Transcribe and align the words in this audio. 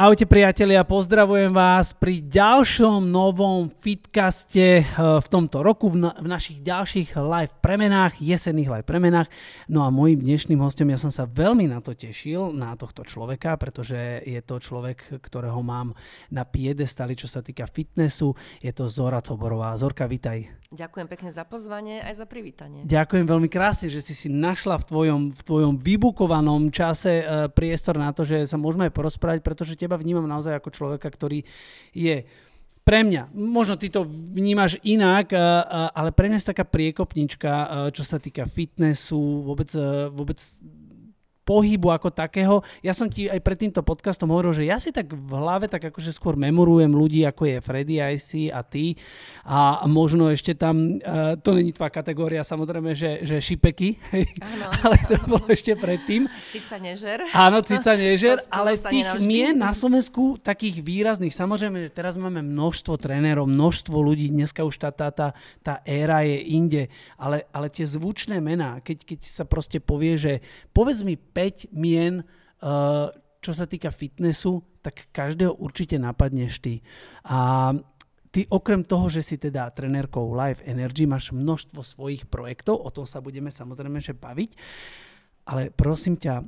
Ahojte 0.00 0.24
priatelia, 0.24 0.80
pozdravujem 0.80 1.52
vás 1.52 1.92
pri 1.92 2.24
ďalšom 2.24 3.04
novom 3.12 3.68
fitcaste 3.68 4.80
eh, 4.80 4.84
v 4.96 5.26
tomto 5.28 5.60
roku, 5.60 5.92
v, 5.92 6.08
na, 6.08 6.16
v 6.16 6.24
našich 6.24 6.64
ďalších 6.64 7.20
live 7.20 7.52
premenách, 7.60 8.16
jesenných 8.16 8.80
live 8.80 8.88
premenách. 8.88 9.28
No 9.68 9.84
a 9.84 9.92
môjim 9.92 10.24
dnešným 10.24 10.56
hostom, 10.64 10.88
ja 10.88 10.96
som 10.96 11.12
sa 11.12 11.28
veľmi 11.28 11.68
na 11.68 11.84
to 11.84 11.92
tešil, 11.92 12.48
na 12.56 12.72
tohto 12.80 13.04
človeka, 13.04 13.60
pretože 13.60 14.24
je 14.24 14.40
to 14.40 14.56
človek, 14.56 15.20
ktorého 15.20 15.60
mám 15.60 15.92
na 16.32 16.48
piedestali, 16.48 17.12
čo 17.12 17.28
sa 17.28 17.44
týka 17.44 17.68
fitnessu. 17.68 18.32
Je 18.64 18.72
to 18.72 18.88
Zora 18.88 19.20
Coborová. 19.20 19.76
Zorka, 19.76 20.08
vitaj. 20.08 20.59
Ďakujem 20.70 21.10
pekne 21.10 21.34
za 21.34 21.42
pozvanie 21.42 21.98
aj 21.98 22.22
za 22.22 22.26
privítanie. 22.30 22.86
Ďakujem 22.86 23.26
veľmi 23.26 23.50
krásne, 23.50 23.90
že 23.90 23.98
si 23.98 24.14
si 24.14 24.30
našla 24.30 24.78
v 24.78 24.84
tvojom, 24.86 25.22
v 25.34 25.42
tvojom 25.42 25.74
vybukovanom 25.82 26.70
čase 26.70 27.26
uh, 27.26 27.50
priestor 27.50 27.98
na 27.98 28.14
to, 28.14 28.22
že 28.22 28.46
sa 28.46 28.54
môžeme 28.54 28.86
aj 28.86 28.94
porozprávať, 28.94 29.42
pretože 29.42 29.74
teba 29.74 29.98
vnímam 29.98 30.30
naozaj 30.30 30.62
ako 30.62 30.70
človeka, 30.70 31.10
ktorý 31.10 31.42
je 31.90 32.22
pre 32.86 33.02
mňa, 33.02 33.34
možno 33.34 33.76
ty 33.76 33.92
to 33.92 34.06
vnímaš 34.08 34.80
inak, 34.82 35.30
ale 35.94 36.10
pre 36.16 36.26
mňa 36.26 36.42
je 36.42 36.50
taká 36.50 36.64
priekopnička, 36.64 37.52
čo 37.92 38.02
sa 38.02 38.16
týka 38.16 38.48
fitnessu, 38.48 39.44
vôbec, 39.46 39.68
vôbec 40.10 40.40
pohybu 41.42 41.90
ako 41.90 42.14
takého. 42.14 42.62
Ja 42.84 42.94
som 42.94 43.10
ti 43.10 43.26
aj 43.26 43.40
pred 43.42 43.58
týmto 43.58 43.82
podcastom 43.82 44.30
hovoril, 44.30 44.54
že 44.54 44.68
ja 44.68 44.78
si 44.78 44.94
tak 44.94 45.10
v 45.10 45.32
hlave 45.34 45.66
tak 45.66 45.82
akože 45.90 46.14
skôr 46.14 46.38
memorujem 46.38 46.92
ľudí, 46.92 47.26
ako 47.26 47.42
je 47.48 47.56
Freddy 47.58 47.96
IC 47.98 48.54
a 48.54 48.62
ty 48.62 48.94
a 49.42 49.84
možno 49.90 50.30
ešte 50.30 50.54
tam, 50.54 51.00
uh, 51.00 51.34
to 51.40 51.56
není 51.56 51.72
tvoja 51.74 51.90
kategória, 51.90 52.46
samozrejme, 52.46 52.92
že, 52.94 53.24
že 53.26 53.42
šipeky, 53.42 53.98
Áno, 54.40 54.66
ale 54.84 54.96
to 55.08 55.16
bolo 55.26 55.46
ešte 55.50 55.74
predtým. 55.74 56.28
Cica 56.52 56.76
nežer. 56.78 57.24
Áno, 57.34 57.64
cica 57.64 57.96
nežer, 57.96 58.38
To- 58.40 58.46
to 58.46 58.54
ale 58.54 58.78
tých 58.78 59.08
navždy. 59.10 59.26
mien 59.26 59.54
na 59.56 59.74
Slovensku 59.74 60.38
takých 60.38 60.84
výrazných, 60.84 61.34
samozrejme, 61.34 61.88
že 61.88 61.90
teraz 61.90 62.14
máme 62.20 62.44
množstvo 62.44 62.94
trénerov, 63.00 63.50
množstvo 63.50 63.96
ľudí, 63.96 64.30
dneska 64.30 64.62
už 64.62 64.76
tá, 64.78 64.90
tá, 64.94 65.10
tá, 65.10 65.34
tá 65.64 65.82
éra 65.82 66.22
je 66.22 66.38
inde, 66.54 66.82
ale, 67.18 67.48
ale 67.50 67.66
tie 67.72 67.84
zvučné 67.84 68.38
mená, 68.38 68.78
keď, 68.84 69.02
keď 69.02 69.20
sa 69.26 69.44
proste 69.48 69.82
povie, 69.82 70.14
že 70.14 70.32
povedz 70.70 71.02
mi 71.02 71.18
5 71.30 71.70
mien, 71.72 72.20
uh, 72.20 73.08
čo 73.40 73.52
sa 73.56 73.64
týka 73.64 73.94
fitnessu, 73.94 74.60
tak 74.84 75.08
každého 75.14 75.56
určite 75.60 75.96
napadneš 75.96 76.60
ty. 76.60 76.84
A 77.24 77.70
ty 78.30 78.46
okrem 78.48 78.84
toho, 78.86 79.10
že 79.10 79.22
si 79.24 79.36
teda 79.36 79.70
trenérkou 79.70 80.32
Life 80.32 80.64
Energy, 80.64 81.04
máš 81.04 81.34
množstvo 81.34 81.80
svojich 81.82 82.26
projektov, 82.30 82.80
o 82.80 82.90
tom 82.90 83.04
sa 83.04 83.18
budeme 83.20 83.50
samozrejme 83.52 83.98
že 83.98 84.16
baviť, 84.16 84.50
ale 85.50 85.74
prosím 85.74 86.16
ťa, 86.16 86.44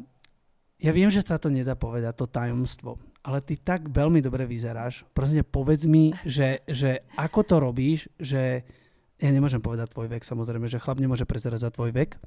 ja 0.83 0.91
viem, 0.95 1.11
že 1.11 1.23
sa 1.23 1.39
to 1.39 1.51
nedá 1.51 1.75
povedať, 1.75 2.15
to 2.19 2.27
tajomstvo, 2.31 2.99
ale 3.23 3.39
ty 3.43 3.55
tak 3.59 3.87
veľmi 3.87 4.19
dobre 4.19 4.47
vyzeráš. 4.47 5.07
Prosím 5.15 5.43
ťa, 5.43 5.47
povedz 5.47 5.83
mi, 5.87 6.11
že, 6.27 6.67
že 6.67 7.07
ako 7.15 7.41
to 7.47 7.57
robíš, 7.63 8.11
že 8.19 8.67
ja 9.23 9.31
nemôžem 9.31 9.63
povedať 9.63 9.95
tvoj 9.95 10.11
vek, 10.11 10.27
samozrejme, 10.27 10.67
že 10.67 10.83
chlap 10.83 10.99
nemôže 10.99 11.23
prezerať 11.23 11.61
za 11.63 11.71
tvoj 11.71 11.95
vek. 11.95 12.19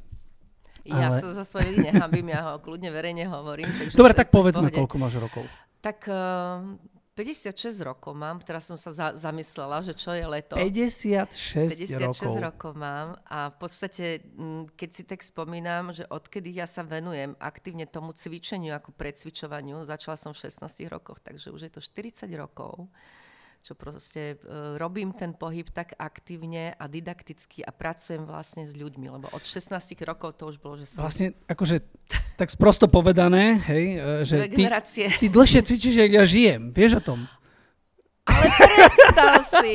Ja 0.85 1.09
Ale- 1.09 1.17
sa 1.17 1.33
za 1.33 1.43
svoje 1.43 1.73
vek 1.73 1.89
nehambím, 1.89 2.29
ja 2.29 2.53
ho 2.53 2.61
kľudne 2.61 2.93
verejne 2.93 3.25
hovorím. 3.25 3.65
Takže 3.65 3.97
Dobre, 3.97 4.13
tak 4.13 4.29
povedzme, 4.29 4.69
pohode. 4.69 4.77
koľko 4.77 4.95
máš 5.01 5.17
rokov. 5.17 5.43
Tak 5.81 6.05
uh, 6.05 6.77
56 7.15 7.79
rokov 7.79 8.11
mám, 8.11 8.43
teraz 8.43 8.67
som 8.67 8.75
sa 8.75 8.91
za, 8.91 9.07
zamyslela, 9.15 9.79
že 9.81 9.95
čo 9.95 10.11
je 10.11 10.27
leto. 10.27 10.59
56, 10.59 11.31
56 11.89 12.03
rokov. 12.03 12.33
rokov 12.43 12.71
mám 12.75 13.15
a 13.23 13.49
v 13.49 13.57
podstate, 13.57 14.05
mm, 14.35 14.75
keď 14.75 14.89
si 14.91 15.03
tak 15.07 15.23
spomínam, 15.23 15.95
že 15.95 16.03
odkedy 16.11 16.51
ja 16.51 16.67
sa 16.67 16.83
venujem 16.83 17.31
aktívne 17.39 17.87
tomu 17.87 18.11
cvičeniu 18.11 18.75
ako 18.75 18.91
precvičovaniu, 18.93 19.87
začala 19.87 20.19
som 20.19 20.35
v 20.35 20.43
16 20.43 20.91
rokoch, 20.91 21.23
takže 21.23 21.55
už 21.55 21.65
je 21.65 21.71
to 21.71 21.79
40 21.79 22.27
rokov, 22.35 22.91
čo 23.65 23.73
proste 23.73 24.37
e, 24.37 24.77
robím 24.77 25.09
ten 25.09 25.33
pohyb 25.33 25.65
tak 25.73 25.97
aktívne 25.97 26.77
a 26.77 26.85
didakticky 26.85 27.65
a 27.65 27.73
pracujem 27.73 28.21
vlastne 28.21 28.69
s 28.69 28.77
ľuďmi, 28.77 29.09
lebo 29.09 29.25
od 29.33 29.41
16 29.41 29.73
rokov 30.05 30.37
to 30.37 30.53
už 30.53 30.61
bolo, 30.61 30.77
že 30.77 30.85
som 30.85 31.01
Vlastne, 31.01 31.33
akože, 31.49 31.81
tak 32.37 32.53
sprosto 32.53 32.85
povedané, 32.85 33.57
hej, 33.65 33.85
e, 33.97 34.21
že 34.21 34.35
ty, 34.53 34.69
ty 35.17 35.27
dlhšie 35.33 35.65
cvičíš, 35.65 35.97
jak 35.97 36.13
ja 36.13 36.23
žijem. 36.29 36.69
Vieš 36.77 37.01
o 37.01 37.01
tom? 37.01 37.19
Predstav 38.29 39.41
si. 39.49 39.73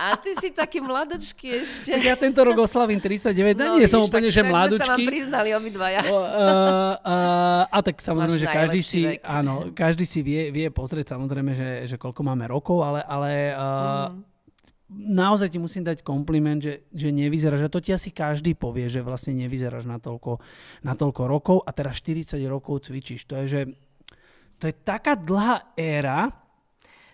A 0.00 0.16
ty 0.16 0.32
si 0.40 0.48
taký 0.48 0.80
mladočky 0.80 1.60
ešte. 1.60 1.92
Ja 2.00 2.16
tento 2.16 2.40
rok 2.40 2.56
oslavím 2.56 2.96
39, 2.96 3.36
no, 3.52 3.76
nie 3.76 3.84
som 3.84 4.00
úplne, 4.00 4.32
tak, 4.32 4.34
že 4.34 4.40
tak 4.40 4.48
sme 4.48 4.80
sa 4.80 4.96
vám 4.96 5.04
priznali 5.04 5.48
obidvaja. 5.52 6.00
Uh, 6.00 6.16
uh, 6.16 7.62
a 7.68 7.78
tak 7.84 8.00
samozrejme, 8.00 8.40
Máš 8.40 8.42
že 8.42 8.48
každý 8.48 8.80
si, 8.80 9.00
vek. 9.04 9.20
áno, 9.20 9.68
každý 9.76 10.08
si 10.08 10.24
vie, 10.24 10.48
vie 10.48 10.72
pozrieť 10.72 11.12
samozrejme, 11.12 11.52
že, 11.52 11.68
že 11.84 11.96
koľko 12.00 12.24
máme 12.24 12.48
rokov, 12.48 12.80
ale, 12.80 13.04
ale 13.04 13.30
uh, 13.52 14.08
Mhm. 14.90 15.12
naozaj 15.14 15.54
ti 15.54 15.58
musím 15.62 15.86
dať 15.86 16.02
kompliment, 16.02 16.58
že, 16.58 16.82
že 16.90 17.14
nevyzeráš, 17.14 17.68
a 17.68 17.70
to 17.70 17.78
ti 17.78 17.94
asi 17.94 18.10
každý 18.10 18.58
povie, 18.58 18.90
že 18.90 19.04
vlastne 19.04 19.36
nevyzeráš 19.36 19.86
na 19.86 20.02
toľko, 20.02 20.42
na 20.82 20.98
toľko 20.98 21.22
rokov 21.28 21.56
a 21.62 21.70
teraz 21.70 22.00
40 22.02 22.40
rokov 22.48 22.90
cvičíš. 22.90 23.28
To 23.30 23.38
je, 23.38 23.46
že 23.46 23.60
to 24.58 24.66
je 24.66 24.74
taká 24.74 25.14
dlhá 25.14 25.76
éra, 25.78 26.34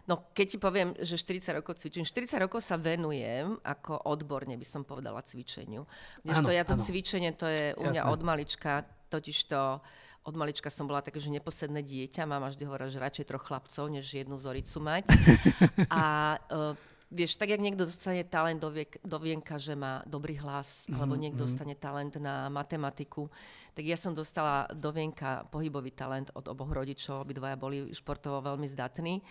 No, 0.06 0.30
keď 0.30 0.46
ti 0.54 0.58
poviem, 0.62 0.94
že 1.02 1.18
40 1.18 1.58
rokov 1.58 1.82
cvičím, 1.82 2.06
40 2.06 2.38
rokov 2.38 2.62
sa 2.62 2.78
venujem 2.78 3.58
ako 3.66 4.06
odborne, 4.06 4.54
by 4.54 4.66
som 4.66 4.86
povedala, 4.86 5.18
cvičeniu. 5.22 5.82
Kdežto 6.22 6.54
ja 6.54 6.62
to 6.62 6.78
áno. 6.78 6.82
cvičenie, 6.86 7.34
to 7.34 7.50
je 7.50 7.74
u 7.74 7.82
mňa 7.82 8.06
Jasné. 8.06 8.14
od 8.14 8.20
malička, 8.22 8.72
totiž 9.10 9.50
to 9.50 9.82
od 10.26 10.34
malička 10.34 10.66
som 10.74 10.90
bola 10.90 11.06
také, 11.06 11.22
že 11.22 11.30
neposedné 11.30 11.86
dieťa. 11.86 12.26
Mama 12.26 12.50
vždy 12.50 12.66
hovorila, 12.66 12.90
že 12.90 12.98
radšej 12.98 13.30
troch 13.30 13.46
chlapcov, 13.46 13.86
než 13.86 14.10
jednu 14.10 14.34
zoricu 14.34 14.82
mať. 14.82 15.06
A 15.94 16.34
uh, 16.50 16.74
vieš, 17.10 17.38
tak 17.38 17.54
jak 17.54 17.62
niekto 17.62 17.86
dostane 17.86 18.26
talent 18.26 18.58
do, 18.58 18.70
viek, 18.74 18.98
do 19.06 19.18
vienka, 19.22 19.56
že 19.56 19.78
má 19.78 20.02
dobrý 20.06 20.36
hlas, 20.42 20.90
alebo 20.90 21.14
niekto 21.14 21.46
dostane 21.46 21.78
talent 21.78 22.18
na 22.18 22.50
matematiku, 22.50 23.30
tak 23.78 23.86
ja 23.86 23.94
som 23.94 24.10
dostala 24.10 24.66
do 24.74 24.90
vienka 24.90 25.46
pohybový 25.54 25.94
talent 25.94 26.34
od 26.34 26.46
oboch 26.50 26.74
rodičov, 26.74 27.22
obidvaja 27.22 27.54
boli 27.54 27.94
športovo 27.94 28.42
veľmi 28.42 28.66
zdatní. 28.66 29.22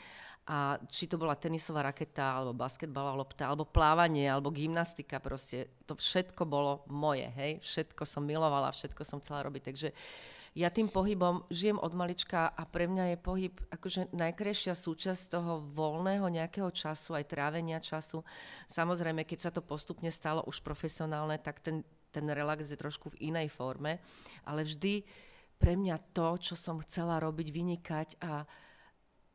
A 0.45 0.77
či 0.93 1.09
to 1.09 1.17
bola 1.17 1.33
tenisová 1.33 1.81
raketa, 1.81 2.37
alebo 2.37 2.53
basketbalová 2.53 3.17
lopta, 3.17 3.49
alebo 3.49 3.65
plávanie, 3.65 4.29
alebo 4.29 4.53
gymnastika, 4.53 5.17
proste 5.17 5.73
to 5.89 5.97
všetko 5.97 6.45
bolo 6.45 6.85
moje, 6.85 7.25
hej. 7.33 7.57
Všetko 7.65 8.05
som 8.05 8.21
milovala, 8.21 8.69
všetko 8.69 9.01
som 9.01 9.17
chcela 9.25 9.41
robiť. 9.41 9.73
Takže 9.73 9.89
ja 10.55 10.71
tým 10.71 10.87
pohybom 10.87 11.43
žijem 11.51 11.75
od 11.75 11.91
malička 11.91 12.47
a 12.47 12.63
pre 12.63 12.87
mňa 12.87 13.11
je 13.11 13.17
pohyb 13.19 13.53
akože 13.75 14.15
najkrajšia 14.15 14.71
súčasť 14.71 15.35
toho 15.35 15.59
voľného 15.59 16.31
nejakého 16.31 16.71
času, 16.71 17.19
aj 17.19 17.27
trávenia 17.27 17.83
času. 17.83 18.23
Samozrejme, 18.71 19.27
keď 19.27 19.39
sa 19.39 19.51
to 19.51 19.59
postupne 19.59 20.07
stalo 20.07 20.47
už 20.47 20.63
profesionálne, 20.63 21.35
tak 21.43 21.59
ten, 21.59 21.83
ten 22.15 22.23
relax 22.31 22.71
je 22.71 22.79
trošku 22.79 23.11
v 23.11 23.35
inej 23.35 23.51
forme, 23.51 23.99
ale 24.47 24.63
vždy 24.63 25.03
pre 25.59 25.75
mňa 25.75 26.15
to, 26.15 26.39
čo 26.39 26.55
som 26.55 26.79
chcela 26.79 27.19
robiť, 27.19 27.47
vynikať 27.51 28.09
a 28.23 28.47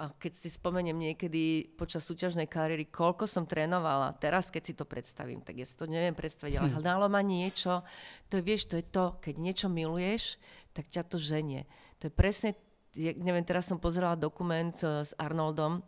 a 0.00 0.08
keď 0.16 0.32
si 0.32 0.48
spomeniem 0.48 0.96
niekedy 0.96 1.76
počas 1.76 2.08
súťažnej 2.08 2.48
kariéry, 2.48 2.88
koľko 2.88 3.28
som 3.28 3.44
trénovala, 3.44 4.16
teraz 4.16 4.48
keď 4.48 4.62
si 4.64 4.72
to 4.72 4.88
predstavím, 4.88 5.44
tak 5.44 5.60
ja 5.60 5.68
si 5.68 5.76
to 5.76 5.84
neviem 5.84 6.16
predstaviť, 6.16 6.56
ale 6.56 6.72
hľadalo 6.72 7.12
ma 7.12 7.20
niečo, 7.20 7.84
to 8.32 8.40
je, 8.40 8.42
vieš, 8.42 8.72
to 8.72 8.80
je 8.80 8.86
to, 8.88 9.20
keď 9.20 9.34
niečo 9.36 9.68
miluješ, 9.68 10.40
tak 10.72 10.88
ťa 10.88 11.04
to 11.04 11.20
ženie. 11.20 11.68
To 12.00 12.08
je 12.08 12.12
presne, 12.16 12.56
ja 12.96 13.12
neviem, 13.12 13.44
teraz 13.44 13.68
som 13.68 13.76
pozerala 13.76 14.16
dokument 14.16 14.72
eh, 14.80 15.04
s 15.04 15.12
Arnoldom, 15.20 15.84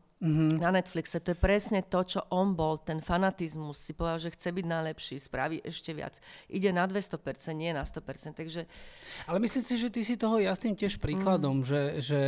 na 0.63 0.71
Netflixe. 0.71 1.19
To 1.19 1.35
je 1.35 1.39
presne 1.39 1.83
to, 1.83 2.07
čo 2.07 2.23
on 2.31 2.55
bol, 2.55 2.79
ten 2.79 3.03
fanatizmus. 3.03 3.83
Si 3.83 3.91
povedal, 3.91 4.31
že 4.31 4.31
chce 4.31 4.55
byť 4.55 4.67
najlepší, 4.71 5.15
spraví 5.19 5.59
ešte 5.67 5.91
viac. 5.91 6.23
Ide 6.47 6.71
na 6.71 6.87
200%, 6.87 7.19
nie 7.59 7.75
na 7.75 7.83
100%. 7.83 8.39
Takže 8.39 8.71
Ale 9.27 9.39
myslím 9.43 9.65
si, 9.67 9.75
že 9.75 9.91
ty 9.91 10.07
si 10.07 10.15
toho 10.15 10.39
jasným 10.39 10.79
tiež 10.79 11.03
príkladom, 11.03 11.67
že, 11.67 11.99
že, 11.99 12.23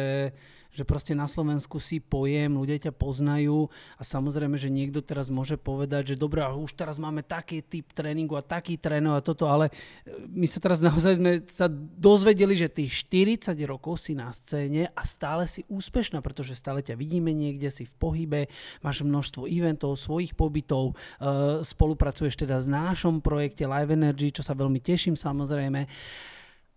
že 0.75 0.83
proste 0.83 1.15
na 1.15 1.31
Slovensku 1.31 1.79
si 1.79 2.03
pojem, 2.03 2.59
ľudia 2.59 2.91
ťa 2.91 2.93
poznajú 2.93 3.71
a 3.95 4.03
samozrejme, 4.03 4.59
že 4.59 4.75
niekto 4.75 4.99
teraz 4.99 5.31
môže 5.31 5.55
povedať, 5.55 6.15
že 6.15 6.21
dobré, 6.21 6.43
ale 6.43 6.59
už 6.59 6.75
teraz 6.75 6.99
máme 6.99 7.23
taký 7.23 7.63
typ 7.63 7.95
tréningu 7.95 8.35
a 8.35 8.43
taký 8.43 8.75
trénov 8.75 9.15
a 9.15 9.23
toto, 9.23 9.47
ale 9.47 9.71
e, 10.03 10.27
my 10.27 10.51
sa 10.51 10.59
teraz 10.59 10.83
naozaj 10.83 11.23
sme 11.23 11.33
sa 11.47 11.71
dozvedeli, 11.71 12.59
že 12.59 12.67
ty 12.67 12.91
40 12.91 13.55
rokov 13.71 14.03
si 14.03 14.19
na 14.19 14.35
scéne 14.35 14.91
a 14.91 15.03
stále 15.07 15.47
si 15.47 15.63
úspešná, 15.71 16.19
pretože 16.19 16.59
stále 16.59 16.83
ťa 16.83 16.99
vidíme 16.99 17.31
niekde, 17.31 17.71
si 17.71 17.87
v 17.87 17.95
pohybe, 17.95 18.41
máš 18.83 19.07
množstvo 19.07 19.47
eventov, 19.47 19.95
svojich 19.95 20.35
pobytov, 20.35 20.99
e, 21.23 21.63
spolupracuješ 21.63 22.35
teda 22.35 22.59
na 22.67 22.91
našom 22.91 23.23
projekte 23.23 23.63
Live 23.71 23.95
Energy, 23.95 24.35
čo 24.35 24.43
sa 24.43 24.59
veľmi 24.59 24.83
teším 24.83 25.15
samozrejme. 25.15 25.87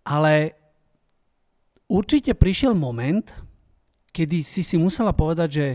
Ale 0.07 0.33
určite 1.91 2.35
prišiel 2.35 2.75
moment, 2.77 3.27
kedy 4.17 4.41
si 4.41 4.65
si 4.65 4.81
musela 4.81 5.13
povedať, 5.13 5.49
že 5.53 5.67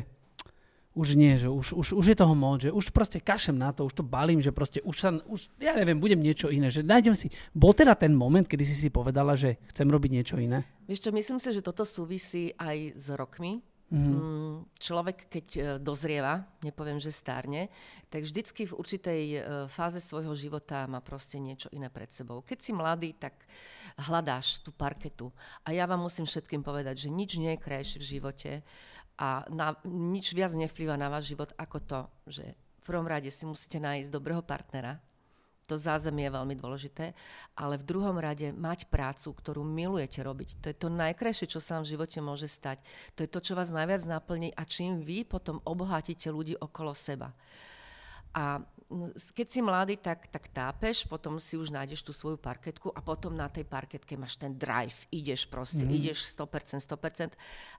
už 0.93 1.17
nie, 1.17 1.41
že 1.41 1.49
už, 1.49 1.73
už, 1.73 1.87
už 1.97 2.07
je 2.13 2.17
toho 2.19 2.35
moc, 2.37 2.61
že 2.61 2.75
už 2.75 2.93
proste 2.93 3.17
kašem 3.17 3.57
na 3.57 3.73
to, 3.73 3.89
už 3.89 3.97
to 3.97 4.05
balím, 4.05 4.45
že 4.45 4.53
proste 4.53 4.85
už 4.85 4.97
sa, 4.99 5.09
už, 5.25 5.49
ja 5.57 5.73
neviem, 5.73 5.97
budem 5.97 6.21
niečo 6.21 6.53
iné, 6.53 6.69
že 6.69 6.85
nájdem 6.85 7.17
si, 7.17 7.33
bol 7.57 7.73
teda 7.73 7.97
ten 7.97 8.13
moment, 8.13 8.45
kedy 8.45 8.61
si 8.67 8.77
si 8.77 8.89
povedala, 8.93 9.33
že 9.33 9.57
chcem 9.73 9.89
robiť 9.89 10.11
niečo 10.13 10.37
iné? 10.37 10.69
vieš 10.85 11.09
čo, 11.09 11.11
myslím 11.15 11.41
si, 11.41 11.49
že 11.55 11.65
toto 11.65 11.89
súvisí 11.89 12.53
aj 12.61 12.99
s 12.99 13.07
rokmi, 13.17 13.65
Mm. 13.93 14.65
Človek, 14.81 15.29
keď 15.29 15.47
e, 15.53 15.61
dozrieva, 15.77 16.49
nepoviem, 16.65 16.97
že 16.97 17.13
stárne, 17.13 17.69
tak 18.09 18.25
vždycky 18.25 18.65
v 18.65 18.73
určitej 18.73 19.23
e, 19.29 19.39
fáze 19.69 20.01
svojho 20.01 20.33
života 20.33 20.89
má 20.89 21.05
proste 21.05 21.37
niečo 21.37 21.69
iné 21.77 21.93
pred 21.93 22.09
sebou. 22.09 22.41
Keď 22.41 22.59
si 22.65 22.73
mladý, 22.73 23.13
tak 23.13 23.37
hľadáš 24.09 24.65
tú 24.65 24.73
parketu. 24.73 25.29
A 25.69 25.77
ja 25.77 25.85
vám 25.85 26.01
musím 26.01 26.25
všetkým 26.25 26.65
povedať, 26.65 27.05
že 27.05 27.13
nič 27.13 27.37
nie 27.37 27.53
je 27.53 27.61
krajšie 27.61 28.01
v 28.01 28.11
živote 28.17 28.53
a 29.21 29.45
na, 29.53 29.77
nič 29.85 30.33
viac 30.33 30.57
nevplýva 30.57 30.97
na 30.97 31.13
váš 31.13 31.37
život 31.37 31.53
ako 31.61 31.79
to, 31.85 32.01
že 32.33 32.45
v 32.57 32.85
prvom 32.89 33.05
rade 33.05 33.29
si 33.29 33.45
musíte 33.45 33.77
nájsť 33.77 34.09
dobrého 34.09 34.41
partnera, 34.41 34.97
to 35.67 35.79
zázemie 35.79 36.27
je 36.27 36.37
veľmi 36.37 36.55
dôležité, 36.59 37.15
ale 37.55 37.79
v 37.79 37.87
druhom 37.87 38.19
rade 38.19 38.51
mať 38.51 38.91
prácu, 38.91 39.31
ktorú 39.31 39.63
milujete 39.63 40.21
robiť. 40.21 40.59
To 40.63 40.67
je 40.69 40.77
to 40.77 40.89
najkrajšie, 40.91 41.47
čo 41.47 41.63
sa 41.63 41.79
vám 41.79 41.87
v 41.87 41.93
živote 41.95 42.19
môže 42.19 42.49
stať. 42.51 42.83
To 43.15 43.23
je 43.23 43.31
to, 43.31 43.41
čo 43.41 43.53
vás 43.55 43.71
najviac 43.71 44.03
naplní 44.05 44.51
a 44.59 44.63
čím 44.67 45.01
vy 45.01 45.23
potom 45.23 45.63
obohatíte 45.63 46.29
ľudí 46.35 46.59
okolo 46.59 46.93
seba. 46.93 47.31
A 48.33 48.65
keď 49.33 49.47
si 49.49 49.61
mladý, 49.65 49.97
tak, 49.97 50.29
tak 50.29 50.53
tápeš, 50.53 51.09
potom 51.09 51.41
si 51.41 51.57
už 51.57 51.73
nájdeš 51.73 52.05
tú 52.05 52.13
svoju 52.13 52.37
parketku 52.37 52.93
a 52.93 53.01
potom 53.01 53.33
na 53.33 53.49
tej 53.49 53.65
parketke 53.65 54.21
máš 54.21 54.37
ten 54.37 54.53
drive, 54.53 55.09
ideš 55.09 55.49
proste, 55.49 55.85
mm. 55.89 55.93
ideš 55.97 56.29
100%, 56.37 56.85
100% 56.85 57.33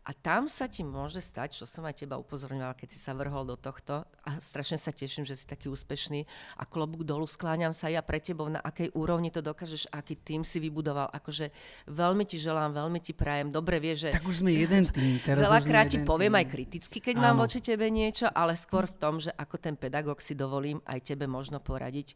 a 0.03 0.11
tam 0.17 0.49
sa 0.49 0.65
ti 0.65 0.81
môže 0.81 1.21
stať, 1.21 1.53
čo 1.61 1.69
som 1.69 1.85
aj 1.85 2.01
teba 2.01 2.17
upozorňovala, 2.17 2.73
keď 2.73 2.89
si 2.97 2.99
sa 2.99 3.13
vrhol 3.13 3.45
do 3.45 3.57
tohto 3.57 4.09
a 4.25 4.31
strašne 4.41 4.81
sa 4.81 4.89
teším, 4.89 5.21
že 5.21 5.37
si 5.37 5.45
taký 5.45 5.69
úspešný 5.69 6.25
a 6.57 6.63
klobúk 6.65 7.05
dolu 7.05 7.29
skláňam 7.29 7.77
sa 7.77 7.93
ja 7.93 8.01
pre 8.01 8.17
tebou, 8.17 8.49
na 8.49 8.59
akej 8.59 8.89
úrovni 8.97 9.29
to 9.29 9.45
dokážeš, 9.45 9.93
aký 9.93 10.17
tým 10.17 10.41
si 10.41 10.57
vybudoval, 10.57 11.13
akože 11.13 11.53
veľmi 11.93 12.25
ti 12.25 12.41
želám, 12.41 12.73
veľmi 12.73 12.97
ti 12.97 13.13
prajem, 13.13 13.53
dobre 13.53 13.77
vieš, 13.77 14.09
že... 14.09 14.17
Tak 14.17 14.25
už 14.25 14.41
sme 14.41 14.51
jeden 14.57 14.89
tým, 14.89 15.21
teraz 15.21 15.45
Veľakrát 15.45 15.93
ti 15.93 16.01
poviem 16.01 16.33
tým. 16.33 16.41
aj 16.41 16.47
kriticky, 16.49 16.97
keď 16.97 17.15
Áno. 17.21 17.23
mám 17.29 17.35
voči 17.45 17.61
tebe 17.61 17.85
niečo, 17.93 18.25
ale 18.33 18.57
skôr 18.57 18.89
v 18.89 18.95
tom, 18.97 19.21
že 19.21 19.29
ako 19.37 19.55
ten 19.61 19.77
pedagóg 19.77 20.17
si 20.23 20.33
dovolím 20.43 20.83
aj 20.83 21.15
tebe 21.15 21.23
možno 21.23 21.63
poradiť 21.63 22.07
e, 22.11 22.15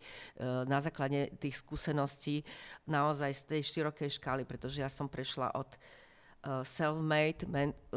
na 0.68 0.84
základe 0.84 1.32
tých 1.40 1.64
skúseností 1.64 2.44
naozaj 2.92 3.32
z 3.32 3.42
tej 3.48 3.62
širokej 3.64 4.20
škály, 4.20 4.44
pretože 4.44 4.84
ja 4.84 4.92
som 4.92 5.08
prešla 5.08 5.56
od 5.56 5.72
e, 5.72 5.78
self-made 6.68 7.48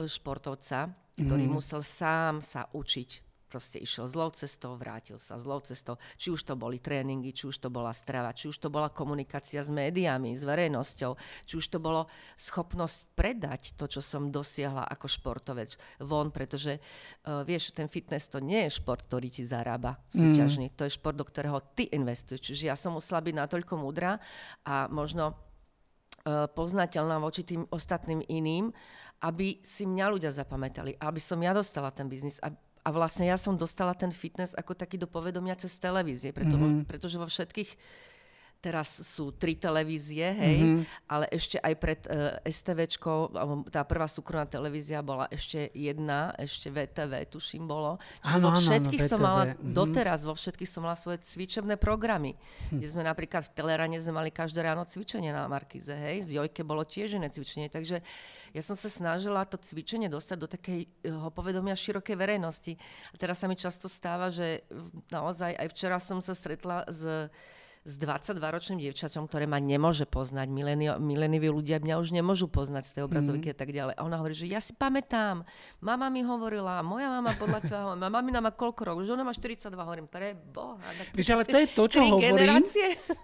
športovca, 0.06 0.94
ktorý 1.18 1.44
mm. 1.50 1.52
musel 1.52 1.82
sám 1.82 2.38
sa 2.38 2.70
učiť 2.70 3.29
proste 3.50 3.82
išiel 3.82 4.06
zlou 4.06 4.30
cestou, 4.30 4.78
vrátil 4.78 5.18
sa 5.18 5.34
zlou 5.42 5.58
cestou. 5.66 5.98
Či 6.14 6.30
už 6.30 6.46
to 6.46 6.54
boli 6.54 6.78
tréningy, 6.78 7.34
či 7.34 7.50
už 7.50 7.58
to 7.58 7.66
bola 7.66 7.90
strava, 7.90 8.30
či 8.30 8.46
už 8.46 8.62
to 8.62 8.70
bola 8.70 8.86
komunikácia 8.94 9.58
s 9.58 9.74
médiami, 9.74 10.38
s 10.38 10.46
verejnosťou, 10.46 11.18
či 11.42 11.54
už 11.58 11.66
to 11.66 11.82
bolo 11.82 12.06
schopnosť 12.38 13.18
predať 13.18 13.74
to, 13.74 13.90
čo 13.90 13.98
som 13.98 14.30
dosiahla 14.30 14.86
ako 14.86 15.10
športovec 15.10 15.74
von, 15.98 16.30
pretože 16.30 16.78
uh, 16.78 17.42
vieš, 17.42 17.74
ten 17.74 17.90
fitness 17.90 18.30
to 18.30 18.38
nie 18.38 18.70
je 18.70 18.78
šport, 18.78 19.02
ktorý 19.10 19.26
ti 19.26 19.42
zarába 19.42 19.98
súťažný, 20.06 20.70
mm. 20.70 20.76
to 20.78 20.86
je 20.86 20.94
šport, 20.94 21.18
do 21.18 21.26
ktorého 21.26 21.58
ty 21.74 21.90
investuješ. 21.90 22.54
Čiže 22.54 22.70
ja 22.70 22.78
som 22.78 22.94
musela 22.94 23.18
byť 23.18 23.34
natoľko 23.34 23.74
múdra 23.74 24.22
a 24.62 24.86
možno 24.86 25.34
uh, 25.34 26.46
poznateľná 26.46 27.18
voči 27.18 27.42
tým 27.42 27.66
ostatným 27.66 28.22
iným, 28.30 28.70
aby 29.20 29.60
si 29.60 29.84
mňa 29.84 30.06
ľudia 30.08 30.30
zapamätali, 30.32 30.96
aby 30.96 31.20
som 31.20 31.36
ja 31.42 31.52
dostala 31.52 31.92
ten 31.92 32.08
biznis, 32.08 32.40
aby 32.40 32.56
a 32.80 32.88
vlastne 32.88 33.28
ja 33.28 33.36
som 33.36 33.56
dostala 33.56 33.92
ten 33.92 34.08
fitness 34.08 34.56
ako 34.56 34.72
taký 34.72 34.96
do 34.96 35.04
povedomia 35.04 35.52
cez 35.56 35.76
televízie, 35.76 36.32
preto, 36.32 36.56
mm-hmm. 36.56 36.88
pretože 36.88 37.20
vo 37.20 37.28
všetkých 37.28 37.70
teraz 38.60 39.00
sú 39.02 39.32
tri 39.32 39.56
televízie, 39.56 40.36
hej, 40.36 40.58
mm-hmm. 40.60 41.08
ale 41.08 41.24
ešte 41.32 41.56
aj 41.56 41.74
pred 41.80 42.00
uh, 42.12 42.36
e, 42.44 42.52
STVčkou, 42.52 43.32
tá 43.72 43.88
prvá 43.88 44.04
súkromná 44.04 44.44
televízia 44.44 45.00
bola 45.00 45.24
ešte 45.32 45.72
jedna, 45.72 46.36
ešte 46.36 46.68
VTV, 46.68 47.24
tuším, 47.32 47.64
bolo. 47.64 47.96
Čiže 48.20 48.36
ano, 48.36 48.44
vo 48.44 48.60
všetkých 48.60 49.02
ano, 49.02 49.10
som 49.10 49.20
mala, 49.24 49.42
mm-hmm. 49.48 49.72
doteraz 49.72 50.20
vo 50.28 50.36
všetkých 50.36 50.68
som 50.68 50.84
mala 50.84 50.96
svoje 51.00 51.24
cvičebné 51.24 51.80
programy, 51.80 52.36
hm. 52.36 52.78
kde 52.78 52.86
sme 52.86 53.02
napríklad 53.02 53.48
v 53.48 53.52
Telerane 53.56 53.96
sme 53.96 54.20
mali 54.20 54.28
každé 54.28 54.60
ráno 54.60 54.84
cvičenie 54.84 55.32
na 55.32 55.48
Markize, 55.48 55.96
hej, 55.96 56.28
v 56.28 56.36
Jojke 56.36 56.60
bolo 56.60 56.84
tiež 56.84 57.16
iné 57.16 57.32
cvičenie, 57.32 57.72
takže 57.72 58.04
ja 58.52 58.62
som 58.62 58.76
sa 58.76 58.92
snažila 58.92 59.48
to 59.48 59.56
cvičenie 59.56 60.12
dostať 60.12 60.36
do 60.36 60.48
takého 60.50 61.32
povedomia 61.32 61.72
širokej 61.72 62.16
verejnosti. 62.18 62.76
A 63.14 63.16
teraz 63.16 63.40
sa 63.40 63.48
mi 63.48 63.56
často 63.56 63.88
stáva, 63.88 64.28
že 64.28 64.66
naozaj 65.08 65.56
aj 65.56 65.66
včera 65.72 65.96
som 66.02 66.20
sa 66.20 66.36
stretla 66.36 66.84
s 66.90 67.30
s 67.80 67.96
22-ročným 67.96 68.76
dievčaťom, 68.76 69.24
ktoré 69.24 69.48
ma 69.48 69.56
nemôže 69.56 70.04
poznať. 70.04 70.52
Mileniví 71.00 71.48
ľudia 71.48 71.80
mňa 71.80 71.96
už 71.96 72.12
nemôžu 72.12 72.44
poznať 72.44 72.84
z 72.84 72.92
tej 72.92 73.02
obrazovky 73.08 73.48
mm. 73.48 73.52
a 73.52 73.56
tak 73.56 73.70
ďalej. 73.72 73.94
A 73.96 74.00
ona 74.04 74.20
hovorí, 74.20 74.36
že 74.36 74.44
ja 74.52 74.60
si 74.60 74.76
pamätám, 74.76 75.48
mama 75.80 76.12
mi 76.12 76.20
hovorila, 76.20 76.84
moja 76.84 77.08
mama 77.08 77.32
podľa 77.40 77.60
tvojho, 77.66 77.88
mama 77.96 78.20
má 78.20 78.52
koľko 78.52 78.80
rokov, 78.84 79.08
že 79.08 79.16
ona 79.16 79.24
má 79.24 79.32
42, 79.32 79.72
hovorím, 79.72 80.06
pre 80.12 80.36
boha. 80.36 80.76
Víš, 81.16 81.32
ale 81.32 81.48
to 81.48 81.56
je 81.56 81.68
to, 81.72 81.84
čo 81.88 82.00
hovorím. 82.04 82.60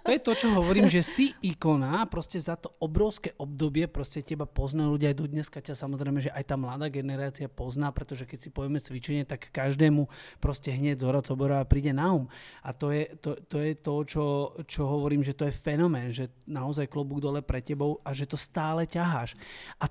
To 0.05 0.11
je 0.17 0.21
to, 0.25 0.33
čo 0.33 0.49
hovorím, 0.57 0.89
že 0.89 1.05
si 1.05 1.37
ikona, 1.45 2.09
proste 2.09 2.41
za 2.41 2.57
to 2.57 2.73
obrovské 2.81 3.37
obdobie, 3.37 3.85
proste 3.93 4.25
teba 4.25 4.49
poznajú 4.49 4.97
ľudia 4.97 5.13
aj 5.13 5.17
do 5.21 5.27
dneska 5.29 5.61
ťa 5.61 5.77
samozrejme, 5.77 6.19
že 6.25 6.33
aj 6.33 6.45
tá 6.49 6.57
mladá 6.57 6.89
generácia 6.89 7.45
pozná, 7.53 7.93
pretože 7.93 8.25
keď 8.25 8.39
si 8.41 8.49
povieme 8.49 8.81
cvičenie, 8.81 9.29
tak 9.29 9.53
každému 9.53 10.09
proste 10.41 10.73
hneď 10.73 11.05
z 11.05 11.05
hora 11.05 11.21
príde 11.69 11.93
na 11.93 12.09
um. 12.09 12.25
A 12.65 12.73
to 12.73 12.89
je 12.89 13.13
to, 13.21 13.37
to, 13.45 13.61
je 13.61 13.73
to 13.77 13.93
čo 14.07 14.25
čo 14.67 14.87
hovorím, 14.87 15.23
že 15.25 15.35
to 15.35 15.49
je 15.49 15.55
fenomén, 15.55 16.11
že 16.11 16.31
naozaj 16.47 16.91
klobúk 16.91 17.23
dole 17.23 17.41
pre 17.43 17.63
tebou 17.63 17.99
a 18.03 18.11
že 18.13 18.29
to 18.29 18.39
stále 18.39 18.87
ťaháš. 18.87 19.35
A 19.81 19.91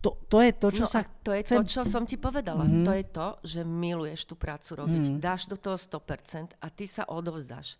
to, 0.00 0.14
to 0.30 0.38
je 0.38 0.52
to, 0.54 0.68
čo 0.70 0.84
no 0.86 0.90
sa... 0.90 1.00
to 1.02 1.32
je 1.34 1.42
chcem... 1.42 1.58
to, 1.58 1.64
čo 1.66 1.82
som 1.82 2.06
ti 2.06 2.14
povedala. 2.14 2.62
Mm-hmm. 2.62 2.84
To 2.86 2.92
je 2.94 3.04
to, 3.10 3.28
že 3.42 3.60
miluješ 3.66 4.30
tú 4.30 4.34
prácu 4.38 4.78
robiť. 4.78 5.04
Mm-hmm. 5.10 5.22
Dáš 5.22 5.50
do 5.50 5.58
toho 5.58 5.74
100% 5.74 6.62
a 6.62 6.66
ty 6.70 6.84
sa 6.86 7.08
odovzdáš. 7.10 7.74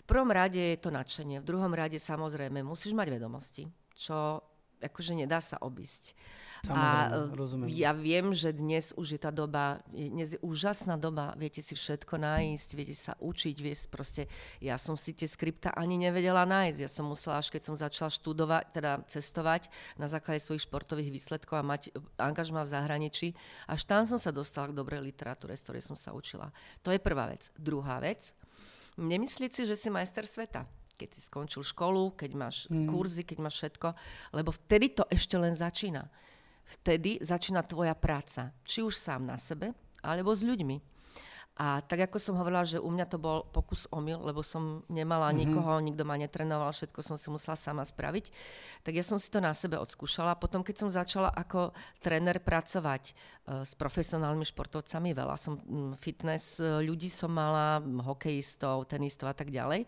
V 0.00 0.04
prvom 0.08 0.32
rade 0.32 0.58
je 0.58 0.78
to 0.80 0.90
nadšenie, 0.90 1.38
v 1.38 1.46
druhom 1.46 1.70
rade 1.70 2.00
samozrejme 2.00 2.64
musíš 2.64 2.96
mať 2.96 3.14
vedomosti, 3.14 3.68
čo 3.94 4.42
akože 4.80 5.12
nedá 5.12 5.38
sa 5.44 5.60
obísť. 5.60 6.16
Samozrejme, 6.60 7.08
a 7.08 7.36
rozumiem. 7.36 7.68
ja 7.72 7.92
viem, 7.96 8.36
že 8.36 8.52
dnes 8.52 8.92
už 8.92 9.16
je 9.16 9.20
tá 9.20 9.32
doba, 9.32 9.80
dnes 9.88 10.36
je 10.36 10.40
úžasná 10.44 11.00
doba, 11.00 11.32
viete 11.40 11.64
si 11.64 11.72
všetko 11.72 12.20
nájsť, 12.20 12.68
viete 12.76 12.92
sa 12.92 13.16
učiť, 13.16 13.56
vieš, 13.56 13.88
proste, 13.88 14.28
ja 14.60 14.76
som 14.76 14.92
si 14.92 15.16
tie 15.16 15.24
skripta 15.24 15.72
ani 15.72 15.96
nevedela 15.96 16.44
nájsť, 16.44 16.78
ja 16.84 16.90
som 16.92 17.08
musela, 17.08 17.40
až 17.40 17.48
keď 17.48 17.62
som 17.64 17.80
začala 17.80 18.12
študovať, 18.12 18.64
teda 18.76 18.92
cestovať 19.08 19.72
na 19.96 20.04
základe 20.04 20.44
svojich 20.44 20.68
športových 20.68 21.08
výsledkov 21.08 21.60
a 21.60 21.64
mať 21.64 21.96
angažma 22.20 22.68
v 22.68 22.72
zahraničí, 22.76 23.28
až 23.64 23.80
tam 23.88 24.04
som 24.04 24.20
sa 24.20 24.28
dostala 24.28 24.68
k 24.68 24.76
dobrej 24.76 25.00
literatúre, 25.00 25.56
z 25.56 25.64
ktorej 25.64 25.84
som 25.84 25.96
sa 25.96 26.12
učila. 26.12 26.52
To 26.84 26.92
je 26.92 27.00
prvá 27.00 27.32
vec. 27.32 27.48
Druhá 27.56 28.04
vec, 28.04 28.36
nemyslieť 29.00 29.52
si, 29.52 29.62
že 29.64 29.80
si 29.80 29.88
majster 29.88 30.28
sveta 30.28 30.68
keď 31.00 31.16
si 31.16 31.24
skončil 31.24 31.64
školu, 31.64 32.12
keď 32.12 32.30
máš 32.36 32.68
mm. 32.68 32.92
kurzy, 32.92 33.24
keď 33.24 33.38
máš 33.40 33.64
všetko, 33.64 33.88
lebo 34.36 34.52
vtedy 34.52 34.92
to 34.92 35.08
ešte 35.08 35.40
len 35.40 35.56
začína 35.56 36.04
vtedy 36.70 37.18
začína 37.18 37.66
tvoja 37.66 37.98
práca. 37.98 38.54
Či 38.62 38.86
už 38.86 38.94
sám 38.94 39.26
na 39.26 39.34
sebe, 39.34 39.74
alebo 40.06 40.30
s 40.30 40.46
ľuďmi. 40.46 40.78
A 41.60 41.84
tak 41.84 42.08
ako 42.08 42.16
som 42.16 42.40
hovorila, 42.40 42.64
že 42.64 42.80
u 42.80 42.88
mňa 42.88 43.04
to 43.04 43.20
bol 43.20 43.44
pokus 43.44 43.84
omyl, 43.92 44.16
lebo 44.24 44.40
som 44.40 44.80
nemala 44.88 45.28
mm-hmm. 45.28 45.40
nikoho, 45.44 45.72
nikto 45.84 46.08
ma 46.08 46.16
netrenoval, 46.16 46.72
všetko 46.72 47.04
som 47.04 47.20
si 47.20 47.28
musela 47.28 47.52
sama 47.52 47.84
spraviť, 47.84 48.32
tak 48.80 48.96
ja 48.96 49.04
som 49.04 49.20
si 49.20 49.28
to 49.28 49.44
na 49.44 49.52
sebe 49.52 49.76
odskúšala. 49.76 50.40
Potom, 50.40 50.64
keď 50.64 50.76
som 50.80 50.88
začala 50.88 51.28
ako 51.28 51.76
tréner 52.00 52.40
pracovať 52.40 53.12
uh, 53.12 53.60
s 53.60 53.76
profesionálnymi 53.76 54.46
športovcami, 54.48 55.12
veľa 55.12 55.36
som 55.36 55.60
um, 55.60 55.92
fitness 56.00 56.64
uh, 56.64 56.80
ľudí 56.80 57.12
som 57.12 57.28
mala, 57.28 57.84
hokejistov, 58.08 58.88
tenistov 58.88 59.28
a 59.28 59.36
tak 59.36 59.52
ďalej, 59.52 59.84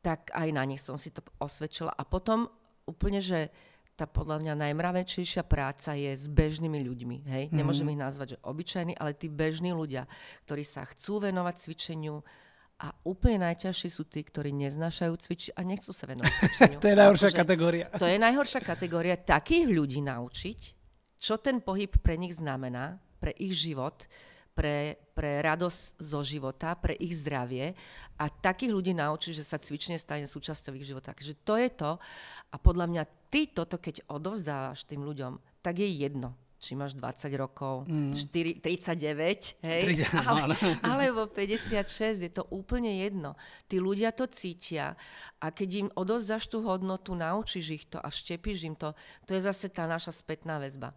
tak 0.00 0.32
aj 0.32 0.48
na 0.52 0.64
nich 0.64 0.80
som 0.80 0.96
si 0.96 1.12
to 1.12 1.20
osvedčila. 1.40 1.92
A 1.92 2.02
potom 2.08 2.48
úplne, 2.88 3.20
že 3.20 3.52
tá 4.00 4.08
podľa 4.08 4.40
mňa 4.40 4.54
najmravenčejšia 4.56 5.44
práca 5.44 5.92
je 5.92 6.08
s 6.16 6.24
bežnými 6.24 6.80
ľuďmi. 6.80 7.16
Hej? 7.28 7.42
Mm-hmm. 7.48 7.58
Nemôžem 7.60 7.92
ich 7.92 8.00
nazvať, 8.00 8.26
že 8.36 8.38
obyčajní, 8.40 8.96
ale 8.96 9.12
tí 9.12 9.28
bežní 9.28 9.76
ľudia, 9.76 10.08
ktorí 10.48 10.64
sa 10.64 10.88
chcú 10.88 11.20
venovať 11.28 11.54
cvičeniu 11.60 12.24
a 12.80 12.96
úplne 13.04 13.44
najťažší 13.44 13.92
sú 13.92 14.08
tí, 14.08 14.24
ktorí 14.24 14.56
neznášajú 14.56 15.12
cvičiť 15.12 15.50
a 15.52 15.60
nechcú 15.68 15.92
sa 15.92 16.08
venovať 16.08 16.32
cvičeniu. 16.40 16.78
to 16.80 16.88
je 16.88 16.96
najhoršia 16.96 17.28
akože, 17.28 17.40
kategória. 17.44 17.84
To 18.00 18.08
je 18.08 18.16
najhoršia 18.16 18.60
kategória. 18.64 19.14
Takých 19.20 19.68
ľudí 19.68 20.00
naučiť, 20.00 20.60
čo 21.20 21.36
ten 21.36 21.60
pohyb 21.60 21.92
pre 22.00 22.16
nich 22.16 22.40
znamená, 22.40 22.96
pre 23.20 23.36
ich 23.36 23.52
život, 23.52 24.08
pre, 24.54 24.98
pre 25.14 25.40
radosť 25.40 26.00
zo 26.02 26.20
života, 26.26 26.74
pre 26.76 26.96
ich 26.98 27.16
zdravie 27.16 27.72
a 28.18 28.24
takých 28.28 28.74
ľudí 28.74 28.92
naučiť, 28.92 29.32
že 29.40 29.44
sa 29.46 29.62
cvičenie 29.62 29.96
stane 29.96 30.26
súčasťou 30.26 30.74
ich 30.76 30.86
života. 30.86 31.14
Takže 31.14 31.34
to 31.46 31.54
je 31.56 31.68
to 31.70 31.90
a 32.50 32.56
podľa 32.58 32.86
mňa 32.90 33.02
ty 33.30 33.48
toto, 33.48 33.78
keď 33.78 34.04
odovzdávaš 34.10 34.84
tým 34.84 35.06
ľuďom, 35.06 35.38
tak 35.62 35.78
je 35.78 35.88
jedno, 35.88 36.34
či 36.60 36.76
máš 36.76 36.92
20 36.92 37.32
rokov, 37.40 37.88
mm. 37.88 38.12
4, 38.12 38.60
39, 38.60 39.64
hej, 39.64 39.82
30, 39.96 40.12
ale, 40.28 40.54
alebo 40.84 41.24
56, 41.24 42.20
je 42.20 42.30
to 42.30 42.44
úplne 42.52 43.00
jedno. 43.00 43.32
Tí 43.64 43.80
ľudia 43.80 44.12
to 44.12 44.28
cítia 44.28 44.92
a 45.40 45.48
keď 45.48 45.68
im 45.86 45.88
odovzdáš 45.96 46.52
tú 46.52 46.60
hodnotu, 46.60 47.16
naučíš 47.16 47.66
ich 47.80 47.84
to 47.88 47.96
a 47.96 48.12
vštepíš 48.12 48.68
im 48.68 48.76
to, 48.76 48.92
to 49.24 49.32
je 49.32 49.40
zase 49.40 49.72
tá 49.72 49.88
naša 49.88 50.12
spätná 50.12 50.60
väzba. 50.60 50.92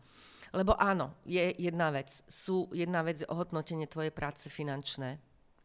Lebo 0.51 0.75
áno, 0.75 1.15
je 1.23 1.53
jedna 1.55 1.93
vec. 1.93 2.11
Sú 2.27 2.67
jedna 2.75 3.05
vec 3.05 3.23
je 3.23 3.27
ohodnotenie 3.29 3.87
tvojej 3.87 4.11
práce 4.11 4.51
finančné. 4.51 5.21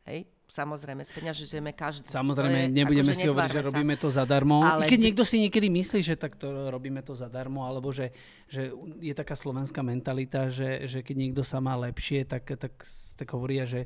Hej? 0.07 0.29
Samozrejme, 0.49 1.05
speňažujeme 1.05 1.77
každý. 1.77 2.09
Samozrejme, 2.09 2.73
nebudeme 2.73 3.13
akože 3.13 3.21
si 3.21 3.29
hovoriť, 3.29 3.53
že 3.53 3.67
robíme 3.69 3.95
to 4.01 4.09
zadarmo. 4.09 4.65
Ale... 4.65 4.89
I 4.89 4.97
keď 4.97 5.01
niekto 5.05 5.25
si 5.29 5.45
niekedy 5.45 5.69
myslí, 5.69 6.01
že 6.01 6.17
takto 6.17 6.73
robíme 6.73 7.05
to 7.05 7.13
zadarmo, 7.13 7.69
alebo 7.69 7.93
že, 7.93 8.17
že 8.49 8.73
je 8.97 9.13
taká 9.13 9.37
slovenská 9.37 9.85
mentalita, 9.85 10.49
že, 10.49 10.89
že 10.89 11.05
keď 11.05 11.17
niekto 11.21 11.43
sa 11.45 11.61
má 11.61 11.77
lepšie, 11.77 12.25
tak, 12.25 12.49
tak, 12.57 12.81
tak 12.89 13.29
hovoria, 13.29 13.69
že 13.69 13.85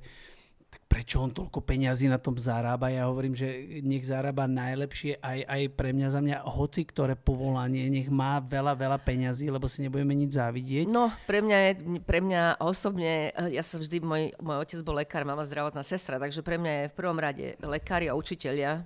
tak 0.72 0.88
prečo 0.88 1.20
on 1.20 1.28
toľko 1.28 1.60
peňazí 1.60 2.08
na 2.08 2.16
tom 2.16 2.32
zarába? 2.40 2.88
Ja 2.88 3.04
hovorím, 3.04 3.36
že 3.36 3.44
nech 3.84 4.08
zarába 4.08 4.48
najlepšie 4.48 5.20
aj, 5.20 5.44
aj 5.44 5.62
pre 5.76 5.92
mňa 5.92 6.08
za 6.08 6.20
mňa, 6.24 6.36
hoci 6.48 6.88
ktoré 6.88 7.12
povolanie, 7.12 7.92
nech 7.92 8.08
má 8.08 8.40
veľa, 8.40 8.72
veľa 8.72 8.96
peňazí, 9.04 9.52
lebo 9.52 9.68
si 9.68 9.84
nebudeme 9.84 10.16
nič 10.16 10.32
závidieť. 10.40 10.88
No, 10.88 11.12
pre 11.28 11.44
mňa, 11.44 11.58
je, 11.60 11.72
pre 12.00 12.24
mňa 12.24 12.56
osobne, 12.64 13.36
eh, 13.36 13.52
ja 13.52 13.60
som 13.60 13.84
vždy, 13.84 14.00
môj, 14.00 14.32
môj 14.40 14.64
otec 14.64 14.80
bol 14.80 14.96
lekár, 14.96 15.28
mama 15.28 15.44
zdravotná 15.44 15.84
sestra, 15.84 16.16
takže 16.16 16.40
pre 16.40 16.56
mňa 16.56 16.72
je 16.72 16.88
v 16.88 16.96
prvom 16.96 17.20
rade 17.20 17.46
lekári 17.60 18.08
a 18.08 18.16
učiteľia 18.16 18.80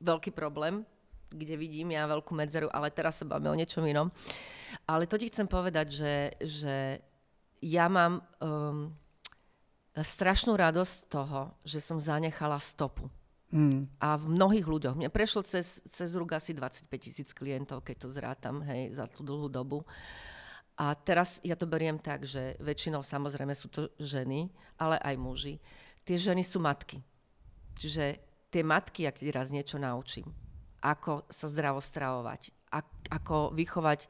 veľký 0.00 0.32
problém, 0.32 0.80
kde 1.28 1.60
vidím 1.60 1.92
ja 1.92 2.08
veľkú 2.08 2.32
medzeru, 2.32 2.72
ale 2.72 2.88
teraz 2.88 3.20
sa 3.20 3.28
bavíme 3.28 3.52
o 3.52 3.58
niečom 3.60 3.84
inom. 3.84 4.08
Ale 4.88 5.04
to 5.04 5.20
ti 5.20 5.28
chcem 5.28 5.44
povedať, 5.44 5.92
že, 5.92 6.14
že 6.40 6.76
ja 7.60 7.84
mám... 7.92 8.24
Um, 8.40 8.96
strašnú 10.04 10.54
radosť 10.54 10.96
toho, 11.10 11.54
že 11.64 11.82
som 11.82 11.98
zanechala 11.98 12.58
stopu. 12.60 13.08
Mm. 13.48 13.88
A 13.96 14.20
v 14.20 14.28
mnohých 14.28 14.66
ľuďoch. 14.68 14.94
Mne 14.98 15.08
prešlo 15.08 15.40
cez, 15.40 15.80
cez 15.88 16.12
rúk 16.12 16.36
asi 16.36 16.52
25 16.52 16.84
tisíc 17.00 17.32
klientov, 17.32 17.80
keď 17.80 17.96
to 18.04 18.08
zrátam, 18.12 18.60
hej, 18.68 18.92
za 18.92 19.08
tú 19.08 19.24
dlhú 19.24 19.48
dobu. 19.48 19.88
A 20.78 20.94
teraz 20.94 21.40
ja 21.42 21.56
to 21.58 21.66
beriem 21.66 21.98
tak, 21.98 22.28
že 22.28 22.54
väčšinou 22.60 23.00
samozrejme 23.02 23.56
sú 23.56 23.72
to 23.72 23.88
ženy, 23.98 24.52
ale 24.78 25.00
aj 25.00 25.16
muži. 25.16 25.56
Tie 26.04 26.20
ženy 26.20 26.44
sú 26.44 26.60
matky. 26.60 27.00
Čiže 27.74 28.04
tie 28.52 28.62
matky, 28.62 29.08
ak 29.08 29.18
ti 29.18 29.32
raz 29.32 29.48
niečo 29.48 29.80
naučím, 29.80 30.28
ako 30.84 31.26
sa 31.26 31.50
zdravo 31.50 31.82
stravovať, 31.82 32.70
ako 33.10 33.56
vychovať 33.56 34.06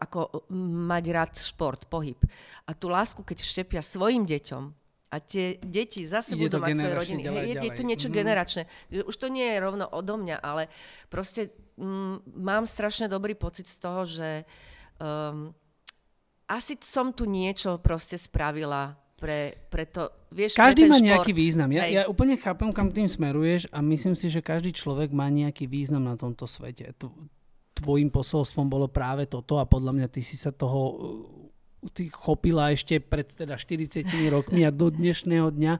ako 0.00 0.48
mať 0.88 1.04
rád 1.12 1.32
šport, 1.36 1.84
pohyb. 1.84 2.16
A 2.64 2.72
tú 2.72 2.88
lásku, 2.88 3.20
keď 3.20 3.44
vštepia 3.44 3.82
svojim 3.84 4.24
deťom, 4.24 4.81
a 5.12 5.20
tie 5.20 5.60
deti 5.60 6.08
zase 6.08 6.32
budú 6.40 6.56
mať 6.56 6.72
svoje 6.72 6.96
rodiny. 6.96 7.20
Ďalej, 7.28 7.36
Hej, 7.36 7.44
je, 7.44 7.54
ďalej. 7.54 7.68
je 7.68 7.76
to 7.76 7.82
niečo 7.84 8.08
mm. 8.08 8.14
generačné. 8.16 8.62
Už 9.04 9.16
to 9.20 9.28
nie 9.28 9.44
je 9.44 9.58
rovno 9.60 9.84
odo 9.84 10.16
mňa, 10.16 10.40
ale 10.40 10.72
proste 11.12 11.52
mm, 11.76 12.32
mám 12.40 12.64
strašne 12.64 13.12
dobrý 13.12 13.36
pocit 13.36 13.68
z 13.68 13.76
toho, 13.76 14.08
že 14.08 14.48
um, 14.96 15.52
asi 16.48 16.80
som 16.80 17.12
tu 17.12 17.28
niečo 17.28 17.76
proste 17.84 18.16
spravila 18.16 18.96
pre, 19.20 19.68
pre 19.68 19.84
to, 19.84 20.08
vieš, 20.32 20.56
Každý 20.56 20.88
pre 20.88 20.90
má 20.90 20.96
šport. 20.98 21.08
nejaký 21.12 21.32
význam. 21.36 21.70
Ja, 21.76 21.84
ja 21.86 22.02
úplne 22.08 22.40
chápem, 22.40 22.72
kam 22.72 22.88
tým 22.88 23.06
smeruješ 23.06 23.68
a 23.68 23.84
myslím 23.84 24.16
si, 24.16 24.32
že 24.32 24.40
každý 24.40 24.72
človek 24.72 25.12
má 25.12 25.28
nejaký 25.28 25.68
význam 25.68 26.08
na 26.08 26.16
tomto 26.16 26.48
svete. 26.48 26.90
Tvojim 27.76 28.08
posolstvom 28.08 28.66
bolo 28.66 28.88
práve 28.88 29.28
toto 29.28 29.60
a 29.60 29.68
podľa 29.68 29.92
mňa 29.94 30.08
ty 30.08 30.24
si 30.24 30.34
sa 30.34 30.50
toho 30.50 30.80
ty 31.90 32.06
chopila 32.14 32.70
ešte 32.70 33.02
pred 33.02 33.26
teda 33.26 33.58
40 33.58 34.06
rokmi 34.30 34.62
a 34.62 34.70
do 34.70 34.86
dnešného 34.86 35.50
dňa. 35.50 35.74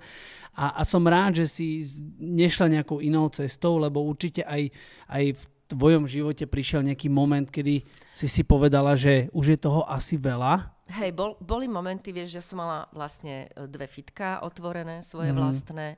A, 0.58 0.64
a 0.78 0.82
som 0.82 1.06
rád, 1.06 1.44
že 1.44 1.46
si 1.46 1.86
nešla 2.18 2.82
nejakou 2.82 2.98
inou 2.98 3.30
cestou, 3.30 3.78
lebo 3.78 4.02
určite 4.02 4.42
aj, 4.42 4.74
aj 5.06 5.24
v 5.38 5.42
tvojom 5.70 6.04
živote 6.04 6.44
prišiel 6.44 6.82
nejaký 6.84 7.08
moment, 7.08 7.46
kedy 7.46 7.86
si 8.12 8.26
si 8.28 8.42
povedala, 8.44 8.98
že 8.98 9.32
už 9.32 9.56
je 9.56 9.58
toho 9.62 9.86
asi 9.88 10.20
veľa. 10.20 10.68
Hej, 10.92 11.16
bol, 11.16 11.40
boli 11.40 11.64
momenty, 11.70 12.12
vieš, 12.12 12.36
že 12.36 12.52
som 12.52 12.60
mala 12.60 12.84
vlastne 12.92 13.48
e, 13.48 13.64
dve 13.64 13.88
fitka 13.88 14.44
otvorené, 14.44 15.00
svoje 15.00 15.32
mm. 15.32 15.38
vlastné. 15.40 15.96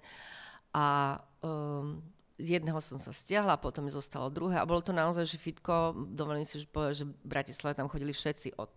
A 0.71 1.19
um, 1.43 1.99
z 2.39 2.59
jedného 2.59 2.79
som 2.79 2.99
sa 2.99 3.11
stiahla, 3.11 3.59
potom 3.59 3.83
mi 3.87 3.91
zostalo 3.91 4.31
druhé. 4.31 4.63
A 4.63 4.69
bolo 4.69 4.83
to 4.83 4.95
naozaj, 4.95 5.27
že 5.27 5.39
fitko, 5.39 5.95
dovolím 6.15 6.47
si 6.47 6.63
že 6.63 6.71
povedať, 6.71 6.95
že 7.03 7.07
v 7.11 7.15
Bratislave 7.27 7.75
tam 7.75 7.91
chodili 7.91 8.15
všetci 8.15 8.55
od 8.59 8.71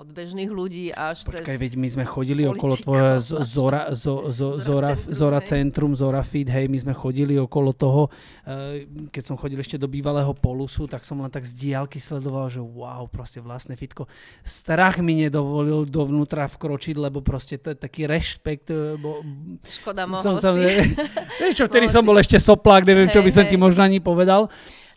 od 0.00 0.16
bežných 0.16 0.48
ľudí 0.48 0.88
až 0.96 1.28
Počkaj, 1.28 1.44
cez... 1.44 1.60
veď 1.60 1.72
my 1.76 1.88
sme 1.92 2.04
chodili 2.08 2.48
okolo 2.48 2.72
tvoje 2.80 3.20
Zora, 3.44 3.92
zo, 3.92 4.32
zo, 4.32 4.56
Zora, 4.56 4.96
Zora, 4.96 5.44
Centrum, 5.44 5.92
Zora 5.92 6.24
Feed, 6.24 6.48
hej, 6.48 6.72
my 6.72 6.80
sme 6.80 6.96
chodili 6.96 7.36
okolo 7.36 7.76
toho, 7.76 8.08
eh, 8.48 8.88
keď 9.12 9.22
som 9.28 9.36
chodil 9.36 9.60
ešte 9.60 9.76
do 9.76 9.92
bývalého 9.92 10.32
Polusu, 10.32 10.88
tak 10.88 11.04
som 11.04 11.20
len 11.20 11.28
tak 11.28 11.44
z 11.44 11.52
diálky 11.52 12.00
sledoval, 12.00 12.48
že 12.48 12.64
wow, 12.64 13.04
proste 13.12 13.44
vlastné 13.44 13.76
fitko. 13.76 14.08
Strach 14.40 15.04
mi 15.04 15.20
nedovolil 15.20 15.84
dovnútra 15.84 16.48
vkročiť, 16.48 16.96
lebo 16.96 17.20
proste 17.20 17.60
to 17.60 17.76
je 17.76 17.76
taký 17.76 18.08
rešpekt. 18.08 18.72
Eh, 18.72 18.96
bo, 18.96 19.20
Škoda, 19.68 20.08
mohol 20.08 20.40
som, 20.40 20.56
si. 20.56 20.96
Vieš 21.44 21.60
čo, 21.60 21.64
vtedy 21.68 21.92
som 21.92 22.00
bol 22.00 22.16
ešte 22.16 22.40
soplák, 22.40 22.88
neviem, 22.88 23.12
čo 23.12 23.20
by 23.20 23.28
som 23.28 23.44
ti 23.44 23.60
možno 23.60 23.84
ani 23.84 24.00
povedal. 24.00 24.48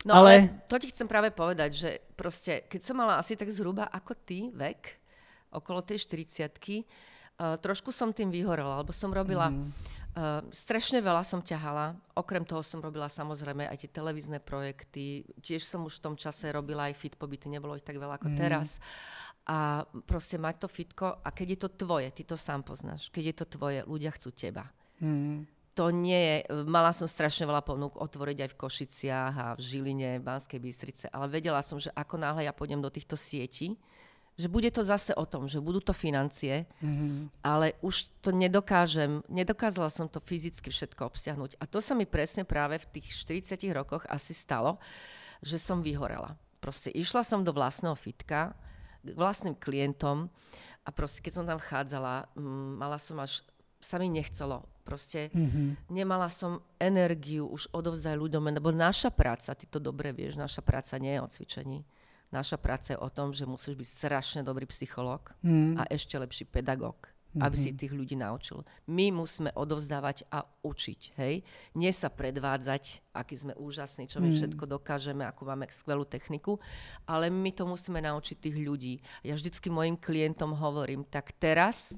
No 0.04 0.20
ale... 0.20 0.52
ale 0.52 0.68
to 0.68 0.76
ti 0.76 0.92
chcem 0.92 1.08
práve 1.08 1.32
povedať, 1.32 1.70
že 1.72 1.90
proste, 2.12 2.68
keď 2.68 2.80
som 2.84 2.96
mala 3.00 3.16
asi 3.16 3.34
tak 3.34 3.48
zhruba 3.48 3.88
ako 3.88 4.12
ty 4.12 4.52
vek, 4.52 5.00
okolo 5.48 5.80
tej 5.80 6.04
40 6.04 6.44
uh, 6.44 7.56
trošku 7.56 7.88
som 7.88 8.12
tým 8.12 8.28
vyhorela, 8.28 8.84
lebo 8.84 8.92
som 8.92 9.10
robila... 9.10 9.48
Mm. 9.50 9.72
Uh, 10.14 10.46
strašne 10.54 11.02
veľa 11.02 11.26
som 11.26 11.42
ťahala, 11.42 11.98
okrem 12.14 12.46
toho 12.46 12.62
som 12.62 12.78
robila 12.78 13.10
samozrejme 13.10 13.66
aj 13.66 13.82
tie 13.82 13.90
televízne 13.90 14.38
projekty, 14.38 15.26
tiež 15.42 15.66
som 15.66 15.82
už 15.90 15.98
v 15.98 16.04
tom 16.06 16.14
čase 16.14 16.54
robila 16.54 16.86
aj 16.86 16.94
fit 16.94 17.18
pobyty, 17.18 17.50
nebolo 17.50 17.74
ich 17.74 17.82
tak 17.82 17.98
veľa 17.98 18.22
ako 18.22 18.30
mm. 18.30 18.38
teraz. 18.38 18.78
A 19.50 19.82
proste 20.06 20.38
mať 20.38 20.62
to 20.62 20.68
fitko, 20.70 21.18
a 21.18 21.28
keď 21.34 21.46
je 21.50 21.58
to 21.66 21.70
tvoje, 21.82 22.14
ty 22.14 22.22
to 22.22 22.38
sám 22.38 22.62
poznáš, 22.62 23.10
keď 23.10 23.24
je 23.26 23.34
to 23.42 23.46
tvoje, 23.58 23.82
ľudia 23.90 24.14
chcú 24.14 24.30
teba. 24.30 24.70
Mm 25.02 25.50
to 25.74 25.90
nie 25.90 26.16
je, 26.16 26.36
mala 26.64 26.94
som 26.94 27.10
strašne 27.10 27.50
veľa 27.50 27.66
ponúk 27.66 27.98
otvoriť 27.98 28.46
aj 28.46 28.50
v 28.54 28.58
Košiciach 28.62 29.34
a 29.34 29.46
v 29.58 29.60
Žiline, 29.60 30.22
v 30.22 30.26
Banskej 30.26 30.62
Bystrice, 30.62 31.06
ale 31.10 31.26
vedela 31.26 31.58
som, 31.66 31.82
že 31.82 31.90
ako 31.90 32.14
náhle 32.14 32.46
ja 32.46 32.54
pôjdem 32.54 32.78
do 32.78 32.88
týchto 32.88 33.18
sietí, 33.18 33.74
že 34.34 34.50
bude 34.50 34.66
to 34.70 34.82
zase 34.82 35.14
o 35.14 35.22
tom, 35.26 35.46
že 35.46 35.62
budú 35.62 35.78
to 35.78 35.94
financie, 35.94 36.66
mm-hmm. 36.82 37.42
ale 37.42 37.78
už 37.86 38.10
to 38.18 38.34
nedokážem, 38.34 39.22
nedokázala 39.30 39.90
som 39.90 40.10
to 40.10 40.18
fyzicky 40.18 40.74
všetko 40.74 41.06
obsiahnuť. 41.06 41.58
A 41.62 41.70
to 41.70 41.78
sa 41.78 41.94
mi 41.94 42.02
presne 42.02 42.42
práve 42.42 42.82
v 42.82 42.98
tých 42.98 43.14
40 43.14 43.62
rokoch 43.70 44.02
asi 44.10 44.34
stalo, 44.34 44.82
že 45.38 45.58
som 45.58 45.86
vyhorela. 45.86 46.34
Proste 46.58 46.90
išla 46.90 47.22
som 47.22 47.46
do 47.46 47.54
vlastného 47.54 47.94
fitka, 47.94 48.58
vlastným 49.06 49.54
klientom 49.54 50.26
a 50.82 50.90
proste 50.90 51.22
keď 51.22 51.32
som 51.34 51.44
tam 51.46 51.58
vchádzala, 51.62 52.34
mala 52.74 52.98
som 52.98 53.22
až, 53.22 53.46
sa 53.78 54.02
mi 54.02 54.10
nechcelo 54.10 54.66
Proste 54.84 55.32
mm-hmm. 55.32 55.88
nemala 55.88 56.28
som 56.28 56.60
energiu 56.76 57.48
už 57.48 57.72
odovzdať 57.72 58.20
ľuďom, 58.20 58.52
lebo 58.52 58.68
naša 58.68 59.08
práca, 59.08 59.56
ty 59.56 59.64
to 59.64 59.80
dobre 59.80 60.12
vieš, 60.12 60.36
naša 60.36 60.60
práca 60.60 61.00
nie 61.00 61.16
je 61.16 61.24
o 61.24 61.28
cvičení. 61.32 61.80
Naša 62.28 62.60
práca 62.60 62.92
je 62.92 63.00
o 63.00 63.08
tom, 63.08 63.32
že 63.32 63.48
musíš 63.48 63.80
byť 63.80 63.88
strašne 63.88 64.40
dobrý 64.44 64.68
psychológ 64.68 65.32
mm. 65.40 65.80
a 65.80 65.82
ešte 65.88 66.18
lepší 66.20 66.44
pedagóg, 66.44 67.08
mm-hmm. 67.08 67.40
aby 67.40 67.56
si 67.56 67.72
tých 67.72 67.94
ľudí 67.94 68.18
naučil. 68.18 68.60
My 68.90 69.08
musíme 69.08 69.54
odovzdávať 69.56 70.28
a 70.28 70.42
učiť, 70.42 71.00
hej? 71.16 71.46
Nie 71.78 71.94
sa 71.94 72.10
predvádzať, 72.10 73.14
aký 73.14 73.38
sme 73.38 73.54
úžasní, 73.54 74.10
čo 74.10 74.18
my 74.18 74.34
mm. 74.34 74.36
všetko 74.36 74.64
dokážeme, 74.66 75.24
akú 75.24 75.46
máme 75.46 75.70
skvelú 75.70 76.04
techniku, 76.04 76.58
ale 77.08 77.32
my 77.32 77.54
to 77.56 77.64
musíme 77.64 78.02
naučiť 78.02 78.36
tých 78.36 78.56
ľudí. 78.60 79.00
Ja 79.24 79.38
vždycky 79.38 79.70
mojim 79.70 79.96
klientom 79.96 80.58
hovorím, 80.58 81.06
tak 81.08 81.32
teraz 81.38 81.94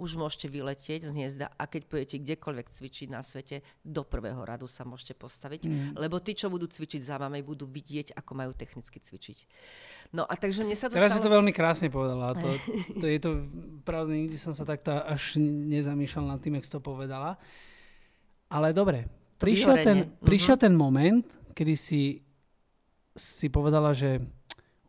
už 0.00 0.16
môžete 0.16 0.48
vyletieť 0.48 1.04
z 1.04 1.10
hniezda 1.12 1.52
a 1.52 1.68
keď 1.68 1.82
pôjdete 1.84 2.16
kdekoľvek 2.24 2.66
cvičiť 2.72 3.08
na 3.12 3.20
svete, 3.20 3.60
do 3.84 4.00
prvého 4.00 4.40
radu 4.40 4.64
sa 4.64 4.88
môžete 4.88 5.12
postaviť, 5.12 5.68
mm. 5.68 6.00
lebo 6.00 6.16
tí, 6.24 6.32
čo 6.32 6.48
budú 6.48 6.64
cvičiť 6.64 7.04
za 7.04 7.20
vami, 7.20 7.44
budú 7.44 7.68
vidieť, 7.68 8.16
ako 8.16 8.32
majú 8.32 8.56
technicky 8.56 8.96
cvičiť. 8.96 9.38
No 10.16 10.24
a 10.24 10.32
takže 10.32 10.64
mne 10.64 10.72
sa 10.72 10.88
to 10.88 10.96
Teraz 10.96 11.12
stalo... 11.12 11.20
si 11.20 11.26
to 11.28 11.34
veľmi 11.36 11.52
krásne 11.52 11.92
povedala. 11.92 12.32
To, 12.32 12.48
to 13.04 13.04
je 13.04 13.18
to, 13.20 13.30
pravda, 13.84 14.16
nikdy 14.16 14.40
som 14.40 14.56
sa 14.56 14.64
takto 14.64 14.96
až 14.96 15.36
nezamýšľal 15.44 16.24
nad 16.32 16.40
tým, 16.40 16.56
jak 16.56 16.64
to 16.64 16.80
povedala. 16.80 17.36
Ale 18.48 18.72
dobre, 18.72 19.06
prišiel 19.36 19.84
ten, 19.84 19.98
prišiel 20.24 20.56
mm-hmm. 20.56 20.64
ten 20.64 20.74
moment, 20.74 21.26
kedy 21.52 21.74
si 21.76 22.02
si 23.14 23.52
povedala, 23.52 23.92
že 23.92 24.22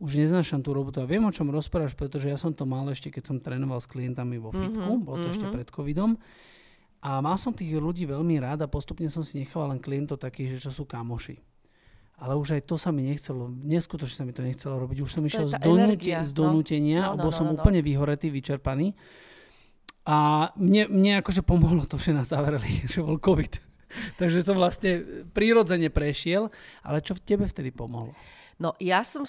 už 0.02 0.18
neznášam 0.18 0.66
tú 0.66 0.74
robotu 0.74 0.98
a 0.98 1.06
viem, 1.06 1.22
o 1.22 1.30
čom 1.30 1.54
rozprávaš, 1.54 1.94
pretože 1.94 2.26
ja 2.26 2.36
som 2.36 2.50
to 2.50 2.66
mal 2.66 2.90
ešte, 2.90 3.14
keď 3.14 3.24
som 3.30 3.38
trénoval 3.38 3.78
s 3.78 3.86
klientami 3.86 4.42
vo 4.42 4.50
fitku, 4.50 4.82
mm-hmm, 4.82 5.06
bolo 5.06 5.22
to 5.22 5.30
mm-hmm. 5.30 5.34
ešte 5.38 5.46
pred 5.54 5.68
covidom. 5.70 6.18
A 7.02 7.22
mal 7.22 7.38
som 7.38 7.54
tých 7.54 7.78
ľudí 7.78 8.10
veľmi 8.10 8.42
rád 8.42 8.66
a 8.66 8.68
postupne 8.70 9.10
som 9.14 9.22
si 9.22 9.38
nechal 9.38 9.70
len 9.70 9.78
klientov 9.78 10.18
takých, 10.18 10.58
že 10.58 10.70
čo 10.70 10.72
sú 10.74 10.84
kamoši. 10.90 11.38
Ale 12.22 12.38
už 12.38 12.58
aj 12.58 12.70
to 12.70 12.78
sa 12.78 12.94
mi 12.94 13.02
nechcelo, 13.10 13.50
neskutočne 13.50 14.22
sa 14.22 14.26
mi 14.26 14.34
to 14.34 14.46
nechcelo 14.46 14.78
robiť. 14.78 14.98
Už 15.02 15.10
som 15.10 15.26
išiel 15.26 15.50
z, 15.50 15.58
donúte, 15.58 16.14
z 16.14 16.32
donútenia 16.34 17.10
no, 17.10 17.18
no, 17.18 17.18
no, 17.18 17.22
bol 17.26 17.32
no, 17.34 17.38
som 17.38 17.46
no, 17.50 17.54
no. 17.54 17.58
úplne 17.58 17.82
vyhoretý, 17.82 18.30
vyčerpaný. 18.30 18.94
A 20.06 20.50
mne, 20.58 20.90
mne 20.90 21.12
akože 21.22 21.42
pomohlo 21.42 21.86
to, 21.90 21.98
že 21.98 22.14
nás 22.14 22.30
zavreli, 22.34 22.86
že 22.86 23.02
bol 23.02 23.18
COVID. 23.18 23.54
Takže 24.22 24.46
som 24.46 24.58
vlastne 24.58 25.26
prírodzene 25.34 25.90
prešiel, 25.90 26.54
ale 26.86 27.02
čo 27.02 27.18
v 27.18 27.22
tebe 27.26 27.46
vtedy 27.50 27.74
pomohlo? 27.74 28.14
No 28.62 28.78
ja 28.78 29.02
som 29.02 29.26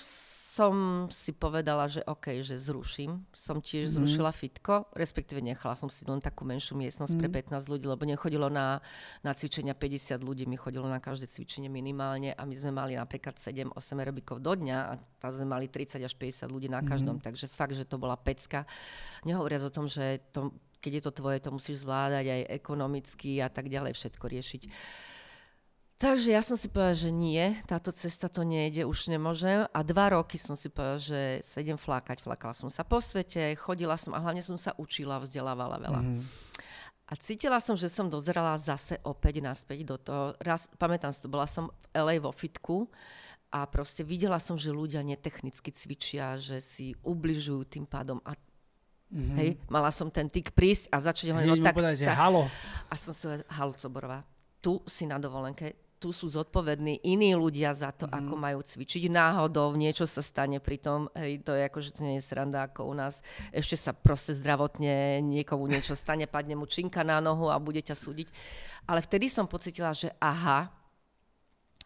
som 0.53 1.09
si 1.09 1.33
povedala, 1.33 1.89
že 1.89 2.05
OK, 2.05 2.45
že 2.45 2.61
zruším. 2.61 3.25
Som 3.33 3.65
tiež 3.65 3.89
mm-hmm. 3.89 3.97
zrušila 4.05 4.31
fitko, 4.37 4.85
respektíve 4.93 5.41
nechala 5.41 5.81
som 5.81 5.89
si 5.89 6.05
len 6.05 6.21
takú 6.21 6.45
menšiu 6.45 6.77
miestnosť 6.77 7.17
mm-hmm. 7.17 7.33
pre 7.33 7.57
15 7.57 7.65
mhm. 7.65 7.71
ľudí, 7.73 7.85
lebo 7.89 8.05
nechodilo 8.05 8.53
na, 8.53 8.85
na 9.25 9.33
cvičenia 9.33 9.73
50 9.73 10.21
ľudí, 10.21 10.45
mi 10.45 10.61
chodilo 10.61 10.85
na 10.85 11.01
každé 11.01 11.33
cvičenie 11.33 11.73
minimálne 11.73 12.37
a 12.37 12.45
my 12.45 12.53
sme 12.53 12.69
mali 12.69 13.01
napríklad 13.01 13.41
7-8 13.41 13.73
aerobikov 13.97 14.45
do 14.45 14.53
dňa 14.53 14.77
a 14.77 14.93
tam 15.25 15.31
sme 15.33 15.49
mali 15.49 15.73
30 15.73 16.05
až 16.05 16.13
50 16.21 16.53
ľudí 16.53 16.69
na 16.69 16.85
každom, 16.85 17.17
mm-hmm. 17.17 17.33
takže 17.33 17.49
fakt, 17.49 17.73
že 17.73 17.89
to 17.89 17.97
bola 17.97 18.21
pecka. 18.21 18.69
Nehovoriac 19.25 19.65
o 19.65 19.73
tom, 19.73 19.89
že 19.89 20.21
to, 20.37 20.53
keď 20.85 21.01
je 21.01 21.03
to 21.09 21.13
tvoje, 21.17 21.41
to 21.41 21.49
musíš 21.49 21.89
zvládať 21.89 22.29
aj 22.29 22.43
ekonomicky 22.61 23.41
a 23.41 23.49
tak 23.49 23.73
ďalej, 23.73 23.97
všetko 23.97 24.25
riešiť. 24.29 24.63
Takže 26.03 26.35
ja 26.35 26.43
som 26.43 26.59
si 26.59 26.67
povedala, 26.67 26.99
že 26.99 27.15
nie, 27.15 27.63
táto 27.63 27.95
cesta 27.95 28.27
to 28.27 28.43
nejde, 28.43 28.83
už 28.83 29.07
nemôžem. 29.07 29.63
A 29.71 29.87
dva 29.87 30.19
roky 30.19 30.35
som 30.35 30.59
si 30.59 30.67
povedala, 30.67 30.99
že 30.99 31.39
sa 31.47 31.63
idem 31.63 31.79
flákať. 31.79 32.19
Flákala 32.19 32.59
som 32.59 32.67
sa 32.67 32.83
po 32.83 32.99
svete, 32.99 33.55
chodila 33.55 33.95
som 33.95 34.11
a 34.11 34.19
hlavne 34.19 34.43
som 34.43 34.59
sa 34.59 34.75
učila, 34.75 35.23
vzdelávala 35.23 35.79
veľa. 35.79 36.03
Mm. 36.03 36.27
A 37.07 37.13
cítila 37.15 37.63
som, 37.63 37.79
že 37.79 37.87
som 37.87 38.11
dozerala 38.11 38.59
zase 38.59 38.99
opäť 39.07 39.47
naspäť 39.47 39.87
do 39.87 39.95
toho. 39.95 40.25
Raz, 40.43 40.67
pamätám 40.75 41.15
si 41.15 41.23
to, 41.23 41.31
bola 41.31 41.47
som 41.47 41.71
v 41.71 41.85
LA 41.95 42.19
vo 42.19 42.35
fitku 42.35 42.91
a 43.55 43.63
proste 43.71 44.03
videla 44.03 44.43
som, 44.43 44.59
že 44.59 44.75
ľudia 44.75 45.07
netechnicky 45.07 45.71
cvičia, 45.71 46.35
že 46.35 46.59
si 46.59 46.99
ubližujú 47.07 47.79
tým 47.79 47.87
pádom 47.87 48.19
a 48.27 48.35
Mm-hmm. 49.13 49.37
Hej, 49.37 49.61
mala 49.69 49.93
som 49.93 50.09
ten 50.09 50.25
tik 50.33 50.57
prísť 50.57 50.89
a 50.89 50.97
začať 50.97 51.37
hovoriť, 51.37 51.61
no 51.61 51.61
tak, 51.61 51.77
povedať, 51.77 52.09
tak. 52.09 52.17
halo. 52.17 52.49
A 52.89 52.97
som 52.97 53.13
si 53.13 53.29
halo 53.29 53.77
Coborová, 53.77 54.25
tu 54.57 54.81
si 54.89 55.05
na 55.05 55.21
dovolenke, 55.21 55.82
tu 56.03 56.11
sú 56.11 56.27
zodpovední 56.27 57.07
iní 57.07 57.39
ľudia 57.39 57.71
za 57.71 57.95
to, 57.95 58.11
mm. 58.11 58.15
ako 58.19 58.35
majú 58.35 58.59
cvičiť. 58.59 59.07
Náhodou 59.07 59.71
niečo 59.79 60.03
sa 60.11 60.19
stane 60.19 60.59
pri 60.59 60.83
tom, 60.83 61.07
hej, 61.15 61.47
to 61.47 61.55
je 61.55 61.63
ako, 61.63 61.79
že 61.79 61.95
to 61.95 62.03
nie 62.03 62.19
je 62.19 62.27
sranda 62.27 62.67
ako 62.67 62.91
u 62.91 62.95
nás. 62.99 63.23
Ešte 63.55 63.79
sa 63.79 63.95
proste 63.95 64.35
zdravotne 64.35 65.23
niekomu 65.23 65.71
niečo 65.71 65.95
stane, 65.95 66.27
padne 66.27 66.59
mu 66.59 66.67
činka 66.67 67.07
na 67.07 67.23
nohu 67.23 67.47
a 67.55 67.63
bude 67.63 67.79
ťa 67.79 67.95
súdiť. 67.95 68.35
Ale 68.91 68.99
vtedy 68.99 69.31
som 69.31 69.47
pocitila, 69.47 69.95
že 69.95 70.11
aha, 70.19 70.83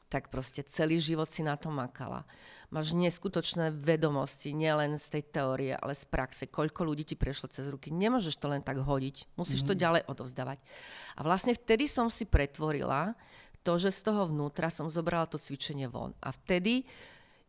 tak 0.07 0.31
proste 0.31 0.63
celý 0.63 1.03
život 1.03 1.27
si 1.27 1.43
na 1.43 1.59
to 1.59 1.69
makala. 1.69 2.23
Máš 2.71 2.95
neskutočné 2.95 3.75
vedomosti, 3.75 4.55
nielen 4.55 4.99
z 4.99 5.19
tej 5.19 5.23
teórie, 5.35 5.75
ale 5.75 5.99
z 5.99 6.07
praxe. 6.07 6.47
Koľko 6.47 6.87
ľudí 6.87 7.03
ti 7.03 7.19
prešlo 7.19 7.51
cez 7.51 7.67
ruky. 7.67 7.91
Nemôžeš 7.91 8.39
to 8.39 8.47
len 8.47 8.63
tak 8.63 8.79
hodiť. 8.79 9.35
Musíš 9.35 9.67
mm-hmm. 9.67 9.71
to 9.71 9.75
mhm. 9.75 9.83
ďalej 9.83 10.03
odovzdávať. 10.07 10.59
A 11.19 11.21
vlastne 11.27 11.53
vtedy 11.59 11.91
som 11.91 12.07
si 12.07 12.27
pretvorila 12.27 13.19
to, 13.67 13.75
že 13.83 13.91
z 13.91 14.01
toho 14.07 14.31
vnútra 14.31 14.71
som 14.71 14.87
zobrala 14.87 15.27
to 15.27 15.43
cvičenie 15.43 15.91
von. 15.91 16.15
A 16.23 16.31
vtedy, 16.31 16.87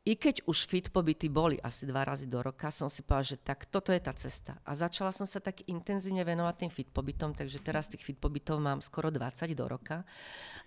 i 0.08 0.16
keď 0.16 0.48
už 0.48 0.72
fit 0.72 0.88
pobyty 0.88 1.28
boli 1.28 1.60
asi 1.60 1.84
dva 1.84 2.08
razy 2.08 2.32
do 2.32 2.40
roka, 2.40 2.72
som 2.72 2.88
si 2.88 3.04
povedala, 3.04 3.36
že 3.36 3.38
tak 3.44 3.68
toto 3.68 3.92
je 3.92 4.00
tá 4.00 4.16
cesta. 4.16 4.56
A 4.64 4.72
začala 4.72 5.12
som 5.12 5.28
sa 5.28 5.44
tak 5.44 5.68
intenzívne 5.68 6.24
venovať 6.24 6.56
tým 6.64 6.72
fit 6.72 6.88
pobytom, 6.88 7.36
takže 7.36 7.60
teraz 7.60 7.92
tých 7.92 8.08
fit 8.08 8.16
pobytov 8.16 8.64
mám 8.64 8.80
skoro 8.80 9.12
20 9.12 9.52
do 9.52 9.68
roka. 9.68 10.08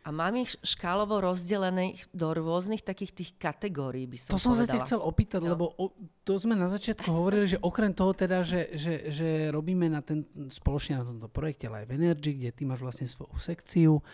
A 0.04 0.12
mám 0.12 0.36
ich 0.36 0.52
škálovo 0.60 1.24
rozdelené 1.24 1.96
do 2.12 2.36
rôznych 2.36 2.84
takých 2.84 3.16
tých 3.16 3.30
kategórií, 3.40 4.04
by 4.04 4.16
som 4.20 4.36
To 4.36 4.44
som 4.44 4.52
povedala. 4.52 4.76
sa 4.76 4.84
chcel 4.84 5.00
opýtať, 5.00 5.40
no. 5.40 5.56
lebo 5.56 5.72
o, 5.72 5.88
to 6.20 6.36
sme 6.36 6.52
na 6.52 6.68
začiatku 6.68 7.08
hovorili, 7.08 7.56
že 7.56 7.58
okrem 7.64 7.96
toho 7.96 8.12
teda, 8.12 8.44
že, 8.44 8.76
že, 8.76 9.08
že 9.08 9.48
robíme 9.48 9.88
na 9.88 10.04
ten, 10.04 10.28
spoločne 10.52 11.00
na 11.00 11.04
tomto 11.08 11.32
projekte 11.32 11.64
Live 11.72 11.88
Energy, 11.88 12.36
kde 12.36 12.52
ty 12.52 12.62
máš 12.68 12.84
vlastne 12.84 13.08
svoju 13.08 13.40
sekciu, 13.40 14.04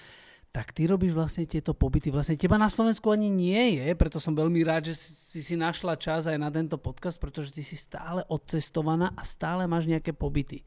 tak 0.56 0.72
ty 0.72 0.88
robíš 0.88 1.12
vlastne 1.12 1.44
tieto 1.44 1.76
pobyty. 1.76 2.08
Vlastne 2.08 2.32
teba 2.32 2.56
na 2.56 2.72
Slovensku 2.72 3.12
ani 3.12 3.28
nie 3.28 3.76
je, 3.76 3.92
preto 3.92 4.16
som 4.16 4.32
veľmi 4.32 4.64
rád, 4.64 4.88
že 4.88 4.96
si 4.96 5.44
si 5.44 5.52
našla 5.52 6.00
čas 6.00 6.24
aj 6.24 6.40
na 6.40 6.48
tento 6.48 6.80
podcast, 6.80 7.20
pretože 7.20 7.52
ty 7.52 7.60
si 7.60 7.76
stále 7.76 8.24
odcestovaná 8.32 9.12
a 9.12 9.20
stále 9.20 9.68
máš 9.68 9.84
nejaké 9.84 10.16
pobyty. 10.16 10.64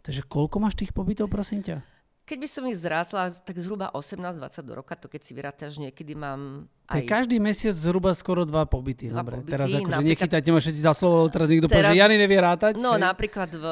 Takže 0.00 0.24
koľko 0.24 0.56
máš 0.56 0.80
tých 0.80 0.88
pobytov, 0.96 1.28
prosím 1.28 1.60
ťa? 1.60 1.84
Keď 2.24 2.38
by 2.40 2.48
som 2.48 2.64
ich 2.64 2.80
zrátla, 2.80 3.28
tak 3.28 3.60
zhruba 3.60 3.92
18-20 3.92 4.64
do 4.64 4.72
roka, 4.72 4.96
to 4.96 5.06
keď 5.06 5.20
si 5.20 5.36
vyrátaš, 5.36 5.78
niekedy 5.84 6.16
mám 6.16 6.64
aj... 6.88 6.96
To 6.96 6.98
je 6.98 7.06
každý 7.06 7.36
mesiac 7.36 7.76
zhruba 7.76 8.16
skoro 8.16 8.48
dva 8.48 8.64
pobyty. 8.64 9.12
Dva 9.12 9.20
Dobre, 9.20 9.44
pobyty, 9.44 9.52
teraz 9.52 9.68
akože 9.68 10.00
nechytajte 10.00 10.48
ma 10.48 10.58
všetci 10.64 10.80
za 10.80 10.96
slovo, 10.96 11.28
teraz 11.28 11.52
niekto 11.52 11.68
teraz... 11.68 11.92
povie, 11.92 11.92
že 11.92 12.00
Jany 12.00 12.16
nevie 12.16 12.40
rátať. 12.40 12.80
No 12.80 12.96
hej? 12.96 13.04
napríklad 13.04 13.50
v, 13.52 13.66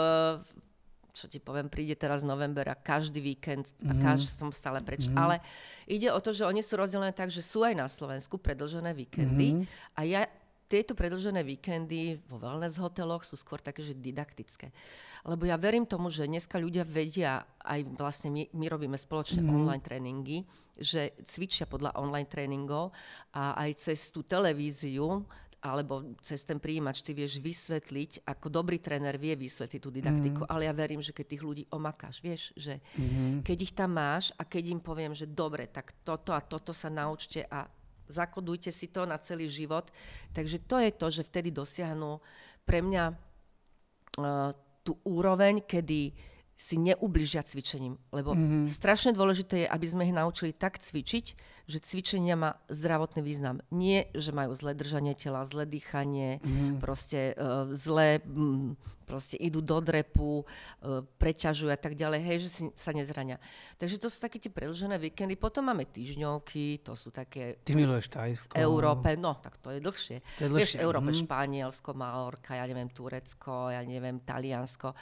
čo 1.15 1.31
ti 1.31 1.39
poviem, 1.39 1.71
príde 1.71 1.95
teraz 1.95 2.27
november 2.27 2.67
a 2.67 2.75
každý 2.75 3.23
víkend 3.23 3.71
a 3.87 3.95
mm. 3.95 4.03
každý 4.03 4.35
som 4.35 4.51
stále 4.51 4.83
preč. 4.83 5.07
Mm. 5.07 5.15
Ale 5.15 5.39
ide 5.87 6.11
o 6.11 6.19
to, 6.19 6.35
že 6.35 6.43
oni 6.43 6.59
sú 6.59 6.75
rozdelené 6.75 7.15
tak, 7.15 7.31
že 7.31 7.39
sú 7.39 7.63
aj 7.63 7.79
na 7.79 7.87
Slovensku 7.87 8.35
predlžené 8.43 8.91
víkendy 8.91 9.63
mm. 9.63 9.65
a 9.95 10.01
ja 10.03 10.27
tieto 10.67 10.99
predlžené 10.99 11.47
víkendy 11.47 12.19
vo 12.27 12.43
wellness 12.43 12.83
hoteloch 12.83 13.23
sú 13.23 13.39
skôr 13.39 13.63
také, 13.63 13.85
že 13.85 13.95
didaktické. 13.95 14.75
Lebo 15.23 15.47
ja 15.47 15.55
verím 15.55 15.87
tomu, 15.87 16.11
že 16.11 16.27
dneska 16.27 16.59
ľudia 16.59 16.83
vedia, 16.83 17.47
aj 17.63 17.85
vlastne 17.95 18.35
my, 18.35 18.43
my 18.51 18.67
robíme 18.67 18.99
spoločne 18.99 19.45
mm. 19.45 19.55
online 19.55 19.85
tréningy, 19.85 20.39
že 20.75 21.15
cvičia 21.23 21.71
podľa 21.71 21.95
online 21.95 22.27
tréningov 22.27 22.91
a 23.31 23.55
aj 23.55 23.71
cez 23.87 24.11
tú 24.11 24.27
televíziu 24.27 25.23
alebo 25.65 26.13
cez 26.21 26.45
ten 26.45 26.61
príjimač 26.61 27.01
ty 27.01 27.17
vieš 27.17 27.41
vysvetliť, 27.41 28.29
ako 28.29 28.53
dobrý 28.53 28.77
tréner 28.77 29.17
vie 29.17 29.33
vysvetliť 29.33 29.81
tú 29.81 29.89
didaktiku, 29.89 30.45
mm. 30.45 30.51
ale 30.53 30.69
ja 30.69 30.77
verím, 30.77 31.01
že 31.01 31.17
keď 31.17 31.27
tých 31.33 31.43
ľudí 31.43 31.65
omakáš, 31.73 32.21
vieš, 32.21 32.53
že 32.53 32.85
mm. 33.01 33.41
keď 33.41 33.59
ich 33.65 33.73
tam 33.73 33.97
máš 33.97 34.29
a 34.37 34.45
keď 34.45 34.77
im 34.77 34.81
poviem, 34.85 35.17
že 35.17 35.25
dobre, 35.25 35.65
tak 35.65 35.97
toto 36.05 36.37
a 36.37 36.45
toto 36.45 36.77
sa 36.77 36.93
naučte 36.93 37.49
a 37.49 37.65
zakodujte 38.13 38.69
si 38.69 38.93
to 38.93 39.09
na 39.09 39.17
celý 39.17 39.49
život. 39.49 39.89
Takže 40.37 40.69
to 40.69 40.77
je 40.77 40.91
to, 40.93 41.07
že 41.09 41.25
vtedy 41.25 41.49
dosiahnu 41.49 42.21
pre 42.69 42.85
mňa 42.85 43.05
uh, 43.09 44.53
tú 44.85 45.01
úroveň, 45.09 45.65
kedy 45.65 46.13
si 46.55 46.79
neubližia 46.79 47.43
cvičením. 47.43 47.99
Lebo 48.15 48.37
mm-hmm. 48.37 48.71
strašne 48.71 49.11
dôležité 49.11 49.67
je, 49.67 49.73
aby 49.73 49.87
sme 49.89 50.07
ich 50.07 50.15
naučili 50.15 50.55
tak 50.55 50.79
cvičiť, 50.79 51.27
že 51.65 51.81
cvičenia 51.81 52.37
má 52.37 52.61
zdravotný 52.69 53.25
význam. 53.25 53.65
Nie, 53.73 54.13
že 54.13 54.37
majú 54.37 54.53
zlé 54.53 54.77
držanie 54.77 55.17
tela, 55.17 55.45
zlé 55.49 55.65
dýchanie, 55.65 56.45
mm-hmm. 56.45 56.77
proste 56.81 57.33
uh, 57.35 57.65
zlé, 57.73 58.21
m, 58.29 58.77
proste 59.05 59.37
idú 59.37 59.61
do 59.65 59.81
drepu, 59.81 60.45
uh, 60.45 61.05
preťažujú 61.21 61.73
a 61.73 61.81
tak 61.81 61.97
ďalej, 61.97 62.21
hej, 62.25 62.39
že 62.45 62.49
si 62.53 62.63
sa 62.77 62.93
nezrania. 62.93 63.41
Takže 63.81 63.97
to 63.97 64.09
sú 64.13 64.21
také 64.21 64.37
tie 64.37 64.53
predlžené 64.53 64.97
víkendy. 65.01 65.41
Potom 65.41 65.69
máme 65.69 65.89
týždňovky, 65.89 66.85
to 66.85 66.93
sú 66.93 67.09
také... 67.09 67.61
Ty 67.65 67.73
miluješ 67.77 68.13
Tajsko. 68.13 68.53
Európe, 68.57 69.17
no, 69.17 69.37
tak 69.41 69.57
to 69.61 69.73
je 69.73 69.81
dlhšie. 69.81 70.17
To 70.21 70.43
je 70.45 70.51
dlhšie. 70.53 70.81
Vieš, 70.81 70.85
Európe, 70.85 71.13
mm-hmm. 71.13 71.25
Španielsko, 71.25 71.91
Malorka, 71.97 72.61
ja 72.61 72.65
neviem, 72.69 72.93
Turecko, 72.93 73.73
ja 73.73 73.81
neviem, 73.81 74.21
Taliansko. 74.21 74.93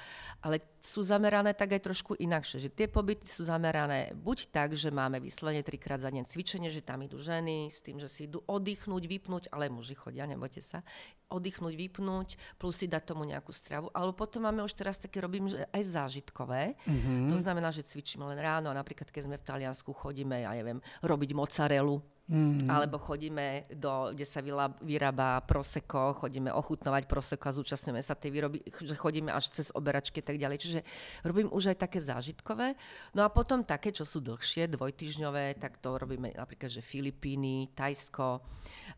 Ale 0.46 0.62
sú 0.83 1.07
zamerané 1.07 1.55
tak 1.55 1.79
aj 1.79 1.87
trošku 1.87 2.18
inakšie, 2.18 2.59
že 2.59 2.70
tie 2.75 2.90
pobyty 2.90 3.31
sú 3.31 3.46
zamerané 3.46 4.11
buď 4.18 4.51
tak, 4.51 4.75
že 4.75 4.90
máme 4.90 5.22
vyslovene 5.22 5.62
trikrát 5.62 6.03
za 6.03 6.11
deň 6.11 6.27
cvičenie, 6.27 6.52
že 6.59 6.83
tam 6.85 7.01
idú 7.07 7.17
ženy 7.17 7.73
s 7.73 7.81
tým, 7.81 7.97
že 7.97 8.11
si 8.11 8.29
idú 8.29 8.45
oddychnúť, 8.45 9.09
vypnúť, 9.09 9.45
ale 9.55 9.73
muži 9.73 9.97
chodia, 9.97 10.29
nebojte 10.29 10.61
sa, 10.61 10.85
oddychnúť, 11.33 11.73
vypnúť, 11.73 12.29
plus 12.61 12.83
si 12.83 12.87
dať 12.91 13.15
tomu 13.15 13.25
nejakú 13.25 13.55
stravu. 13.55 13.88
Ale 13.97 14.12
potom 14.12 14.45
máme 14.45 14.61
už 14.61 14.77
teraz 14.77 15.01
také, 15.01 15.23
robím 15.23 15.49
že 15.49 15.65
aj 15.73 15.83
zážitkové. 15.88 16.77
Mm-hmm. 16.85 17.33
To 17.33 17.37
znamená, 17.41 17.73
že 17.73 17.87
cvičíme 17.87 18.27
len 18.29 18.37
ráno 18.37 18.69
a 18.69 18.77
napríklad 18.77 19.09
keď 19.09 19.31
sme 19.31 19.37
v 19.41 19.47
Taliansku, 19.47 19.95
chodíme, 19.97 20.45
ja 20.45 20.53
neviem, 20.53 20.83
robiť 21.01 21.31
mozzarelu, 21.33 21.97
Mm. 22.30 22.70
Alebo 22.70 23.02
chodíme 23.02 23.66
do, 23.74 24.14
kde 24.14 24.22
sa 24.22 24.38
vyrába 24.78 25.42
proseko, 25.42 26.14
chodíme 26.14 26.54
ochutnovať 26.54 27.11
proseko 27.11 27.50
a 27.50 27.56
zúčastňujeme 27.58 27.98
sa 27.98 28.14
tej 28.14 28.30
výroby, 28.30 28.62
že 28.62 28.94
chodíme 28.94 29.35
až 29.35 29.50
cez 29.50 29.74
oberačky 29.74 30.22
a 30.22 30.26
tak 30.30 30.38
ďalej. 30.38 30.58
Čiže 30.62 30.80
robím 31.26 31.50
už 31.50 31.74
aj 31.74 31.82
také 31.82 31.98
zážitkové. 31.98 32.78
No 33.18 33.26
a 33.26 33.28
potom 33.28 33.66
také, 33.66 33.90
čo 33.90 34.06
sú 34.06 34.22
dlhšie, 34.22 34.70
dvojtyžňové, 34.70 35.58
tak 35.58 35.82
to 35.82 35.98
robíme 35.98 36.30
napríklad, 36.30 36.70
že 36.70 36.78
Filipíny, 36.78 37.74
Tajsko. 37.74 38.38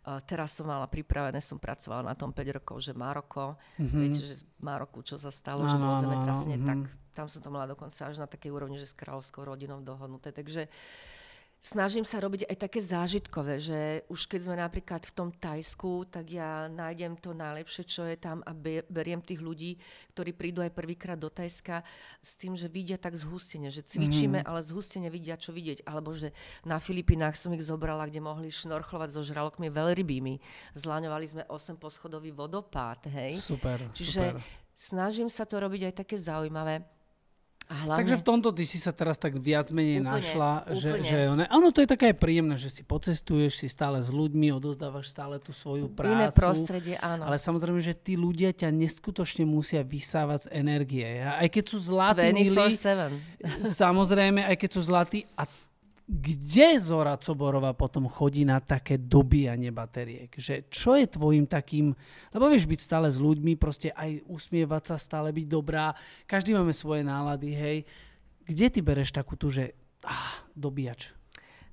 Uh, 0.05 0.21
teraz 0.29 0.61
som 0.61 0.69
mala 0.69 0.85
pripravené, 0.85 1.41
som 1.41 1.57
pracovala 1.57 2.05
na 2.05 2.15
tom 2.15 2.29
5 2.29 2.61
rokov, 2.61 2.77
že 2.85 2.93
Maroko. 2.93 3.57
Mm-hmm. 3.81 4.01
Viete, 4.05 4.21
že 4.21 4.45
Maroku, 4.61 5.01
čo 5.01 5.17
sa 5.17 5.33
stalo, 5.33 5.65
no, 5.65 5.73
že 5.73 5.81
bolo 5.81 5.97
zemetrasenie, 5.97 6.61
no, 6.61 6.67
tak 6.69 6.81
tam 7.17 7.27
som 7.33 7.41
to 7.41 7.49
mala 7.49 7.65
dokonca 7.65 8.05
až 8.05 8.21
na 8.21 8.29
takej 8.29 8.53
úrovni, 8.53 8.77
že 8.77 8.91
s 8.91 8.95
kráľovskou 8.95 9.49
rodinou 9.49 9.81
dohodnuté. 9.81 10.29
Takže 10.29 10.69
uh, 10.69 11.23
snažím 11.65 12.05
sa 12.05 12.21
robiť 12.21 12.45
aj 12.45 12.57
také 12.61 12.85
zážitkové, 12.85 13.57
že 13.57 14.05
už 14.13 14.29
keď 14.29 14.41
sme 14.45 14.57
napríklad 14.61 15.01
v 15.09 15.13
tom 15.17 15.29
Tajsku, 15.33 16.13
tak 16.13 16.29
ja 16.29 16.69
nájdem 16.69 17.17
to 17.17 17.33
najlepšie, 17.33 17.89
čo 17.89 18.05
je 18.05 18.21
tam 18.21 18.45
a 18.45 18.53
beriem 18.93 19.25
tých 19.25 19.41
ľudí, 19.41 19.81
ktorí 20.13 20.37
prídu 20.37 20.61
aj 20.61 20.77
prvýkrát 20.77 21.17
do 21.17 21.33
Tajska 21.33 21.81
s 22.21 22.37
tým, 22.37 22.53
že 22.53 22.69
vidia 22.69 23.01
tak 23.01 23.17
zhustene, 23.17 23.73
že 23.73 23.81
cvičíme, 23.81 24.45
mm-hmm. 24.45 24.51
ale 24.53 24.61
zhustene 24.61 25.09
vidia, 25.09 25.41
čo 25.41 25.57
vidieť. 25.57 25.89
Alebo 25.89 26.13
že 26.13 26.37
na 26.69 26.77
Filipinách 26.77 27.41
som 27.41 27.57
ich 27.57 27.65
zobrala, 27.65 28.05
kde 28.13 28.21
mohli 28.21 28.53
šnorchlovať 28.53 29.17
so 29.17 29.25
žralokmi 29.25 29.73
veľrybými. 29.73 30.45
Zláňovali 30.77 31.25
sme 31.25 31.43
8 31.49 31.81
poschodový 31.81 32.37
vodopád, 32.37 33.09
hej. 33.09 33.41
Super, 33.41 33.89
Čiže 33.97 34.37
super. 34.37 34.45
snažím 34.77 35.33
sa 35.33 35.49
to 35.49 35.57
robiť 35.57 35.89
aj 35.89 35.95
také 36.05 36.21
zaujímavé 36.21 36.85
hlavne, 37.69 38.01
Takže 38.05 38.17
v 38.21 38.25
tomto 38.25 38.49
ty 38.53 38.65
si 38.69 38.77
sa 38.77 38.93
teraz 38.93 39.17
tak 39.17 39.41
viac 39.41 39.73
menej 39.73 40.05
Úplne, 40.05 40.11
našla, 40.13 40.51
že, 40.77 40.91
úplne. 41.01 41.09
že 41.09 41.19
one, 41.33 41.45
áno, 41.49 41.69
to 41.73 41.81
je 41.81 41.89
také 41.89 42.13
aj 42.13 42.17
príjemné, 42.21 42.55
že 42.61 42.69
si 42.69 42.83
pocestuješ, 42.85 43.65
si 43.65 43.69
stále 43.73 44.05
s 44.05 44.13
ľuďmi, 44.13 44.53
odozdávaš 44.53 45.09
stále 45.09 45.41
tú 45.41 45.51
svoju 45.57 45.89
prácu. 45.89 46.13
iné 46.13 46.27
prostredie, 46.31 46.95
áno. 47.01 47.25
Ale 47.25 47.41
samozrejme, 47.41 47.81
že 47.81 47.97
tí 47.97 48.21
ľudia 48.21 48.53
ťa 48.53 48.69
neskutočne 48.69 49.49
musia 49.49 49.81
vysávať 49.81 50.47
z 50.47 50.61
energie. 50.61 51.07
Aj 51.25 51.49
keď 51.49 51.65
sú 51.65 51.79
zlatí, 51.81 52.29
milí, 52.37 52.53
24-7. 52.53 53.73
samozrejme, 53.81 54.45
aj 54.45 54.57
keď 54.61 54.71
sú 54.77 54.81
zlatí. 54.85 55.25
A 55.35 55.49
kde 56.05 56.77
Zora 56.77 57.17
Coborová 57.17 57.73
potom 57.73 58.13
chodí 58.13 58.45
na 58.45 58.61
také 58.61 59.01
dobíjanie 59.01 59.73
batériek? 59.73 60.29
Že 60.29 60.69
čo 60.69 61.01
je 61.01 61.09
tvojim 61.09 61.49
takým... 61.49 61.97
Lebo 62.29 62.53
vieš 62.53 62.69
byť 62.69 62.81
stále 62.81 63.09
s 63.09 63.17
ľuďmi, 63.17 63.57
proste 63.57 63.89
aj 63.89 64.21
usmievať 64.29 64.93
sa, 64.93 64.97
stále 65.01 65.33
byť 65.33 65.47
dobrá. 65.49 65.97
Každý 66.29 66.53
máme 66.53 66.77
svoje 66.77 67.09
nálady, 67.09 67.57
hej. 67.57 67.79
Kde 68.45 68.67
ty 68.69 68.81
bereš 68.85 69.17
takú 69.17 69.41
tu, 69.41 69.49
že 69.49 69.73
ah, 70.05 70.45
dobíjač? 70.53 71.17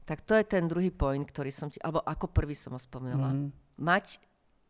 Tak 0.08 0.24
to 0.24 0.32
je 0.40 0.48
ten 0.48 0.64
druhý 0.64 0.96
point, 0.96 1.28
ktorý 1.28 1.52
som 1.52 1.68
ti, 1.68 1.84
alebo 1.84 2.00
ako 2.00 2.32
prvý 2.32 2.56
som 2.56 2.72
ho 2.72 2.80
spomenula. 2.80 3.36
Mhm. 3.36 3.48
Mať 3.84 4.16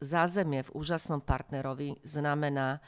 zázemie 0.02 0.65
v 0.65 0.74
úžasnom 0.74 1.21
partnerovi 1.21 2.02
znamená 2.02 2.82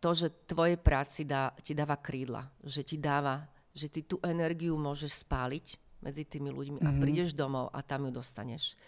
to, 0.00 0.16
že 0.16 0.32
tvoje 0.48 0.80
práci 0.80 1.28
dá, 1.28 1.52
ti 1.60 1.76
dáva 1.76 2.00
krídla, 2.00 2.48
že 2.64 2.80
ti 2.80 2.96
dáva, 2.96 3.44
že 3.76 3.92
ty 3.92 4.08
tú 4.08 4.16
energiu 4.24 4.80
môžeš 4.80 5.28
spáliť 5.28 5.87
medzi 6.02 6.22
tými 6.24 6.50
ľuďmi 6.54 6.78
a 6.84 6.90
prídeš 6.98 7.34
domov 7.34 7.70
a 7.74 7.82
tam 7.82 8.06
ju 8.08 8.12
dostaneš. 8.14 8.78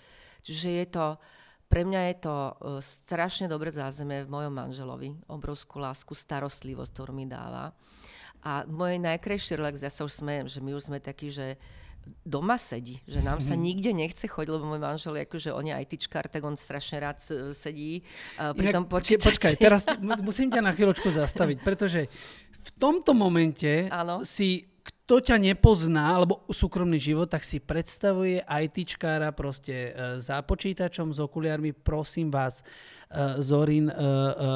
Čiže 0.47 0.69
je 0.69 0.87
to, 0.89 1.07
pre 1.71 1.87
mňa 1.87 2.01
je 2.11 2.17
to 2.23 2.35
uh, 2.35 2.53
strašne 2.83 3.47
dobré 3.47 3.71
zázemie 3.71 4.27
v 4.27 4.33
mojom 4.33 4.55
manželovi, 4.55 5.15
obrovskú 5.31 5.79
lásku, 5.79 6.17
starostlivosť, 6.17 6.91
ktorú 6.91 7.13
mi 7.15 7.31
dáva. 7.31 7.71
A 8.41 8.65
môj 8.65 8.97
najkrajší 8.99 9.61
relax, 9.61 9.85
ja 9.85 9.93
sa 9.93 10.03
už 10.09 10.25
smejem, 10.25 10.49
že 10.49 10.65
my 10.65 10.73
už 10.73 10.89
sme 10.89 10.99
takí, 10.99 11.29
že 11.29 11.61
doma 12.25 12.57
sedí, 12.57 13.01
že 13.05 13.21
nám 13.21 13.45
sa 13.45 13.53
nikde 13.53 13.93
nechce 13.93 14.25
chodiť, 14.25 14.51
lebo 14.51 14.65
môj 14.73 14.81
manžel, 14.81 15.21
akože 15.21 15.53
on 15.53 15.69
je 15.69 15.75
ITčkár, 15.77 16.33
tak 16.33 16.43
on 16.49 16.57
strašne 16.57 16.97
rád 16.97 17.21
e, 17.29 17.53
sedí 17.53 18.01
uh, 18.41 18.57
pri 18.57 18.73
tom 18.73 18.89
ke- 18.89 18.93
počítači. 18.97 19.27
počkaj, 19.29 19.55
teraz 19.61 19.85
musím 20.29 20.49
ťa 20.49 20.65
na 20.65 20.73
chvíľočku 20.73 21.13
zastaviť, 21.13 21.61
pretože 21.61 22.09
v 22.61 22.71
tomto 22.81 23.13
momente 23.13 23.89
Áno. 23.93 24.25
si 24.25 24.70
kto 25.11 25.35
ťa 25.35 25.43
nepozná, 25.43 26.15
alebo 26.15 26.47
súkromný 26.47 26.95
život, 26.95 27.27
tak 27.27 27.43
si 27.43 27.59
predstavuje 27.59 28.47
ITčkára 28.47 29.35
proste 29.35 29.75
e, 29.75 30.23
za 30.23 30.39
počítačom 30.39 31.11
s 31.11 31.19
okuliarmi, 31.19 31.75
prosím 31.75 32.31
vás, 32.31 32.63
e, 33.11 33.43
Zorin 33.43 33.91
e, 33.91 33.95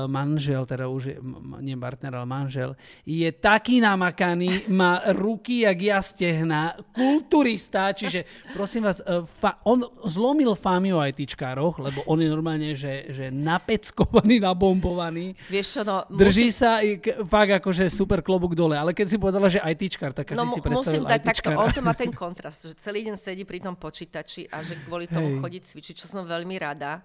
manžel, 0.07 0.63
teda 0.63 0.87
už 0.87 1.03
je, 1.11 1.19
nie 1.59 1.75
partner, 1.75 2.23
ale 2.23 2.31
manžel, 2.31 2.79
je 3.03 3.27
taký 3.35 3.83
namakaný, 3.83 4.71
má 4.71 5.03
ruky 5.19 5.67
jak 5.67 5.79
ja 5.83 5.99
stehna, 5.99 6.79
kulturista, 6.95 7.91
čiže 7.91 8.23
prosím 8.55 8.87
vás, 8.87 9.03
fa- 9.43 9.59
on 9.67 9.83
zlomil 10.07 10.55
fámy 10.55 10.95
o 10.95 11.03
ITčkároch, 11.03 11.83
lebo 11.83 12.07
on 12.07 12.23
je 12.23 12.31
normálne, 12.31 12.79
že, 12.79 13.11
že 13.11 13.27
napeckovaný, 13.35 14.39
nabombovaný. 14.39 15.35
Vieš 15.51 15.67
čo, 15.67 15.81
no, 15.83 16.07
Drží 16.15 16.55
sa 16.55 16.79
i 16.79 17.03
k- 17.03 17.27
fakt 17.27 17.59
akože 17.59 17.91
super 17.91 18.23
klobúk 18.23 18.55
dole, 18.55 18.79
ale 18.79 18.95
keď 18.95 19.07
si 19.11 19.19
povedala, 19.19 19.51
že 19.51 19.59
ITčkár, 19.59 20.15
tak 20.15 20.31
každý 20.31 20.44
No 20.45 20.53
si 20.53 20.61
musím 20.61 21.03
dať 21.05 21.21
takto, 21.23 21.49
on 21.51 21.69
to 21.69 21.81
má 21.81 21.93
ten 21.93 22.11
kontrast, 22.11 22.61
že 22.63 22.75
celý 22.75 23.05
deň 23.05 23.17
sedí 23.17 23.43
pri 23.43 23.59
tom 23.59 23.75
počítači 23.75 24.47
a 24.47 24.61
že 24.61 24.77
kvôli 24.83 25.05
tomu 25.07 25.29
Hej. 25.29 25.41
chodí 25.41 25.59
cvičiť, 25.61 25.95
čo 25.97 26.07
som 26.07 26.23
veľmi 26.23 26.57
rada. 26.57 27.01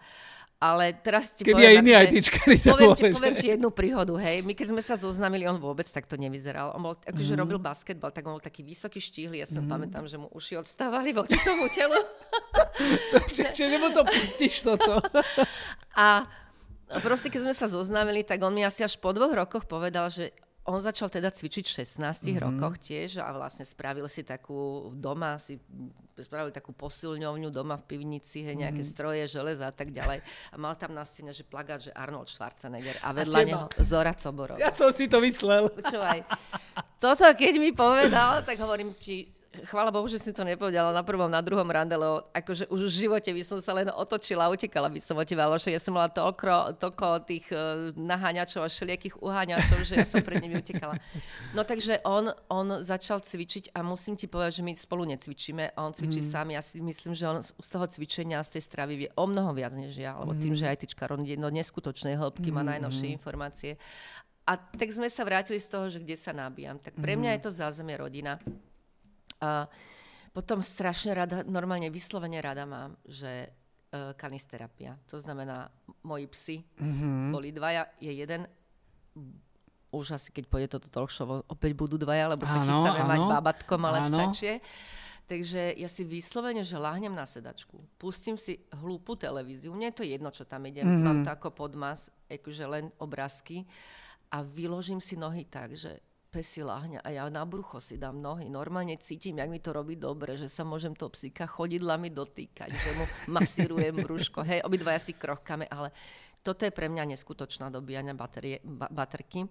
Ale 0.59 0.91
teraz 0.91 1.31
ti 1.31 1.47
Keby 1.47 1.55
poviem, 1.55 1.71
aj 1.71 1.75
iní 1.79 2.19
to 2.59 2.67
poviem, 2.75 2.91
ti, 2.91 3.03
poviem 3.09 3.31
ti 3.33 3.47
jednu 3.49 3.71
príhodu, 3.71 4.11
hej. 4.19 4.43
My 4.43 4.51
keď 4.51 4.67
sme 4.69 4.83
sa 4.83 4.99
zoznámili, 4.99 5.47
on 5.47 5.55
vôbec 5.55 5.87
takto 5.87 6.19
nevyzeral. 6.19 6.75
On 6.75 6.83
bol, 6.83 6.99
akože 6.99 7.31
Mhm. 7.31 7.39
robil 7.39 7.57
basketbal, 7.57 8.11
tak 8.11 8.27
on 8.27 8.35
bol 8.35 8.43
taký 8.43 8.59
vysoký, 8.61 8.99
štíhly. 8.99 9.39
Ja 9.39 9.47
sa 9.47 9.63
pamätám, 9.63 10.03
že 10.03 10.19
mu 10.19 10.27
uši 10.27 10.59
odstávali 10.59 11.15
voči 11.15 11.39
tomu 11.39 11.71
telu. 11.71 11.95
Či- 13.31 13.55
Čiže 13.55 13.75
mu 13.77 13.87
to 13.89 14.03
pustíš 14.03 14.67
toto. 14.67 14.99
A 15.95 16.27
proste, 16.99 17.29
keď 17.29 17.41
sme 17.41 17.55
sa 17.55 17.67
zoznámili, 17.67 18.23
tak 18.23 18.41
on 18.41 18.51
mi 18.51 18.61
asi 18.61 18.83
až 18.83 18.97
po 18.97 19.11
dvoch 19.11 19.31
rokoch 19.31 19.63
povedal, 19.63 20.09
že 20.09 20.35
on 20.69 20.79
začal 20.79 21.09
teda 21.09 21.27
cvičiť 21.27 21.65
v 21.65 21.73
16 21.75 22.29
Mhm. 22.29 22.39
rokoch 22.39 22.77
tiež 22.77 23.17
a 23.17 23.29
vlastne 23.29 23.63
spravil 23.63 24.05
si 24.05 24.21
takú 24.21 24.57
doma, 24.91 25.35
si 25.35 25.57
spravil 26.15 26.51
takú 26.51 26.71
posilňovňu 26.71 27.47
doma 27.47 27.75
v 27.75 27.87
pivnici, 27.87 28.41
hej, 28.41 28.53
nejaké 28.53 28.81
Mhm. 28.81 28.89
stroje, 28.89 29.23
železa 29.25 29.65
a 29.65 29.73
tak 29.73 29.89
ďalej. 29.89 30.19
A 30.51 30.55
mal 30.55 30.75
tam 30.75 30.91
na 30.91 31.01
stene, 31.01 31.31
že 31.31 31.41
plagát, 31.41 31.79
že 31.79 31.91
Arnold 31.91 32.27
Schwarzenegger 32.27 32.99
a 32.99 33.09
vedľa 33.09 33.37
teba? 33.37 33.47
neho 33.47 33.65
Zora 33.79 34.11
Coborov. 34.11 34.57
Ja 34.57 34.69
som 34.69 34.91
si 34.91 35.07
to 35.07 35.17
myslel. 35.19 35.71
Počúvaj, 35.71 36.27
toto 36.97 37.23
keď 37.25 37.53
mi 37.55 37.71
povedal, 37.71 38.43
tak 38.43 38.57
hovorím 38.57 38.91
ti, 38.93 39.31
chvála 39.65 39.91
Bohu, 39.91 40.07
že 40.07 40.19
si 40.19 40.31
to 40.31 40.47
nepovedala 40.47 40.93
na 40.93 41.03
prvom, 41.03 41.31
na 41.31 41.41
druhom 41.43 41.67
rande, 41.67 41.97
lebo 41.97 42.27
akože 42.31 42.67
už 42.69 42.87
v 42.87 42.97
živote 43.07 43.29
by 43.31 43.43
som 43.43 43.59
sa 43.59 43.75
len 43.75 43.89
otočila 43.91 44.47
utekala 44.51 44.87
by 44.87 44.99
som 44.99 45.17
od 45.19 45.27
teba, 45.27 45.49
že 45.57 45.73
ja 45.73 45.81
som 45.81 45.95
mala 45.95 46.11
toľko, 46.11 46.79
toľko 46.79 47.05
tých 47.27 47.47
uh, 47.51 47.91
naháňačov 47.95 48.63
a 48.63 48.71
všelijakých 48.71 49.19
uháňačov, 49.19 49.79
že 49.83 49.93
ja 49.99 50.07
som 50.07 50.23
pred 50.23 50.39
nimi 50.43 50.59
utekala. 50.59 50.95
No 51.51 51.65
takže 51.67 51.99
on, 52.05 52.31
on 52.47 52.83
začal 52.85 53.19
cvičiť 53.19 53.73
a 53.75 53.83
musím 53.83 54.15
ti 54.15 54.29
povedať, 54.29 54.61
že 54.61 54.63
my 54.63 54.71
spolu 54.77 55.03
necvičíme 55.09 55.73
a 55.73 55.79
on 55.83 55.91
cvičí 55.91 56.21
mm. 56.21 56.29
sám. 56.29 56.47
Ja 56.53 56.61
si 56.61 56.79
myslím, 56.79 57.13
že 57.17 57.25
on 57.27 57.41
z 57.41 57.69
toho 57.69 57.85
cvičenia, 57.89 58.43
z 58.45 58.59
tej 58.59 58.63
stravy 58.63 58.93
vie 59.05 59.09
o 59.17 59.25
mnoho 59.25 59.51
viac 59.55 59.73
než 59.73 59.97
ja, 59.97 60.15
lebo 60.19 60.37
tým, 60.37 60.53
že 60.53 60.69
aj 60.69 60.85
tyčka 60.85 61.09
je 61.09 61.35
do 61.39 61.49
neskutočnej 61.49 62.15
hĺbky, 62.15 62.53
má 62.53 62.61
najnovšie 62.61 63.09
informácie. 63.15 63.81
A 64.49 64.57
tak 64.57 64.89
sme 64.89 65.05
sa 65.13 65.21
vrátili 65.21 65.61
z 65.61 65.69
toho, 65.69 65.85
že 65.93 66.01
kde 66.01 66.17
sa 66.17 66.33
nabíjam. 66.33 66.81
Tak 66.81 66.97
pre 66.97 67.13
mňa 67.13 67.37
je 67.37 67.41
to 67.45 67.51
zázemie 67.53 67.93
rodina. 67.93 68.41
A 69.39 69.67
potom 70.35 70.61
strašne 70.61 71.15
rada, 71.15 71.41
normálne 71.47 71.89
vyslovene 71.89 72.37
rada 72.39 72.63
mám, 72.63 72.95
že 73.07 73.49
uh, 73.49 74.13
kanisterapia. 74.13 74.95
To 75.09 75.17
znamená, 75.17 75.71
moji 76.05 76.27
psi 76.29 76.57
mm-hmm. 76.61 77.31
boli 77.33 77.49
dvaja, 77.49 77.89
je 77.97 78.11
jeden, 78.13 78.45
už 79.89 80.15
asi 80.15 80.29
keď 80.29 80.43
pôjde 80.45 80.67
toto 80.77 80.87
talk 80.93 81.09
show, 81.09 81.41
opäť 81.49 81.73
budú 81.73 81.97
dvaja, 81.97 82.29
lebo 82.29 82.45
sa 82.45 82.61
Áno, 82.61 82.69
chystáme 82.69 83.01
mať 83.03 83.19
áno. 83.25 83.31
babatko 83.33 83.73
malé 83.81 83.99
Áno. 84.05 84.11
psačie. 84.13 84.61
Takže 85.29 85.77
ja 85.77 85.85
si 85.85 86.01
vyslovene, 86.01 86.65
že 86.65 86.81
láhnem 86.81 87.13
na 87.13 87.21
sedačku, 87.21 87.77
pustím 88.01 88.33
si 88.33 88.65
hlúpu 88.81 89.13
televíziu, 89.13 89.69
mne 89.69 89.93
je 89.93 89.97
to 90.01 90.05
jedno, 90.05 90.33
čo 90.33 90.41
tam 90.41 90.65
idem, 90.65 90.89
mm-hmm. 90.89 91.05
mám 91.05 91.21
to 91.21 91.29
ako 91.29 91.53
podmas, 91.53 92.09
akože 92.25 92.65
len 92.65 92.89
obrázky 92.97 93.69
a 94.33 94.41
vyložím 94.41 94.97
si 94.97 95.13
nohy 95.13 95.45
tak, 95.45 95.77
že 95.77 96.01
pes 96.29 96.45
si 96.45 96.61
láhne 96.61 97.01
a 97.01 97.09
ja 97.09 97.25
na 97.27 97.41
brucho 97.41 97.81
si 97.81 97.97
dám 97.97 98.21
nohy. 98.21 98.47
Normálne 98.53 99.01
cítim, 99.01 99.41
jak 99.41 99.49
mi 99.49 99.57
to 99.57 99.73
robí 99.73 99.97
dobre, 99.97 100.37
že 100.37 100.45
sa 100.45 100.61
môžem 100.61 100.93
toho 100.93 101.09
psíka 101.09 101.49
chodidlami 101.49 102.13
dotýkať, 102.13 102.69
že 102.69 102.91
mu 102.93 103.05
masírujem 103.35 103.97
brúško. 103.97 104.45
Hej, 104.45 104.61
obidvaja 104.61 105.01
si 105.01 105.17
krochkame, 105.17 105.65
ale 105.65 105.89
toto 106.45 106.63
je 106.63 106.71
pre 106.71 106.87
mňa 106.87 107.17
neskutočná 107.17 107.73
dobíjania 107.73 108.13
baterie, 108.13 108.61
ba, 108.61 108.87
baterky. 108.87 109.49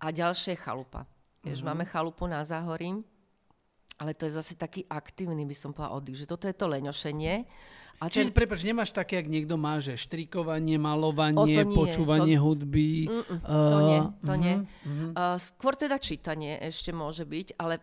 A 0.00 0.10
ďalšie 0.10 0.56
je 0.56 0.62
chalupa. 0.64 1.04
Mhm. 1.46 1.62
máme 1.62 1.84
chalupu 1.86 2.26
na 2.26 2.42
Záhorí, 2.42 3.04
ale 3.96 4.12
to 4.12 4.28
je 4.28 4.32
zase 4.36 4.54
taký 4.60 4.84
aktívny, 4.86 5.48
by 5.48 5.56
som 5.56 5.72
povedala, 5.72 5.96
oddych, 5.96 6.24
že 6.24 6.26
toto 6.28 6.44
je 6.44 6.56
to 6.56 6.68
leňošenie. 6.68 7.34
A 7.96 8.12
Čiže, 8.12 8.28
ten, 8.28 8.36
prepáč, 8.36 8.60
nemáš 8.60 8.92
také, 8.92 9.16
ak 9.16 9.24
niekto 9.24 9.56
má, 9.56 9.80
že 9.80 9.96
štrikovanie, 9.96 10.76
malovanie, 10.76 11.40
O, 11.40 11.48
to 11.48 11.64
nie, 11.64 11.72
počúvanie 11.72 12.36
to- 12.36 12.44
hudby. 12.44 13.08
Mm-mm, 13.08 13.38
to 13.40 13.78
eh, 13.80 13.88
nie, 13.88 14.00
to 14.20 14.32
mhm, 14.36 14.40
nie. 14.44 14.54
Uh, 15.16 15.40
skôr 15.40 15.72
teda 15.80 15.96
čítanie 15.96 16.60
ešte 16.60 16.92
môže 16.92 17.24
byť, 17.24 17.56
ale 17.56 17.80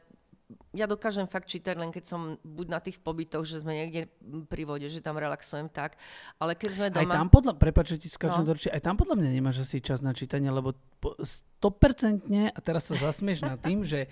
ja 0.74 0.90
dokážem 0.90 1.30
fakt 1.30 1.46
čítať, 1.46 1.78
len 1.78 1.94
keď 1.94 2.04
som 2.04 2.22
buď 2.42 2.68
na 2.68 2.82
tých 2.82 2.98
pobytoch, 2.98 3.46
že 3.46 3.62
sme 3.62 3.78
niekde 3.78 4.10
pri 4.50 4.66
vode, 4.66 4.90
že 4.90 5.06
tam 5.06 5.22
relaxujem 5.22 5.70
tak, 5.70 5.96
ale 6.42 6.58
keď 6.58 6.70
sme 6.74 6.88
Aj 6.90 6.94
doma... 6.98 7.14
tam 7.14 7.30
podľa, 7.30 7.54
prepáč, 7.62 7.94
ti 8.02 8.10
skáčem 8.10 8.42
No. 8.44 8.58
aj 8.58 8.82
tam 8.82 8.98
podľa 8.98 9.16
mňa 9.22 9.30
nemáš 9.30 9.62
asi 9.64 9.78
čas 9.78 10.02
na 10.02 10.18
čítanie, 10.18 10.50
lebo 10.50 10.74
po- 10.98 11.14
100% 11.22 12.52
a 12.52 12.60
teraz 12.60 12.90
sa 12.90 12.98
zasmieš 12.98 13.46
nad 13.46 13.56
tým, 13.56 13.86
že 13.86 14.10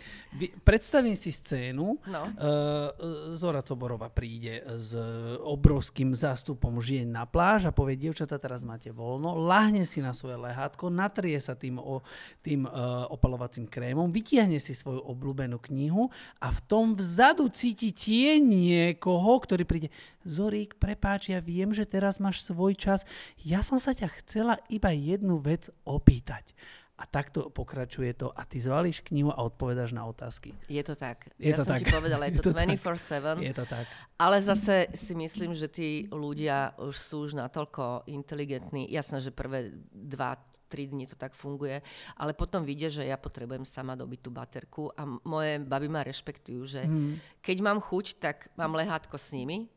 predstavím 0.62 1.17
si 1.17 1.34
scénu, 1.34 1.97
No. 2.08 2.21
uh, 2.30 3.34
Zora 3.36 3.60
Coborová 3.65 4.08
príde 4.08 4.62
s 4.78 4.93
obrovským 5.41 6.13
zástupom 6.13 6.78
žien 6.80 7.10
na 7.10 7.26
pláž 7.26 7.67
a 7.67 7.76
povie, 7.76 7.97
dievčata, 7.97 8.38
teraz 8.38 8.62
máte 8.63 8.93
voľno, 8.93 9.36
lahne 9.36 9.84
si 9.84 10.00
na 10.00 10.13
svoje 10.13 10.38
lehátko, 10.39 10.88
natrie 10.88 11.36
sa 11.41 11.58
tým, 11.58 11.82
o, 11.82 12.00
tým 12.39 12.63
uh, 12.63 13.10
opalovacím 13.10 13.65
krémom, 13.67 14.13
vytiahne 14.13 14.62
si 14.62 14.71
svoju 14.71 15.04
obľúbenú 15.04 15.60
knihu 15.67 16.08
a 16.39 16.51
v 16.52 16.60
tom 16.68 16.86
vzadu 16.94 17.48
cíti 17.48 17.96
tie 17.96 18.38
niekoho, 18.38 19.40
ktorý 19.40 19.64
príde, 19.64 19.90
Zorík, 20.22 20.78
prepáč, 20.78 21.34
ja 21.34 21.42
viem, 21.42 21.74
že 21.74 21.88
teraz 21.88 22.22
máš 22.22 22.46
svoj 22.46 22.78
čas, 22.78 23.08
ja 23.42 23.66
som 23.66 23.82
sa 23.82 23.96
ťa 23.96 24.08
chcela 24.22 24.60
iba 24.70 24.94
jednu 24.94 25.42
vec 25.42 25.72
opýtať. 25.88 26.54
A 27.02 27.10
takto 27.10 27.50
pokračuje 27.50 28.14
to 28.14 28.30
a 28.30 28.46
ty 28.46 28.62
zvalíš 28.62 29.02
knihu 29.10 29.34
a 29.34 29.42
odpovedáš 29.42 29.90
na 29.90 30.06
otázky. 30.06 30.54
Je 30.70 30.86
to 30.86 30.94
tak. 30.94 31.34
Je 31.42 31.50
ja 31.50 31.58
to 31.58 31.66
som 31.66 31.74
tak. 31.74 31.82
ti 31.82 31.90
povedala, 31.90 32.30
je 32.30 32.38
to, 32.38 32.54
Je 32.54 32.54
to 32.54 32.54
tak. 32.54 33.42
24-7. 33.42 33.42
Je 33.42 33.54
to 33.58 33.66
tak. 33.66 33.86
Ale 34.22 34.38
zase 34.38 34.86
si 34.94 35.18
myslím, 35.18 35.58
že 35.58 35.66
tí 35.66 36.06
ľudia 36.14 36.78
už 36.78 36.94
sú 36.94 37.26
už 37.26 37.34
natoľko 37.42 38.06
inteligentní. 38.06 38.86
Jasné, 38.86 39.18
že 39.18 39.34
prvé 39.34 39.74
dva, 39.90 40.38
tri 40.71 40.88
dni 40.88 41.03
to 41.03 41.19
tak 41.19 41.36
funguje, 41.36 41.84
ale 42.15 42.31
potom 42.31 42.63
vidia, 42.63 42.88
že 42.88 43.03
ja 43.03 43.19
potrebujem 43.19 43.67
sama 43.67 43.99
dobiť 43.99 44.19
tú 44.23 44.31
baterku 44.31 44.88
a 44.95 45.03
moje 45.27 45.60
baby 45.60 45.91
ma 45.91 46.07
rešpektujú, 46.07 46.62
že 46.63 46.88
mm. 46.88 47.43
keď 47.43 47.57
mám 47.60 47.84
chuť, 47.84 48.23
tak 48.23 48.47
mám 48.55 48.71
lehátko 48.79 49.19
s 49.19 49.36
nimi, 49.36 49.67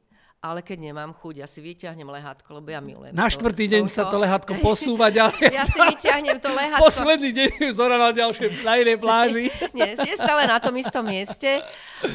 ale 0.45 0.61
keď 0.61 0.93
nemám 0.93 1.17
chuť, 1.17 1.41
ja 1.41 1.49
si 1.49 1.65
vyťahnem 1.65 2.05
lehátko, 2.05 2.61
lebo 2.61 2.69
ja 2.69 2.85
milujem. 2.85 3.17
Na 3.17 3.33
štvrtý 3.33 3.65
deň 3.65 3.89
sa 3.89 4.05
to 4.13 4.21
lehátko 4.21 4.61
posúva 4.69 5.09
ďalej. 5.09 5.49
ja 5.49 5.65
si 5.65 5.81
vyťahnem 5.81 6.37
to 6.37 6.53
lehátko. 6.53 6.85
Posledný 6.85 7.33
deň 7.33 7.51
zora 7.73 7.97
na 7.97 8.13
ďalšej, 8.13 8.61
na 8.61 8.77
inej 8.77 9.01
pláži. 9.01 9.49
Nie, 9.77 9.97
je 9.97 10.17
stále 10.21 10.45
na 10.45 10.61
tom 10.61 10.77
istom 10.77 11.09
mieste, 11.09 11.65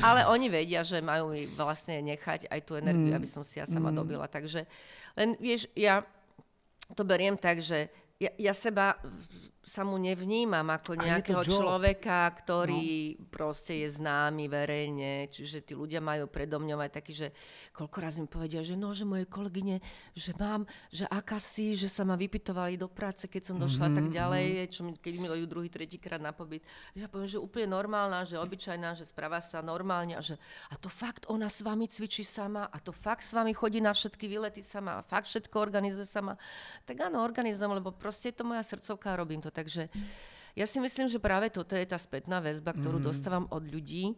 ale 0.05 0.29
oni 0.29 0.45
vedia, 0.45 0.85
že 0.85 1.01
majú 1.01 1.33
mi 1.33 1.49
vlastne 1.57 2.05
nechať 2.05 2.53
aj 2.53 2.59
tú 2.61 2.77
energiu, 2.77 3.09
mm. 3.09 3.17
aby 3.17 3.25
som 3.25 3.41
si 3.41 3.57
ja 3.57 3.65
sama 3.65 3.89
mm. 3.89 3.97
dobila. 3.97 4.29
Takže 4.29 4.69
len 5.17 5.33
vieš, 5.41 5.65
ja 5.73 6.05
to 6.93 7.01
beriem 7.01 7.33
tak, 7.33 7.65
že 7.65 7.89
ja, 8.19 8.29
ja 8.37 8.53
seba 8.53 8.95
sa 9.69 9.85
mu 9.85 10.01
nevnímam 10.01 10.65
ako 10.65 10.97
nejakého 10.97 11.45
človeka, 11.45 12.25
ktorý 12.41 13.21
no. 13.21 13.29
proste 13.29 13.85
je 13.85 14.01
známy 14.01 14.49
verejne, 14.49 15.29
čiže 15.29 15.61
tí 15.61 15.77
ľudia 15.77 16.01
majú 16.01 16.25
predo 16.25 16.57
mňou 16.57 16.81
aj 16.81 16.97
taký, 16.97 17.13
že 17.13 17.27
koľko 17.77 17.97
raz 18.01 18.17
mi 18.17 18.25
povedia, 18.25 18.65
že 18.65 18.73
no, 18.73 18.89
že 18.89 19.05
moje 19.05 19.29
kolegyne, 19.29 19.77
že 20.17 20.33
mám, 20.41 20.65
že 20.89 21.05
aká 21.05 21.37
si, 21.37 21.77
že 21.77 21.85
sa 21.85 22.01
ma 22.01 22.17
vypitovali 22.17 22.81
do 22.81 22.89
práce, 22.89 23.29
keď 23.29 23.53
som 23.53 23.61
došla 23.61 23.93
mm-hmm. 23.93 23.97
tak 24.01 24.05
mhm, 24.09 24.13
ďalej, 24.17 24.47
mhm. 24.49 24.69
čo 24.73 24.79
mi, 24.81 24.91
keď 24.97 25.13
mi 25.21 25.27
dajú 25.29 25.45
druhý, 25.45 25.69
tretíkrát 25.69 26.17
na 26.17 26.33
pobyt. 26.33 26.65
Ja 26.97 27.05
poviem, 27.05 27.29
že 27.29 27.37
úplne 27.37 27.69
normálna, 27.69 28.25
že 28.25 28.41
obyčajná, 28.41 28.97
že 28.97 29.05
správa 29.05 29.37
sa 29.37 29.61
normálne 29.61 30.17
a 30.17 30.21
že 30.25 30.41
a 30.73 30.75
to 30.81 30.89
fakt 30.89 31.29
ona 31.29 31.45
s 31.45 31.61
vami 31.61 31.85
cvičí 31.85 32.25
sama 32.25 32.65
a 32.65 32.77
to 32.81 32.89
fakt 32.89 33.21
s 33.21 33.37
vami 33.37 33.53
chodí 33.53 33.77
na 33.77 33.93
všetky 33.93 34.25
výlety 34.25 34.65
sama 34.65 34.97
a 34.97 35.05
fakt 35.05 35.29
všetko 35.29 35.61
organizuje 35.61 36.09
sama. 36.09 36.33
Tak 36.89 36.97
áno, 37.05 37.21
organizujem, 37.21 37.77
lebo 37.77 37.93
proste 37.93 38.33
je 38.33 38.41
to 38.41 38.49
moja 38.49 38.65
srdcovka 38.65 39.13
a 39.13 39.19
robím 39.21 39.45
to 39.45 39.53
Takže 39.59 39.91
ja 40.55 40.65
si 40.65 40.79
myslím, 40.79 41.11
že 41.11 41.19
práve 41.19 41.51
toto 41.51 41.75
je 41.75 41.83
tá 41.83 41.99
spätná 41.99 42.39
väzba, 42.39 42.71
ktorú 42.71 43.03
mm. 43.03 43.05
dostávam 43.05 43.45
od 43.51 43.67
ľudí, 43.67 44.15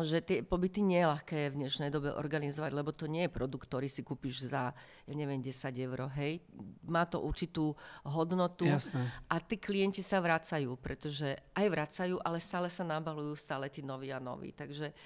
že 0.00 0.24
tie 0.24 0.40
pobyty 0.40 0.80
nie 0.80 1.04
je 1.04 1.10
ľahké 1.12 1.52
v 1.52 1.58
dnešnej 1.66 1.92
dobe 1.92 2.16
organizovať, 2.16 2.72
lebo 2.72 2.96
to 2.96 3.04
nie 3.04 3.28
je 3.28 3.34
produkt, 3.34 3.68
ktorý 3.68 3.92
si 3.92 4.00
kúpiš 4.00 4.48
za, 4.48 4.72
ja 5.04 5.12
neviem, 5.12 5.44
10 5.44 5.52
eur, 5.84 6.08
hej. 6.16 6.40
Má 6.88 7.04
to 7.04 7.20
určitú 7.20 7.76
hodnotu 8.08 8.64
Jasne. 8.64 9.04
a 9.28 9.36
tí 9.44 9.60
klienti 9.60 10.00
sa 10.00 10.24
vracajú, 10.24 10.80
pretože 10.80 11.36
aj 11.52 11.66
vracajú, 11.68 12.16
ale 12.24 12.40
stále 12.40 12.72
sa 12.72 12.88
nabalujú 12.88 13.36
stále 13.36 13.68
tí 13.68 13.84
noví 13.84 14.08
a 14.08 14.22
noví. 14.22 14.56
Takže 14.56 14.96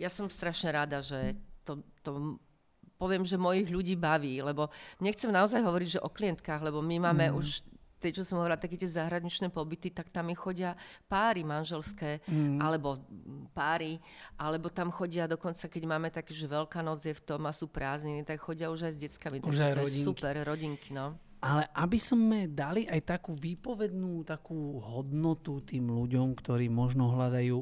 ja 0.00 0.08
som 0.08 0.32
strašne 0.32 0.72
rada, 0.72 1.04
že 1.04 1.36
to, 1.68 1.84
to 2.00 2.40
poviem, 2.96 3.26
že 3.26 3.36
mojich 3.36 3.68
ľudí 3.68 3.98
baví, 3.98 4.40
lebo 4.40 4.72
nechcem 5.02 5.28
naozaj 5.28 5.60
hovoriť, 5.60 5.88
že 5.98 6.04
o 6.06 6.08
klientkách, 6.08 6.62
lebo 6.62 6.80
my 6.80 7.10
máme 7.10 7.26
mm. 7.28 7.36
už 7.36 7.66
tej, 8.02 8.18
čo 8.18 8.26
som 8.26 8.42
hovorila, 8.42 8.58
také 8.58 8.74
tie 8.74 8.90
zahraničné 8.90 9.54
pobyty, 9.54 9.94
tak 9.94 10.10
tam 10.10 10.26
mi 10.26 10.34
chodia 10.34 10.74
páry 11.06 11.46
manželské, 11.46 12.18
mm. 12.26 12.58
alebo 12.58 12.98
páry, 13.54 14.02
alebo 14.34 14.66
tam 14.74 14.90
chodia 14.90 15.30
dokonca, 15.30 15.70
keď 15.70 15.82
máme 15.86 16.10
také, 16.10 16.34
že 16.34 16.50
Veľká 16.50 16.82
noc 16.82 17.06
je 17.06 17.14
v 17.14 17.22
tom 17.22 17.46
a 17.46 17.54
sú 17.54 17.70
prázdniny, 17.70 18.26
tak 18.26 18.42
chodia 18.42 18.74
už 18.74 18.90
aj 18.90 18.92
s 18.92 19.02
deckami. 19.06 19.38
Takže 19.38 19.62
to 19.72 19.86
rodinky. 19.86 19.94
je 19.94 20.02
super, 20.02 20.34
rodinky, 20.42 20.90
no. 20.90 21.14
Ale 21.42 21.66
aby 21.74 21.98
sme 21.98 22.46
dali 22.46 22.86
aj 22.86 23.18
takú 23.18 23.34
výpovednú 23.34 24.22
takú 24.22 24.78
hodnotu 24.78 25.58
tým 25.66 25.90
ľuďom, 25.90 26.38
ktorí 26.38 26.70
možno 26.70 27.10
hľadajú 27.10 27.58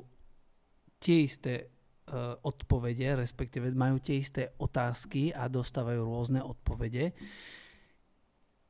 tie 1.00 1.24
isté 1.24 1.72
uh, 2.12 2.36
odpovede, 2.44 3.16
respektíve 3.16 3.72
majú 3.72 3.96
tie 3.96 4.20
isté 4.20 4.52
otázky 4.60 5.32
a 5.32 5.48
dostávajú 5.48 6.00
rôzne 6.04 6.44
odpovede. 6.44 7.16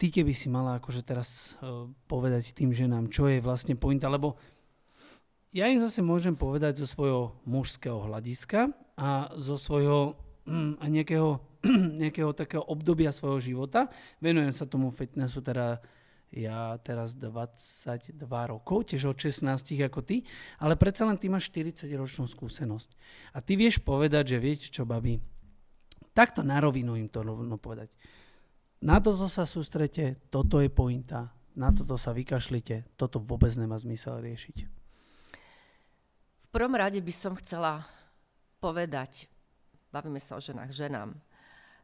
Ty 0.01 0.09
keby 0.09 0.33
si 0.33 0.49
mala 0.49 0.81
akože 0.81 1.05
teraz 1.05 1.61
uh, 1.61 1.85
povedať 2.09 2.57
tým 2.57 2.73
ženám, 2.73 3.13
čo 3.13 3.29
je 3.29 3.45
vlastne 3.45 3.77
pointa, 3.77 4.09
lebo 4.09 4.41
ja 5.53 5.69
im 5.69 5.77
zase 5.77 6.01
môžem 6.01 6.33
povedať 6.33 6.81
zo 6.81 6.89
svojho 6.89 7.37
mužského 7.45 8.09
hľadiska 8.09 8.73
a 8.97 9.29
zo 9.37 9.61
svojho 9.61 10.17
mm, 10.49 10.81
a 10.81 10.85
nejakého, 10.89 11.31
nejakého 12.01 12.33
takého 12.33 12.65
obdobia 12.65 13.13
svojho 13.13 13.45
života. 13.45 13.93
Venujem 14.25 14.57
sa 14.57 14.65
tomu 14.65 14.89
fitnessu 14.89 15.45
teda 15.45 15.85
ja 16.31 16.79
teraz 16.81 17.19
22 17.19 18.17
rokov, 18.25 18.89
tiež 18.89 19.11
od 19.11 19.19
16 19.19 19.51
ako 19.91 20.01
ty, 20.01 20.23
ale 20.63 20.79
predsa 20.79 21.03
len 21.05 21.19
ty 21.19 21.27
máš 21.27 21.51
40 21.53 21.91
ročnú 21.93 22.25
skúsenosť. 22.25 22.95
A 23.35 23.43
ty 23.43 23.59
vieš 23.59 23.83
povedať, 23.83 24.33
že 24.33 24.39
vieš 24.39 24.71
čo, 24.71 24.87
babi, 24.87 25.19
takto 26.15 26.47
na 26.47 26.63
rovinu 26.63 26.95
im 26.95 27.11
to 27.11 27.21
rovno 27.21 27.59
povedať 27.59 27.91
na 28.81 28.97
toto 29.01 29.29
sa 29.29 29.45
sústrete, 29.45 30.17
toto 30.33 30.61
je 30.61 30.73
pointa, 30.73 31.29
na 31.57 31.69
toto 31.69 32.01
sa 32.01 32.17
vykašlite, 32.17 32.97
toto 32.97 33.21
vôbec 33.21 33.53
nemá 33.61 33.77
zmysel 33.77 34.25
riešiť. 34.25 34.57
V 36.41 36.49
prvom 36.49 36.75
rade 36.75 36.99
by 36.99 37.15
som 37.15 37.37
chcela 37.37 37.85
povedať, 38.59 39.29
bavíme 39.93 40.19
sa 40.19 40.37
o 40.37 40.43
ženách, 40.43 40.73
ženám, 40.73 41.15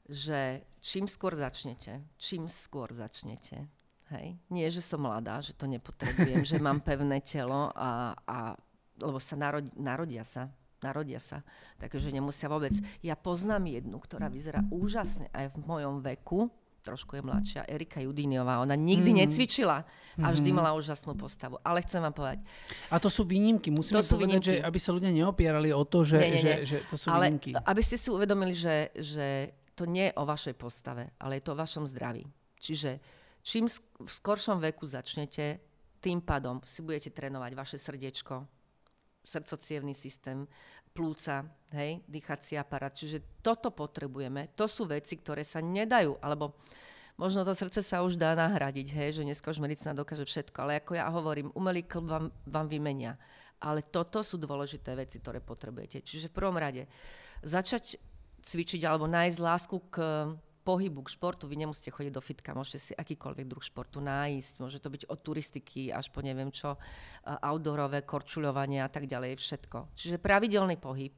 že 0.08 0.64
čím 0.80 1.04
skôr 1.10 1.36
začnete, 1.36 2.02
čím 2.16 2.48
skôr 2.48 2.90
začnete, 2.96 3.68
hej, 4.16 4.38
nie, 4.50 4.66
že 4.70 4.80
som 4.80 5.02
mladá, 5.02 5.42
že 5.42 5.52
to 5.52 5.68
nepotrebujem, 5.68 6.42
že 6.46 6.62
mám 6.62 6.80
pevné 6.80 7.20
telo 7.20 7.70
a, 7.74 8.14
a 8.24 8.54
lebo 8.96 9.20
sa 9.20 9.36
narodi, 9.36 9.68
narodia 9.76 10.24
sa, 10.24 10.48
narodia 10.80 11.20
sa, 11.20 11.44
takže 11.76 12.14
nemusia 12.14 12.48
vôbec. 12.48 12.72
Ja 13.04 13.18
poznám 13.18 13.68
jednu, 13.68 14.00
ktorá 14.00 14.32
vyzerá 14.32 14.64
úžasne 14.72 15.28
aj 15.36 15.52
v 15.52 15.56
mojom 15.66 16.00
veku, 16.00 16.48
trošku 16.86 17.18
je 17.18 17.22
mladšia, 17.26 17.66
Erika 17.66 17.98
Judíniová. 17.98 18.62
Ona 18.62 18.78
nikdy 18.78 19.10
mm. 19.10 19.18
necvičila 19.26 19.82
a 20.22 20.26
vždy 20.30 20.54
mm. 20.54 20.56
mala 20.56 20.70
úžasnú 20.78 21.18
postavu. 21.18 21.58
Ale 21.66 21.82
chcem 21.82 21.98
vám 21.98 22.14
povedať. 22.14 22.46
A 22.94 23.02
to 23.02 23.10
sú 23.10 23.26
výnimky. 23.26 23.74
Musíme 23.74 23.98
to 23.98 24.06
sú 24.06 24.14
povedať, 24.14 24.38
výnimky. 24.38 24.48
že 24.48 24.54
aby 24.62 24.78
sa 24.78 24.90
ľudia 24.94 25.10
neopierali 25.10 25.74
o 25.74 25.82
to, 25.82 26.06
že, 26.06 26.22
nie, 26.22 26.30
nie, 26.38 26.42
nie. 26.46 26.56
Že, 26.62 26.62
že 26.62 26.78
to 26.86 26.94
sú 26.94 27.06
ale 27.10 27.34
výnimky. 27.34 27.50
aby 27.58 27.82
ste 27.82 27.96
si 27.98 28.08
uvedomili, 28.14 28.54
že, 28.54 28.94
že 28.94 29.50
to 29.74 29.84
nie 29.84 30.08
je 30.08 30.16
o 30.16 30.24
vašej 30.24 30.54
postave, 30.54 31.10
ale 31.18 31.36
je 31.36 31.42
to 31.42 31.52
o 31.52 31.60
vašom 31.60 31.84
zdraví. 31.90 32.22
Čiže 32.56 33.02
čím 33.42 33.66
v 33.68 34.08
skoršom 34.08 34.62
veku 34.62 34.86
začnete, 34.86 35.60
tým 36.00 36.22
pádom 36.22 36.62
si 36.62 36.80
budete 36.86 37.10
trénovať 37.10 37.52
vaše 37.52 37.76
srdiečko, 37.76 38.55
srdcocievný 39.26 39.90
systém, 39.90 40.46
plúca, 40.94 41.44
hej, 41.74 42.00
dýchací 42.06 42.54
aparát. 42.56 42.94
Čiže 42.94 43.42
toto 43.42 43.74
potrebujeme. 43.74 44.54
To 44.54 44.70
sú 44.70 44.86
veci, 44.86 45.18
ktoré 45.18 45.42
sa 45.42 45.58
nedajú, 45.58 46.16
alebo 46.22 46.56
možno 47.18 47.42
to 47.42 47.52
srdce 47.52 47.82
sa 47.82 48.00
už 48.06 48.16
dá 48.16 48.32
nahradiť, 48.38 48.86
hej, 48.94 49.20
že 49.20 49.26
dneska 49.26 49.50
už 49.50 49.60
medicína 49.60 49.92
dokáže 49.92 50.24
všetko, 50.24 50.56
ale 50.62 50.80
ako 50.80 50.96
ja 50.96 51.10
hovorím, 51.10 51.52
umelý 51.52 51.84
klb 51.84 52.06
vám, 52.06 52.26
vám 52.48 52.66
vymenia. 52.70 53.18
Ale 53.60 53.84
toto 53.84 54.22
sú 54.22 54.38
dôležité 54.38 54.96
veci, 54.96 55.20
ktoré 55.20 55.42
potrebujete. 55.42 56.00
Čiže 56.00 56.32
v 56.32 56.36
prvom 56.36 56.56
rade 56.56 56.88
začať 57.44 58.00
cvičiť 58.46 58.84
alebo 58.86 59.10
nájsť 59.10 59.38
lásku 59.42 59.76
k 59.90 59.96
pohybu, 60.66 61.06
k 61.06 61.14
športu. 61.14 61.46
Vy 61.46 61.62
nemusíte 61.62 61.94
chodiť 61.94 62.10
do 62.10 62.18
fitka, 62.18 62.58
môžete 62.58 62.78
si 62.82 62.92
akýkoľvek 62.98 63.46
druh 63.46 63.62
športu 63.62 64.02
nájsť. 64.02 64.58
Môže 64.58 64.82
to 64.82 64.90
byť 64.90 65.06
od 65.06 65.18
turistiky 65.22 65.94
až 65.94 66.10
po 66.10 66.26
neviem 66.26 66.50
čo, 66.50 66.74
outdoorové, 67.22 68.02
korčuľovanie 68.02 68.82
a 68.82 68.90
tak 68.90 69.06
ďalej, 69.06 69.38
všetko. 69.38 69.94
Čiže 69.94 70.18
pravidelný 70.18 70.74
pohyb 70.74 71.14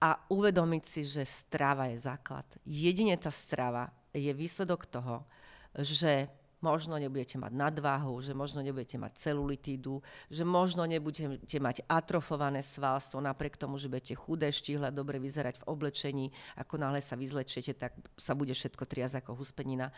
a 0.00 0.16
uvedomiť 0.32 0.82
si, 0.86 1.02
že 1.04 1.28
strava 1.28 1.92
je 1.92 2.00
základ. 2.00 2.46
Jedine 2.64 3.18
tá 3.20 3.28
strava 3.28 3.92
je 4.14 4.32
výsledok 4.32 4.88
toho, 4.88 5.28
že 5.76 6.30
možno 6.58 6.98
nebudete 6.98 7.38
mať 7.38 7.52
nadváhu, 7.54 8.18
že 8.18 8.34
možno 8.34 8.62
nebudete 8.62 8.98
mať 8.98 9.14
celulitídu, 9.14 10.02
že 10.26 10.42
možno 10.42 10.82
nebudete 10.84 11.58
mať 11.58 11.86
atrofované 11.86 12.66
svalstvo, 12.66 13.22
napriek 13.22 13.54
tomu, 13.54 13.78
že 13.78 13.86
budete 13.86 14.14
chudé, 14.18 14.50
štíhle, 14.50 14.90
dobre 14.90 15.22
vyzerať 15.22 15.62
v 15.62 15.68
oblečení, 15.70 16.26
ako 16.58 16.82
náhle 16.82 16.98
sa 16.98 17.14
vyzlečiete, 17.14 17.78
tak 17.78 17.94
sa 18.18 18.34
bude 18.34 18.54
všetko 18.54 18.84
triasť 18.84 19.22
ako 19.22 19.38
huspenina. 19.38 19.94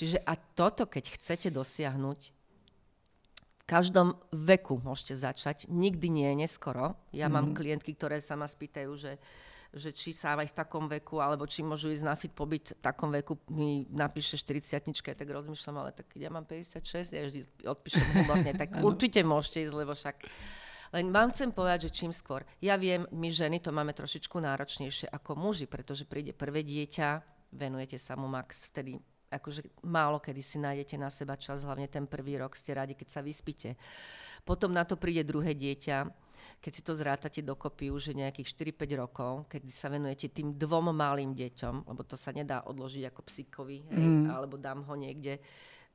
Čiže 0.00 0.24
a 0.24 0.32
toto, 0.36 0.88
keď 0.88 1.12
chcete 1.20 1.52
dosiahnuť, 1.52 2.20
v 3.58 3.64
každom 3.68 4.16
veku 4.32 4.80
môžete 4.80 5.12
začať, 5.12 5.68
nikdy 5.68 6.08
nie 6.08 6.28
je 6.32 6.40
neskoro. 6.48 6.96
Ja 7.12 7.28
mm-hmm. 7.28 7.32
mám 7.36 7.46
mhm. 7.52 7.56
klientky, 7.56 7.92
ktoré 7.92 8.24
sa 8.24 8.32
ma 8.32 8.48
spýtajú, 8.48 8.92
že 8.96 9.20
že 9.68 9.92
či 9.92 10.16
sa 10.16 10.32
aj 10.32 10.48
v 10.48 10.56
takom 10.56 10.84
veku, 10.88 11.20
alebo 11.20 11.44
či 11.44 11.60
môžu 11.60 11.92
ísť 11.92 12.04
na 12.06 12.16
fit 12.16 12.32
pobyt 12.32 12.72
v 12.72 12.80
takom 12.80 13.12
veku, 13.12 13.36
mi 13.52 13.84
napíše 13.92 14.40
40 14.40 14.80
tak 15.12 15.28
rozmýšľam, 15.28 15.76
ale 15.84 15.90
tak 15.92 16.08
keď 16.08 16.20
ja 16.24 16.30
mám 16.32 16.48
56, 16.48 17.12
ja 17.12 17.22
vždy 17.28 17.40
odpíšem 17.68 18.06
humorne, 18.16 18.52
tak 18.56 18.80
určite 18.80 19.20
môžete 19.20 19.68
ísť, 19.68 19.74
lebo 19.76 19.92
však... 19.92 20.16
Len 20.88 21.12
vám 21.12 21.36
chcem 21.36 21.52
povedať, 21.52 21.92
že 21.92 22.00
čím 22.00 22.16
skôr. 22.16 22.48
Ja 22.64 22.80
viem, 22.80 23.04
my 23.12 23.28
ženy 23.28 23.60
to 23.60 23.68
máme 23.68 23.92
trošičku 23.92 24.40
náročnejšie 24.40 25.12
ako 25.12 25.36
muži, 25.36 25.68
pretože 25.68 26.08
príde 26.08 26.32
prvé 26.32 26.64
dieťa, 26.64 27.08
venujete 27.52 28.00
sa 28.00 28.16
mu 28.16 28.24
max, 28.24 28.72
vtedy 28.72 28.96
akože 29.28 29.84
málo 29.84 30.16
kedy 30.24 30.40
si 30.40 30.56
nájdete 30.56 30.96
na 30.96 31.12
seba 31.12 31.36
čas, 31.36 31.60
hlavne 31.60 31.84
ten 31.92 32.08
prvý 32.08 32.40
rok 32.40 32.56
ste 32.56 32.72
radi, 32.72 32.96
keď 32.96 33.08
sa 33.08 33.20
vyspíte. 33.20 33.76
Potom 34.48 34.72
na 34.72 34.88
to 34.88 34.96
príde 34.96 35.28
druhé 35.28 35.52
dieťa, 35.52 36.08
keď 36.58 36.72
si 36.72 36.82
to 36.82 36.92
zrátate 36.96 37.40
dokopy 37.44 37.92
už 37.92 38.16
nejakých 38.16 38.74
4-5 38.74 39.02
rokov, 39.02 39.32
keď 39.52 39.62
sa 39.72 39.92
venujete 39.92 40.32
tým 40.32 40.56
dvom 40.56 40.90
malým 40.90 41.36
deťom, 41.36 41.88
lebo 41.88 42.02
to 42.02 42.16
sa 42.16 42.32
nedá 42.32 42.64
odložiť 42.66 43.04
ako 43.08 43.20
psíkovi, 43.22 43.78
hej, 43.92 44.08
mm. 44.24 44.26
alebo 44.32 44.56
dám 44.56 44.82
ho 44.84 44.94
niekde 44.96 45.38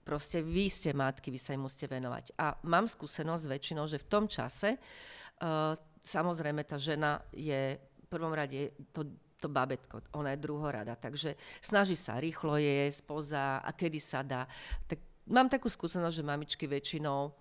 Proste 0.03 0.43
vy 0.43 0.67
ste 0.67 0.91
matky, 0.91 1.31
vy 1.31 1.39
sa 1.39 1.55
im 1.55 1.63
musíte 1.63 1.87
venovať. 1.87 2.35
A 2.35 2.59
mám 2.67 2.91
skúsenosť 2.91 3.47
väčšinou, 3.47 3.87
že 3.87 4.03
v 4.03 4.09
tom 4.11 4.27
čase, 4.27 4.75
uh, 4.75 5.79
samozrejme 6.03 6.59
tá 6.67 6.75
žena 6.75 7.23
je 7.31 7.79
v 7.79 8.05
prvom 8.11 8.35
rade 8.35 8.75
to, 8.91 9.07
to 9.39 9.47
babetko, 9.47 10.03
ona 10.19 10.35
je 10.35 10.43
druhorada, 10.43 10.99
takže 10.99 11.39
snaží 11.63 11.95
sa 11.95 12.19
rýchlo 12.19 12.59
je, 12.59 12.91
spoza 12.91 13.63
a 13.63 13.69
kedy 13.71 13.99
sa 14.03 14.27
dá. 14.27 14.43
Tak 14.91 14.99
mám 15.31 15.47
takú 15.47 15.71
skúsenosť, 15.71 16.15
že 16.19 16.23
mamičky 16.27 16.67
väčšinou 16.67 17.31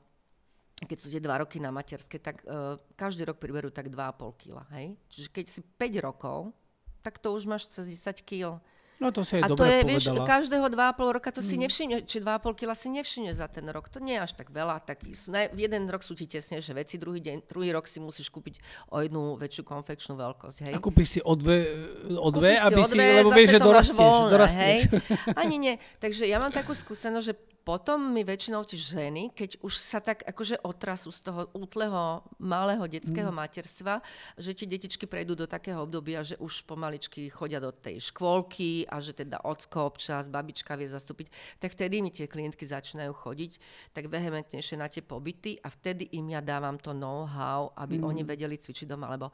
keď 0.93 0.99
sú 1.01 1.09
tie 1.09 1.25
dva 1.25 1.41
roky 1.41 1.57
na 1.57 1.73
materské, 1.73 2.21
tak 2.21 2.45
uh, 2.45 2.77
každý 3.01 3.25
rok 3.25 3.41
priberú 3.41 3.73
tak 3.73 3.89
2,5 3.89 4.37
kg. 4.37 4.61
Hej? 4.77 5.01
Čiže 5.09 5.29
keď 5.33 5.47
si 5.49 5.61
5 5.65 6.05
rokov, 6.05 6.53
tak 7.01 7.17
to 7.17 7.33
už 7.33 7.49
máš 7.49 7.73
cez 7.73 7.89
10 7.89 8.21
kg. 8.21 8.61
No 9.01 9.11
to 9.11 9.27
si 9.27 9.41
aj 9.41 9.43
A 9.43 9.47
dobre 9.51 9.57
to 9.57 9.65
je, 9.67 9.79
povedala. 9.83 9.91
vieš, 9.91 10.05
každého 10.23 10.67
2,5 10.69 11.17
roka 11.17 11.29
to 11.35 11.43
si 11.43 11.59
nevšimne, 11.59 12.07
či 12.07 12.23
2,5 12.23 12.55
kg 12.55 12.71
si 12.77 12.89
nevšimne 12.93 13.33
za 13.35 13.51
ten 13.51 13.67
rok. 13.67 13.91
To 13.91 13.99
nie 13.99 14.15
je 14.15 14.23
až 14.23 14.39
tak 14.39 14.55
veľa. 14.55 14.79
Tak 14.85 15.03
v 15.03 15.59
jeden 15.59 15.91
rok 15.91 16.07
sú 16.07 16.15
ti 16.15 16.31
tesnejšie 16.31 16.77
veci, 16.77 17.01
druhý, 17.01 17.19
deň, 17.19 17.49
druhý 17.49 17.75
rok 17.75 17.89
si 17.89 17.99
musíš 17.99 18.31
kúpiť 18.31 18.63
o 18.95 19.03
jednu 19.03 19.41
väčšiu 19.41 19.67
konfekčnú 19.67 20.15
veľkosť. 20.15 20.71
Hej? 20.71 20.75
A 20.77 20.79
kúpiš 20.79 21.19
si 21.19 21.21
o 21.25 21.35
dve, 21.35 21.67
o 22.15 22.31
dve 22.31 22.55
aby 22.61 22.83
si, 22.87 22.95
dve, 22.95 23.07
lebo 23.25 23.35
vieš, 23.35 23.59
že 23.59 23.61
dorastieš. 23.65 23.99
voľné, 23.99 24.31
dorastieš. 24.31 24.81
Hej? 24.87 25.01
Ani 25.41 25.57
nie. 25.59 25.75
Takže 25.99 26.23
ja 26.29 26.39
mám 26.39 26.55
takú 26.55 26.71
skúsenosť, 26.71 27.27
že 27.27 27.35
potom 27.63 28.11
mi 28.11 28.27
väčšinou 28.27 28.67
tie 28.67 28.75
ženy, 28.75 29.31
keď 29.31 29.63
už 29.63 29.75
sa 29.79 30.03
tak 30.03 30.27
akože 30.27 30.67
otrasú 30.67 31.15
z 31.15 31.31
toho 31.31 31.47
útleho 31.55 32.27
malého 32.43 32.83
detského 32.91 33.31
mm. 33.31 33.39
materstva, 33.39 34.03
že 34.35 34.51
tie 34.51 34.67
detičky 34.67 35.07
prejdú 35.07 35.39
do 35.39 35.47
takého 35.47 35.87
obdobia, 35.87 36.27
že 36.27 36.35
už 36.43 36.67
pomaličky 36.67 37.31
chodia 37.31 37.63
do 37.63 37.71
tej 37.71 38.03
škôlky 38.03 38.91
a 38.91 38.99
že 38.99 39.15
teda 39.15 39.47
ocko 39.47 39.87
občas, 39.95 40.27
babička 40.27 40.75
vie 40.75 40.91
zastúpiť, 40.91 41.31
tak 41.63 41.79
vtedy 41.79 42.03
mi 42.03 42.11
tie 42.11 42.27
klientky 42.27 42.67
začínajú 42.67 43.15
chodiť 43.15 43.53
tak 43.95 44.11
vehementnejšie 44.11 44.77
na 44.83 44.91
tie 44.91 45.07
pobyty 45.07 45.63
a 45.63 45.71
vtedy 45.71 46.11
im 46.19 46.35
ja 46.35 46.43
dávam 46.43 46.83
to 46.83 46.91
know-how, 46.91 47.71
aby 47.79 48.03
mm. 48.03 48.05
oni 48.05 48.23
vedeli 48.27 48.59
cvičiť 48.59 48.91
doma, 48.91 49.07
lebo 49.15 49.31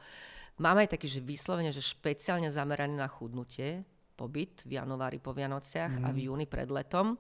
máme 0.61 0.85
aj 0.85 1.01
taký, 1.01 1.09
že 1.09 1.25
vyslovene, 1.25 1.73
že 1.73 1.81
špeciálne 1.81 2.53
zameraný 2.53 3.01
na 3.01 3.09
chudnutie, 3.09 3.88
pobyt 4.19 4.67
v 4.67 4.83
januári 4.83 5.23
po 5.23 5.31
Vianociach 5.31 6.03
mm. 6.03 6.05
a 6.05 6.09
v 6.11 6.27
júni 6.27 6.45
pred 6.51 6.67
letom 6.69 7.14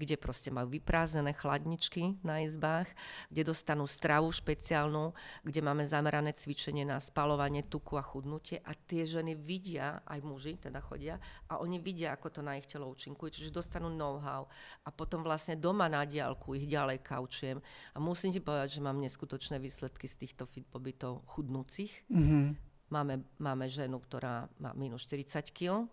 kde 0.00 0.16
proste 0.16 0.48
majú 0.48 0.72
vyprázdnené 0.72 1.36
chladničky 1.36 2.16
na 2.24 2.40
izbách, 2.40 2.88
kde 3.28 3.52
dostanú 3.52 3.84
stravu 3.84 4.32
špeciálnu, 4.32 5.12
kde 5.44 5.60
máme 5.60 5.84
zamerané 5.84 6.32
cvičenie 6.32 6.88
na 6.88 6.96
spalovanie 6.96 7.68
tuku 7.68 8.00
a 8.00 8.04
chudnutie 8.04 8.64
a 8.64 8.72
tie 8.72 9.04
ženy 9.04 9.36
vidia, 9.36 10.00
aj 10.08 10.24
muži 10.24 10.56
teda 10.56 10.80
chodia, 10.80 11.20
a 11.52 11.60
oni 11.60 11.76
vidia, 11.76 12.16
ako 12.16 12.32
to 12.32 12.40
na 12.40 12.56
ich 12.56 12.64
telo 12.64 12.88
účinkuje, 12.88 13.36
čiže 13.36 13.52
dostanú 13.52 13.92
know-how 13.92 14.48
a 14.82 14.88
potom 14.88 15.20
vlastne 15.20 15.60
doma 15.60 15.92
na 15.92 16.08
diálku 16.08 16.56
ich 16.56 16.64
ďalej 16.64 17.04
kaučujem. 17.04 17.60
A 17.92 17.98
musím 18.00 18.32
ti 18.32 18.40
povedať, 18.40 18.80
že 18.80 18.84
mám 18.84 18.96
neskutočné 18.96 19.60
výsledky 19.60 20.08
z 20.08 20.16
týchto 20.24 20.48
fit 20.48 20.64
pobytov 20.64 21.20
chudnúcich. 21.28 21.92
Mm-hmm. 22.08 22.44
Máme, 22.90 23.22
máme 23.38 23.70
ženu, 23.70 24.02
ktorá 24.02 24.50
má 24.58 24.74
minus 24.74 25.06
40 25.06 25.54
kg, 25.54 25.86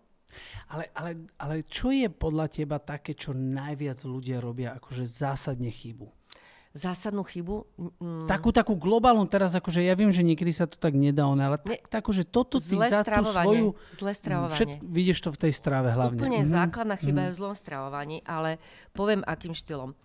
ale, 0.68 0.84
ale, 0.92 1.10
ale 1.40 1.54
čo 1.64 1.92
je 1.92 2.08
podľa 2.12 2.46
teba 2.52 2.76
také, 2.78 3.16
čo 3.16 3.32
najviac 3.32 3.98
ľudia 4.04 4.38
robia 4.38 4.76
akože 4.76 5.04
zásadne 5.04 5.72
chybu? 5.72 6.08
zásadnú 6.78 7.24
chybu. 7.26 7.66
Mm. 7.98 8.28
Takú, 8.28 8.54
takú 8.54 8.78
globálnu 8.78 9.26
teraz, 9.26 9.56
akože 9.56 9.82
ja 9.82 9.98
viem, 9.98 10.12
že 10.14 10.22
niekedy 10.22 10.52
sa 10.54 10.70
to 10.70 10.76
tak 10.78 10.94
nedá, 10.94 11.26
ale 11.26 11.58
tak, 11.58 11.90
tak 11.90 12.00
akože 12.06 12.22
toto 12.28 12.62
ty 12.62 12.78
za 12.78 13.02
tú 13.02 13.24
svoju... 13.24 13.66
Zlé 13.90 14.12
stravovanie. 14.14 14.54
Všet, 14.54 14.70
vidíš 14.84 15.18
to 15.24 15.30
v 15.34 15.38
tej 15.48 15.52
strave 15.56 15.90
hlavne. 15.90 16.20
Úplne 16.20 16.40
mm. 16.44 16.48
základná 16.48 16.96
chyba 17.00 17.20
mm. 17.20 17.26
je 17.26 17.32
v 17.34 17.38
zlom 17.40 17.54
stravovaní, 17.56 18.16
ale 18.22 18.62
poviem 18.94 19.26
akým 19.26 19.56
štýlom. 19.56 19.96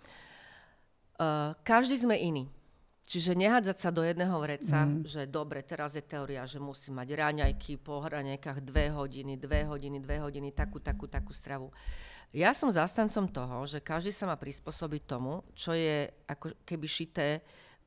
Uh, 1.19 1.53
každý 1.61 1.99
sme 2.01 2.17
iný. 2.17 2.49
Čiže 3.03 3.35
nehádzať 3.35 3.77
sa 3.77 3.89
do 3.91 3.99
jedného 4.01 4.33
vreca, 4.39 4.87
mm. 4.87 5.03
že 5.03 5.27
dobre, 5.27 5.59
teraz 5.61 5.99
je 5.99 6.03
teória, 6.03 6.47
že 6.47 6.63
musí 6.63 6.87
mať 6.87 7.19
raňajky, 7.19 7.75
po 7.83 7.99
raňajkách 7.99 8.63
dve 8.63 8.89
hodiny, 8.95 9.35
dve 9.35 9.67
hodiny, 9.67 9.99
dve 9.99 10.23
hodiny, 10.23 10.49
takú, 10.55 10.79
takú, 10.79 11.05
takú 11.11 11.35
stravu. 11.35 11.67
Ja 12.33 12.55
som 12.55 12.71
zastancom 12.71 13.29
toho, 13.29 13.67
že 13.69 13.83
každý 13.83 14.09
sa 14.09 14.25
má 14.25 14.39
prispôsobiť 14.39 15.01
tomu, 15.05 15.43
čo 15.53 15.75
je 15.75 16.09
ako 16.25 16.57
keby 16.65 16.87
šité 16.89 17.27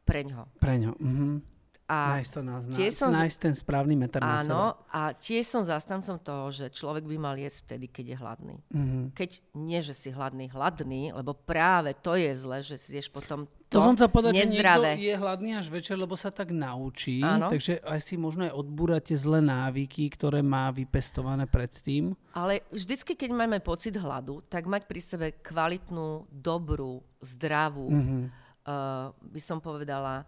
preňho. 0.07 0.47
Preňho. 0.63 0.95
Mm-hmm. 1.01 1.56
A 1.87 2.19
nájsť, 2.19 2.33
to 2.35 2.41
na, 2.43 2.57
na, 2.67 2.91
som, 2.91 3.09
nájsť 3.15 3.39
ten 3.39 3.55
správny 3.55 3.95
meter 3.95 4.19
na 4.19 4.43
Áno, 4.43 4.75
a 4.91 5.15
tiež 5.15 5.47
som 5.47 5.63
zastancom 5.63 6.19
toho, 6.19 6.51
že 6.51 6.67
človek 6.75 7.07
by 7.07 7.15
mal 7.15 7.39
jesť 7.39 7.63
vtedy, 7.63 7.87
keď 7.87 8.05
je 8.11 8.17
hladný. 8.19 8.59
Mm-hmm. 8.75 9.05
Keď 9.15 9.31
nie, 9.55 9.79
že 9.79 9.95
si 9.95 10.11
hladný, 10.11 10.51
hladný, 10.51 11.15
lebo 11.15 11.31
práve 11.31 11.95
to 11.95 12.19
je 12.19 12.35
zle, 12.35 12.59
že 12.59 12.75
si 12.75 12.99
ješ 12.99 13.07
potom 13.07 13.47
to, 13.67 13.83
to 13.83 13.87
som 13.87 13.99
sa 13.99 14.07
povedať, 14.07 14.47
nezdravé. 14.47 14.95
že 14.95 14.99
niekto 14.99 15.11
je 15.11 15.15
hladný 15.19 15.51
až 15.59 15.67
večer, 15.71 15.99
lebo 15.99 16.15
sa 16.15 16.31
tak 16.31 16.55
naučí. 16.55 17.19
Áno. 17.19 17.51
Takže 17.51 17.83
aj 17.83 17.99
si 17.99 18.15
možno 18.15 18.47
aj 18.47 18.55
odbúrate 18.55 19.11
zlé 19.19 19.43
návyky, 19.43 20.07
ktoré 20.11 20.39
má 20.39 20.71
vypestované 20.71 21.51
predtým. 21.51 22.15
Ale 22.31 22.63
vždycky, 22.71 23.19
keď 23.19 23.31
máme 23.35 23.59
pocit 23.59 23.99
hladu, 23.99 24.39
tak 24.47 24.71
mať 24.71 24.87
pri 24.87 25.01
sebe 25.03 25.27
kvalitnú, 25.43 26.31
dobrú, 26.31 27.03
zdravú, 27.19 27.91
mm-hmm. 27.91 28.23
uh, 28.71 29.11
by 29.11 29.41
som 29.43 29.59
povedala, 29.59 30.23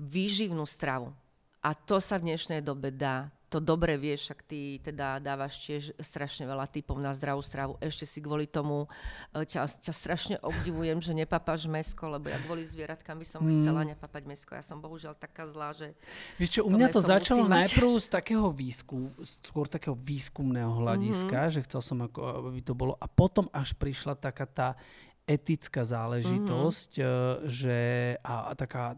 výživnú 0.00 0.64
stravu. 0.64 1.12
A 1.60 1.76
to 1.76 2.00
sa 2.00 2.16
v 2.16 2.32
dnešnej 2.32 2.64
dobe 2.64 2.88
dá. 2.88 3.28
To 3.50 3.58
dobre 3.58 3.98
vieš, 3.98 4.30
ak 4.30 4.46
ty 4.46 4.78
teda 4.78 5.18
dávaš 5.18 5.58
tiež 5.66 5.90
strašne 5.98 6.46
veľa 6.46 6.70
typov 6.70 7.02
na 7.02 7.10
zdravú 7.10 7.42
stravu. 7.42 7.74
Ešte 7.82 8.06
si 8.06 8.22
kvôli 8.22 8.46
tomu 8.46 8.86
e, 9.34 9.42
ťa, 9.42 9.66
ťa 9.82 9.90
strašne 9.92 10.36
obdivujem, 10.38 11.02
že 11.02 11.10
nepapáš 11.10 11.66
mesko, 11.66 12.14
lebo 12.14 12.30
ja 12.30 12.38
kvôli 12.46 12.62
zvieratkám 12.62 13.18
by 13.18 13.26
som 13.26 13.42
mm. 13.42 13.58
chcela 13.58 13.82
nepapať 13.90 14.22
mesko. 14.22 14.54
Ja 14.54 14.62
som 14.62 14.78
bohužiaľ 14.78 15.18
taká 15.18 15.50
zlá, 15.50 15.74
že... 15.74 15.98
Vieš 16.38 16.50
čo, 16.56 16.60
u 16.62 16.70
mňa 16.70 16.94
to, 16.94 17.02
to 17.02 17.10
začalo 17.10 17.50
najprv 17.50 17.90
z 17.98 18.08
takého 18.08 18.46
výskum, 18.54 19.10
skôr 19.18 19.66
takého 19.66 19.98
výskumného 19.98 20.70
hľadiska, 20.70 21.50
mm-hmm. 21.50 21.54
že 21.58 21.64
chcel 21.66 21.80
som, 21.82 21.98
ako, 22.06 22.54
aby 22.54 22.62
to 22.62 22.78
bolo. 22.78 22.94
A 23.02 23.10
potom 23.10 23.50
až 23.50 23.74
prišla 23.74 24.14
taká 24.14 24.46
tá 24.46 24.68
etická 25.26 25.82
záležitosť, 25.82 27.02
mm-hmm. 27.02 27.50
že 27.50 27.78
a, 28.22 28.34
a 28.46 28.52
taká 28.54 28.94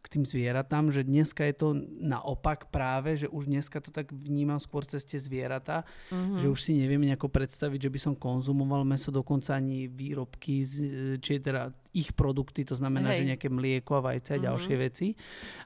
k 0.00 0.06
tým 0.08 0.24
zvieratám, 0.24 0.88
že 0.88 1.04
dneska 1.04 1.44
je 1.44 1.54
to 1.56 1.68
naopak 2.00 2.72
práve, 2.72 3.20
že 3.20 3.28
už 3.28 3.52
dneska 3.52 3.82
to 3.84 3.92
tak 3.92 4.08
vnímam 4.08 4.56
skôr 4.56 4.80
cez 4.88 5.04
tie 5.04 5.20
zvieratá, 5.20 5.84
mm-hmm. 6.08 6.40
že 6.40 6.46
už 6.48 6.60
si 6.60 6.72
neviem 6.80 7.04
nejako 7.04 7.28
predstaviť, 7.28 7.88
že 7.88 7.92
by 7.92 7.98
som 8.00 8.14
konzumoval 8.16 8.86
meso, 8.88 9.12
dokonca 9.12 9.60
ani 9.60 9.92
výrobky, 9.92 10.64
z, 10.64 10.74
či 11.20 11.36
teda 11.36 11.68
ich 11.90 12.14
produkty, 12.14 12.62
to 12.62 12.78
znamená, 12.78 13.10
Hej. 13.10 13.18
že 13.18 13.28
nejaké 13.34 13.48
mlieko 13.50 13.98
a 13.98 14.12
vajce 14.12 14.30
a 14.30 14.32
mm-hmm. 14.34 14.46
ďalšie 14.46 14.74
veci. 14.78 15.06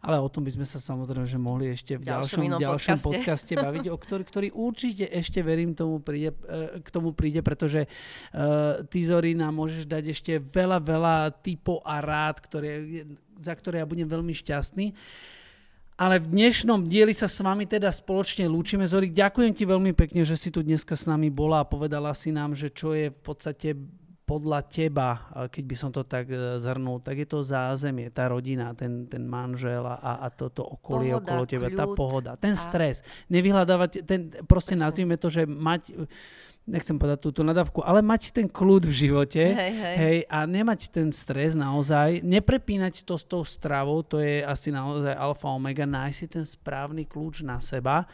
Ale 0.01 0.17
o 0.21 0.29
tom 0.33 0.45
by 0.45 0.53
sme 0.57 0.65
sa 0.65 0.81
samozrejme 0.81 1.29
že 1.29 1.37
mohli 1.37 1.69
ešte 1.69 2.01
v 2.01 2.09
ďalšom, 2.09 2.49
ďalšom, 2.49 2.65
ďalšom 2.65 2.97
podcaste. 3.01 3.53
podcaste 3.53 3.53
baviť, 3.61 3.85
o 3.93 3.97
ktorý, 4.01 4.23
ktorý 4.25 4.49
určite 4.57 5.05
ešte 5.13 5.45
verím 5.45 5.77
tomu 5.77 6.01
príde, 6.01 6.33
e, 6.33 6.81
k 6.81 6.89
tomu 6.89 7.13
príde, 7.13 7.45
pretože 7.45 7.85
uh, 7.85 8.81
ty 8.89 9.05
Zori 9.05 9.37
nám 9.37 9.53
môžeš 9.53 9.85
dať 9.85 10.05
ešte 10.11 10.33
veľa, 10.41 10.81
veľa 10.81 11.17
typov 11.45 11.85
a 11.85 12.01
rád, 12.01 12.41
ktoré, 12.41 13.05
za 13.37 13.53
ktoré 13.53 13.85
ja 13.85 13.87
budem 13.87 14.09
veľmi 14.09 14.33
šťastný. 14.33 14.97
Ale 15.95 16.19
v 16.19 16.27
dnešnom 16.27 16.91
dieli 16.91 17.15
sa 17.15 17.31
s 17.31 17.39
vami 17.39 17.71
teda 17.71 17.87
spoločne 17.87 18.51
lúčime. 18.51 18.83
Zori, 18.83 19.15
ďakujem 19.15 19.55
ti 19.55 19.63
veľmi 19.63 19.95
pekne, 19.95 20.27
že 20.27 20.35
si 20.35 20.51
tu 20.51 20.59
dneska 20.59 20.99
s 20.99 21.07
nami 21.07 21.31
bola 21.31 21.63
a 21.63 21.71
povedala 21.71 22.11
si 22.19 22.35
nám, 22.35 22.59
že 22.59 22.75
čo 22.75 22.99
je 22.99 23.15
v 23.15 23.21
podstate 23.23 23.79
podľa 24.25 24.61
teba, 24.65 25.09
keď 25.53 25.65
by 25.69 25.77
som 25.77 25.93
to 25.93 26.01
tak 26.09 26.33
e, 26.33 26.57
zhrnul, 26.57 27.05
tak 27.05 27.21
je 27.21 27.29
to 27.29 27.45
zázemie, 27.45 28.09
tá 28.09 28.33
rodina, 28.33 28.73
ten, 28.73 29.05
ten 29.05 29.21
manžel 29.29 29.85
a, 29.85 30.25
a 30.25 30.33
toto 30.33 30.65
okolie 30.65 31.13
pohoda, 31.13 31.25
okolo 31.29 31.43
teba, 31.45 31.69
kľud, 31.69 31.77
tá 31.77 31.87
pohoda, 31.93 32.33
ten 32.41 32.57
stres. 32.57 33.05
Nevyhľadávať, 33.29 33.91
ten, 34.09 34.33
proste 34.49 34.81
nazvime 34.81 35.21
to, 35.21 35.29
že 35.29 35.45
mať 35.45 36.09
nechcem 36.65 36.97
povedať 36.97 37.21
túto 37.21 37.45
nadávku, 37.45 37.85
ale 37.85 38.01
mať 38.01 38.33
ten 38.33 38.49
kľud 38.49 38.89
v 38.89 38.95
živote 38.95 39.45
hej, 39.53 39.73
hej. 39.77 39.97
Hej, 40.01 40.19
a 40.33 40.49
nemať 40.49 40.89
ten 40.89 41.13
stres 41.13 41.53
naozaj, 41.53 42.25
neprepínať 42.25 43.05
to 43.05 43.21
s 43.21 43.25
tou 43.29 43.45
stravou, 43.45 44.01
to 44.01 44.17
je 44.17 44.41
asi 44.41 44.73
naozaj 44.73 45.13
alfa 45.13 45.53
omega, 45.53 45.85
nájsť 45.85 46.17
si 46.17 46.27
ten 46.27 46.45
správny 46.45 47.05
kľúč 47.05 47.45
na 47.45 47.61
seba 47.61 48.09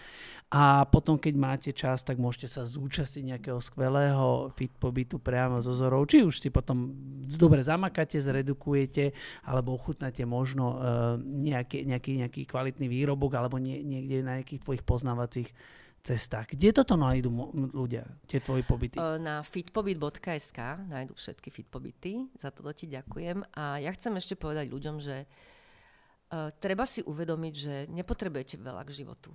a 0.51 0.82
potom, 0.82 1.14
keď 1.14 1.34
máte 1.38 1.70
čas, 1.70 2.03
tak 2.03 2.18
môžete 2.18 2.51
sa 2.51 2.66
zúčastniť 2.66 3.38
nejakého 3.38 3.62
skvelého 3.62 4.51
fit 4.59 4.74
pobytu 4.74 5.22
priamo 5.22 5.62
zo 5.62 5.70
zorov, 5.70 6.11
či 6.11 6.26
už 6.26 6.42
si 6.42 6.51
potom 6.51 6.90
dobre 7.30 7.62
zamakáte, 7.62 8.18
zredukujete, 8.18 9.14
alebo 9.46 9.78
ochutnáte 9.78 10.26
možno 10.26 10.74
uh, 10.74 10.78
nejaký, 11.22 11.86
nejaký, 11.86 12.26
nejaký 12.26 12.42
kvalitný 12.51 12.90
výrobok, 12.90 13.38
alebo 13.38 13.62
nie, 13.62 13.78
niekde 13.86 14.26
na 14.26 14.42
nejakých 14.42 14.66
tvojich 14.66 14.82
poznávacích 14.82 15.55
cestách. 16.01 16.57
Kde 16.57 16.72
toto 16.72 16.96
nájdú 16.96 17.28
ľudia, 17.72 18.09
tie 18.24 18.40
tvoje 18.40 18.64
pobyty? 18.64 18.96
Na 19.20 19.44
fitpobyt.sk 19.44 20.59
nájdú 20.88 21.12
všetky 21.12 21.53
fitpobyty, 21.53 22.32
za 22.40 22.48
to 22.48 22.64
ti 22.72 22.88
ďakujem. 22.88 23.44
A 23.55 23.78
ja 23.78 23.92
chcem 23.92 24.16
ešte 24.16 24.34
povedať 24.36 24.72
ľuďom, 24.72 24.96
že 24.98 25.24
uh, 25.24 26.48
treba 26.57 26.88
si 26.88 27.05
uvedomiť, 27.05 27.55
že 27.55 27.74
nepotrebujete 27.92 28.57
veľa 28.57 28.82
k 28.88 29.05
životu. 29.05 29.30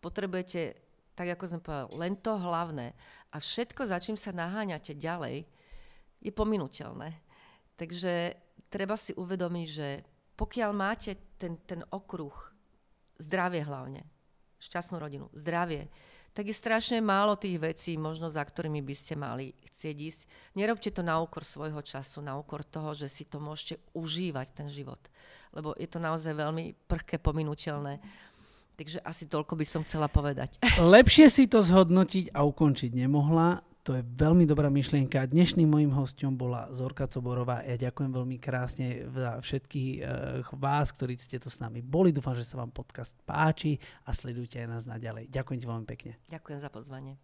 Potrebujete, 0.00 0.76
tak 1.12 1.36
ako 1.36 1.44
som 1.48 1.60
povedal, 1.60 1.88
len 2.00 2.16
to 2.16 2.32
hlavné. 2.36 2.96
A 3.32 3.36
všetko, 3.40 3.88
za 3.88 4.00
čím 4.00 4.16
sa 4.16 4.32
naháňate 4.32 4.96
ďalej, 4.96 5.44
je 6.24 6.32
pominuteľné. 6.32 7.12
Takže 7.76 8.40
treba 8.72 8.96
si 8.96 9.12
uvedomiť, 9.12 9.68
že 9.68 9.88
pokiaľ 10.34 10.70
máte 10.72 11.36
ten, 11.36 11.60
ten 11.68 11.84
okruh, 11.92 12.34
zdravie 13.20 13.62
hlavne, 13.62 14.02
šťastnú 14.64 14.96
rodinu, 14.96 15.28
zdravie, 15.36 15.92
tak 16.34 16.50
je 16.50 16.56
strašne 16.56 16.98
málo 16.98 17.38
tých 17.38 17.62
vecí, 17.62 17.94
možno 17.94 18.26
za 18.26 18.42
ktorými 18.42 18.82
by 18.82 18.94
ste 18.98 19.14
mali 19.14 19.54
chcieť 19.70 19.96
ísť. 19.96 20.20
Nerobte 20.58 20.90
to 20.90 21.06
na 21.06 21.22
úkor 21.22 21.46
svojho 21.46 21.78
času, 21.78 22.18
na 22.26 22.34
úkor 22.34 22.66
toho, 22.66 22.90
že 22.90 23.06
si 23.06 23.22
to 23.22 23.38
môžete 23.38 23.78
užívať, 23.94 24.50
ten 24.50 24.66
život. 24.66 24.98
Lebo 25.54 25.78
je 25.78 25.86
to 25.86 26.02
naozaj 26.02 26.34
veľmi 26.34 26.74
prché, 26.90 27.22
pominuteľné. 27.22 28.02
Takže 28.74 28.98
asi 29.06 29.30
toľko 29.30 29.54
by 29.54 29.62
som 29.62 29.86
chcela 29.86 30.10
povedať. 30.10 30.58
Lepšie 30.82 31.30
si 31.30 31.46
to 31.46 31.62
zhodnotiť 31.62 32.34
a 32.34 32.42
ukončiť 32.42 32.90
nemohla. 32.90 33.62
To 33.84 33.92
je 33.92 34.00
veľmi 34.00 34.48
dobrá 34.48 34.72
myšlienka. 34.72 35.28
Dnešným 35.28 35.68
mojim 35.68 35.92
hostom 35.92 36.32
bola 36.32 36.72
Zorka 36.72 37.04
Coborová. 37.04 37.60
Ja 37.68 37.76
ďakujem 37.76 38.16
veľmi 38.16 38.40
krásne 38.40 39.04
za 39.12 39.36
všetkých 39.44 39.90
uh, 40.00 40.56
vás, 40.56 40.88
ktorí 40.88 41.20
ste 41.20 41.36
tu 41.36 41.52
s 41.52 41.60
nami 41.60 41.84
boli. 41.84 42.08
Dúfam, 42.08 42.32
že 42.32 42.48
sa 42.48 42.56
vám 42.56 42.72
podcast 42.72 43.12
páči 43.28 43.76
a 44.08 44.16
sledujte 44.16 44.56
aj 44.56 44.68
nás 44.72 44.84
naďalej. 44.88 45.28
Ďakujem 45.28 45.58
ti 45.60 45.66
veľmi 45.68 45.84
pekne. 45.84 46.12
Ďakujem 46.32 46.58
za 46.64 46.72
pozvanie. 46.72 47.20